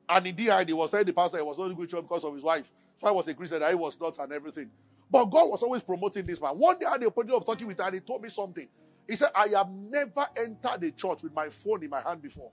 And 0.09 0.27
in 0.27 0.35
DI, 0.35 0.65
he 0.65 0.73
was 0.73 0.91
telling 0.91 1.05
the 1.05 1.13
pastor 1.13 1.37
he 1.37 1.43
was 1.43 1.59
only 1.59 1.75
going 1.75 1.87
to 1.87 1.95
church 1.95 2.03
because 2.03 2.25
of 2.25 2.33
his 2.33 2.43
wife. 2.43 2.71
So 2.95 3.07
I 3.07 3.11
was 3.11 3.27
a 3.27 3.33
Christian, 3.33 3.63
I 3.63 3.73
was 3.73 3.99
not, 3.99 4.19
and 4.19 4.31
everything. 4.31 4.69
But 5.09 5.25
God 5.25 5.49
was 5.49 5.63
always 5.63 5.81
promoting 5.81 6.25
this 6.25 6.41
man. 6.41 6.57
One 6.57 6.77
day 6.77 6.85
I 6.85 6.91
had 6.91 7.01
the 7.01 7.07
opportunity 7.07 7.37
of 7.37 7.45
talking 7.45 7.67
with 7.67 7.79
him, 7.79 7.85
and 7.85 7.95
he 7.95 8.01
told 8.01 8.21
me 8.21 8.29
something. 8.29 8.67
He 9.07 9.15
said, 9.15 9.29
I 9.35 9.47
have 9.49 9.69
never 9.69 10.25
entered 10.37 10.83
a 10.83 10.91
church 10.91 11.23
with 11.23 11.33
my 11.33 11.49
phone 11.49 11.83
in 11.83 11.89
my 11.89 12.01
hand 12.01 12.21
before. 12.21 12.51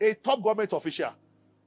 A 0.00 0.14
top 0.14 0.42
government 0.42 0.72
official. 0.72 1.14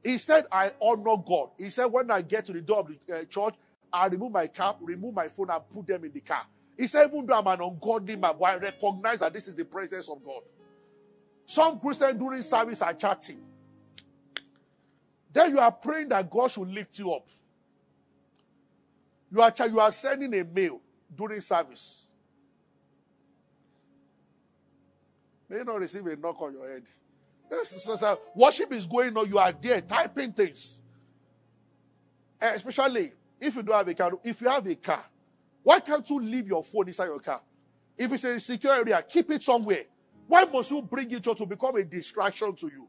He 0.04 0.18
said, 0.18 0.46
I 0.52 0.72
honor 0.82 1.18
God. 1.24 1.52
He 1.58 1.70
said, 1.70 1.86
when 1.86 2.10
I 2.10 2.22
get 2.22 2.46
to 2.48 2.54
the 2.54 2.62
door 2.62 2.80
of 2.80 2.88
the 2.88 3.16
uh, 3.16 3.24
church, 3.26 3.56
I 3.94 4.08
remove 4.08 4.32
my 4.32 4.48
cap, 4.48 4.78
remove 4.82 5.14
my 5.14 5.28
phone, 5.28 5.50
and 5.50 5.62
put 5.70 5.86
them 5.86 6.04
in 6.06 6.12
the 6.12 6.22
car. 6.22 6.46
He 6.78 6.88
said, 6.88 7.08
even 7.08 7.26
though 7.26 7.38
I'm 7.38 7.48
an 7.48 7.62
ungodly 7.62 8.16
man, 8.16 8.34
but 8.40 8.46
I 8.46 8.58
recognize 8.58 9.20
that 9.20 9.34
this 9.34 9.48
is 9.48 9.56
the 9.56 9.66
presence 9.66 10.10
of 10.10 10.24
God. 10.24 10.42
Some 11.46 11.80
Christians 11.80 12.18
during 12.18 12.42
service 12.42 12.82
are 12.82 12.94
chatting. 12.94 13.42
Then 15.34 15.52
you 15.52 15.60
are 15.60 15.72
praying 15.72 16.10
that 16.10 16.30
God 16.30 16.50
should 16.50 16.70
lift 16.70 16.98
you 16.98 17.12
up. 17.14 17.28
You 19.32 19.42
are, 19.42 19.54
you 19.68 19.80
are 19.80 19.92
sending 19.92 20.34
a 20.34 20.44
mail 20.44 20.82
during 21.16 21.40
service. 21.40 22.08
May 25.52 25.58
you 25.58 25.66
not 25.66 25.82
receive 25.82 26.08
a 26.08 26.16
knock 26.16 26.42
on 26.42 26.54
your 26.54 26.66
head. 26.66 26.84
Yes, 27.52 27.84
so, 27.84 27.98
so, 27.98 28.22
worship 28.34 28.72
is 28.72 28.86
going 28.86 29.18
on. 29.18 29.28
You 29.28 29.38
are 29.38 29.52
there 29.52 29.82
typing 29.82 30.32
things. 30.32 30.82
And 32.40 32.56
especially 32.56 33.12
if 33.38 33.58
you 33.58 33.62
don't 33.62 33.76
have 33.76 33.88
a 33.90 33.94
car. 33.94 34.14
If 34.24 34.40
you 34.40 34.48
have 34.48 34.66
a 34.66 34.76
car, 34.76 35.04
why 35.62 35.82
can't 35.82 36.10
you 36.10 36.22
leave 36.22 36.48
your 36.48 36.64
phone 36.64 36.88
inside 36.88 37.08
your 37.08 37.20
car? 37.20 37.42
If 37.98 38.14
it's 38.14 38.24
a 38.24 38.40
secure 38.40 38.74
area, 38.76 39.04
keep 39.06 39.30
it 39.30 39.44
somewhere. 39.44 39.84
Why 40.26 40.46
must 40.46 40.72
you 40.72 40.82
bring 40.82 41.12
it 41.12 41.24
to 41.24 41.46
become 41.46 41.76
a 41.76 41.84
distraction 41.84 42.56
to 42.56 42.68
you? 42.68 42.88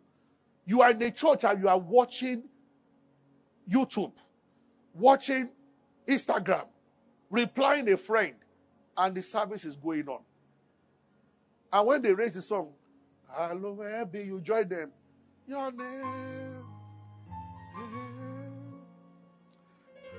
You 0.64 0.82
are 0.82 0.92
in 0.92 1.02
a 1.02 1.10
church 1.10 1.42
and 1.42 1.60
you 1.60 1.68
are 1.68 1.78
watching 1.80 2.44
YouTube, 3.68 4.12
watching 4.94 5.50
Instagram, 6.06 6.68
replying 7.28 7.90
a 7.92 7.96
friend, 7.96 8.34
and 8.96 9.16
the 9.16 9.22
service 9.22 9.64
is 9.64 9.74
going 9.74 10.08
on. 10.08 10.20
And 11.72 11.86
when 11.86 12.02
they 12.02 12.12
raise 12.12 12.34
the 12.34 12.42
song, 12.42 12.72
Hello, 13.28 14.06
be 14.10 14.20
you 14.20 14.40
join 14.40 14.68
them. 14.68 14.90
Your 15.46 15.72
name. 15.72 16.64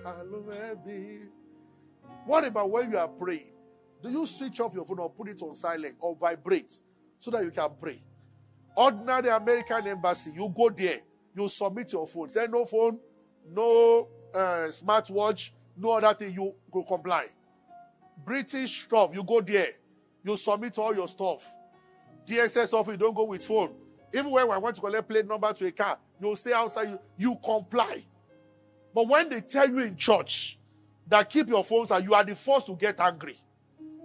Hello, 0.04 0.44
be. 0.86 1.20
What 2.26 2.46
about 2.46 2.70
when 2.72 2.92
you 2.92 2.98
are 2.98 3.08
praying? 3.08 3.52
Do 4.02 4.10
you 4.10 4.26
switch 4.26 4.60
off 4.60 4.74
your 4.74 4.84
phone 4.84 5.00
or 5.00 5.10
put 5.10 5.30
it 5.30 5.42
on 5.42 5.56
silent 5.56 5.96
or 6.00 6.16
vibrate 6.16 6.80
so 7.20 7.32
that 7.32 7.44
you 7.44 7.52
can 7.52 7.70
pray? 7.80 8.02
Ordinary 8.76 9.30
American 9.30 9.88
embassy, 9.88 10.32
you 10.36 10.52
go 10.56 10.70
there, 10.70 11.00
you 11.36 11.48
submit 11.48 11.94
your 11.94 12.08
phone. 12.08 12.30
Say 12.30 12.48
no 12.50 12.66
phone, 12.66 13.00
no 13.50 14.08
uh, 14.34 14.68
smartwatch, 14.70 15.52
no 15.78 15.92
other 15.92 16.14
thing, 16.14 16.34
you 16.34 16.54
go 16.72 16.84
comply. 16.84 17.28
British 18.26 18.84
stuff, 18.84 19.12
you 19.14 19.24
go 19.24 19.40
there, 19.40 19.68
you 20.24 20.38
submit 20.38 20.78
all 20.78 20.96
your 20.96 21.08
stuff. 21.08 21.52
DSS 22.26 22.74
office, 22.74 22.94
you 22.94 22.98
don't 22.98 23.16
go 23.16 23.26
with 23.26 23.44
phone. 23.44 23.74
Even 24.14 24.32
when 24.32 24.50
I 24.50 24.58
want 24.58 24.76
to 24.76 24.82
collect 24.82 25.10
plate 25.10 25.28
number 25.28 25.52
to 25.52 25.66
a 25.66 25.72
car, 25.72 25.98
you 26.22 26.36
stay 26.36 26.54
outside, 26.54 26.90
you, 26.90 27.00
you 27.18 27.36
comply. 27.44 28.04
But 28.94 29.08
when 29.08 29.30
they 29.30 29.42
tell 29.42 29.68
you 29.68 29.80
in 29.80 29.96
church 29.98 30.58
that 31.08 31.30
keep 31.30 31.50
your 31.50 31.64
phones 31.64 31.92
and 31.92 32.04
you 32.06 32.14
are 32.14 32.24
the 32.24 32.36
first 32.36 32.68
to 32.68 32.76
get 32.76 33.00
angry 33.00 33.36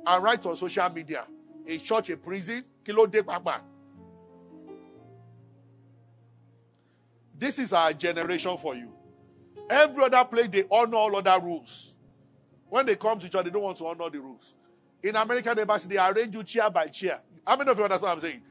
and 0.07 0.25
write 0.25 0.45
on 0.47 0.57
social 0.57 0.89
media, 0.91 1.27
a 1.67 1.77
church, 1.79 2.11
a 2.11 2.17
prison, 2.17 2.65
kilo 2.85 3.07
de 3.07 3.23
papa. 3.23 3.63
This 7.39 7.59
is 7.59 7.73
our 7.73 7.93
generation 7.93 8.57
for 8.57 8.75
you. 8.75 8.93
Every 9.71 10.05
other 10.05 10.25
place, 10.25 10.49
they 10.49 10.65
honor 10.71 10.97
all 10.97 11.15
other 11.15 11.39
rules. 11.41 11.95
When 12.69 12.87
they 12.87 12.97
come 12.97 13.19
to 13.19 13.29
church, 13.29 13.45
they 13.45 13.51
don't 13.51 13.63
want 13.63 13.77
to 13.79 13.87
honor 13.87 14.11
the 14.11 14.19
rules. 14.19 14.55
In 15.03 15.17
American 15.17 15.59
embassy, 15.59 15.89
they 15.89 15.99
arrange 15.99 16.35
you 16.35 16.43
chair 16.43 16.71
by 16.71 16.87
chair. 16.87 17.21
How 17.47 17.57
many 17.57 17.71
of 17.71 17.79
you 17.79 17.85
understand 17.85 18.09
what 18.09 18.15
I'm 18.15 18.21
saying? 18.21 18.43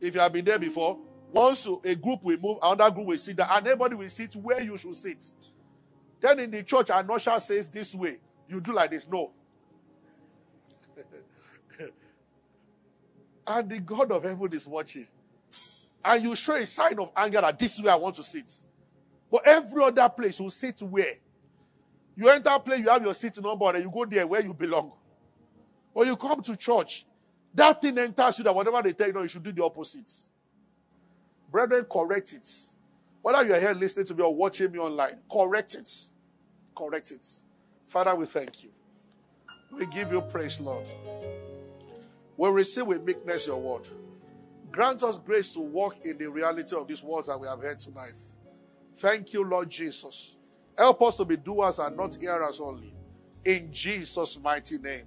If 0.00 0.14
you 0.14 0.20
have 0.20 0.32
been 0.32 0.44
there 0.44 0.58
before, 0.58 0.98
once 1.32 1.66
a 1.84 1.94
group 1.94 2.22
will 2.22 2.38
move, 2.38 2.58
another 2.62 2.90
group 2.94 3.06
will 3.08 3.18
sit 3.18 3.36
down, 3.36 3.48
and 3.50 3.66
everybody 3.66 3.94
will 3.96 4.08
sit 4.08 4.34
where 4.36 4.62
you 4.62 4.76
should 4.78 4.96
sit. 4.96 5.24
Then 6.20 6.38
in 6.40 6.50
the 6.50 6.62
church, 6.62 6.90
an 6.90 7.10
usher 7.10 7.38
says 7.40 7.68
this 7.68 7.94
way, 7.94 8.18
you 8.48 8.60
do 8.60 8.72
like 8.72 8.90
this. 8.90 9.06
No. 9.08 9.32
and 13.46 13.70
the 13.70 13.80
God 13.80 14.10
of 14.12 14.24
heaven 14.24 14.48
is 14.52 14.66
watching. 14.66 15.06
And 16.04 16.22
you 16.22 16.34
show 16.34 16.54
a 16.54 16.64
sign 16.64 16.98
of 16.98 17.10
anger 17.16 17.40
that 17.40 17.58
this 17.58 17.74
is 17.74 17.82
where 17.82 17.92
I 17.92 17.96
want 17.96 18.16
to 18.16 18.22
sit. 18.22 18.64
But 19.30 19.46
every 19.46 19.82
other 19.84 20.08
place 20.08 20.40
you 20.40 20.48
sit 20.48 20.80
where? 20.80 21.14
You 22.16 22.28
enter 22.30 22.50
a 22.50 22.58
place, 22.58 22.80
you 22.80 22.88
have 22.88 23.04
your 23.04 23.14
seat 23.14 23.40
number, 23.40 23.66
and 23.74 23.84
you 23.84 23.90
go 23.90 24.04
there 24.04 24.26
where 24.26 24.42
you 24.42 24.54
belong. 24.54 24.92
Or 25.94 26.04
you 26.06 26.16
come 26.16 26.42
to 26.42 26.56
church, 26.56 27.06
that 27.54 27.80
thing 27.80 27.98
enters 27.98 28.38
you 28.38 28.44
that 28.44 28.54
whatever 28.54 28.82
they 28.82 28.92
tell 28.92 29.08
you, 29.08 29.22
you 29.22 29.28
should 29.28 29.42
do 29.42 29.52
the 29.52 29.64
opposite. 29.64 30.12
Brethren, 31.50 31.84
correct 31.90 32.34
it. 32.34 32.48
Whether 33.22 33.46
you're 33.46 33.60
here 33.60 33.74
listening 33.74 34.06
to 34.06 34.14
me 34.14 34.22
or 34.22 34.34
watching 34.34 34.70
me 34.70 34.78
online, 34.78 35.18
correct 35.30 35.74
it. 35.74 35.92
Correct 36.76 37.10
it. 37.10 37.26
Father, 37.86 38.14
we 38.14 38.26
thank 38.26 38.62
you. 38.64 38.70
We 39.72 39.86
give 39.86 40.12
you 40.12 40.20
praise, 40.20 40.60
Lord. 40.60 40.86
We 42.36 42.48
receive 42.50 42.86
with 42.86 43.02
meekness 43.02 43.46
your 43.46 43.60
word. 43.60 43.88
Grant 44.70 45.02
us 45.02 45.18
grace 45.18 45.52
to 45.54 45.60
walk 45.60 46.04
in 46.04 46.18
the 46.18 46.30
reality 46.30 46.76
of 46.76 46.86
these 46.86 47.02
words 47.02 47.28
that 47.28 47.40
we 47.40 47.48
have 47.48 47.60
heard 47.60 47.78
tonight. 47.78 48.14
Thank 48.96 49.32
you, 49.32 49.44
Lord 49.44 49.70
Jesus. 49.70 50.36
Help 50.76 51.02
us 51.02 51.16
to 51.16 51.24
be 51.24 51.36
doers 51.36 51.78
and 51.78 51.96
not 51.96 52.14
hearers 52.14 52.60
only. 52.60 52.94
In 53.44 53.72
Jesus' 53.72 54.38
mighty 54.40 54.78
name. 54.78 55.06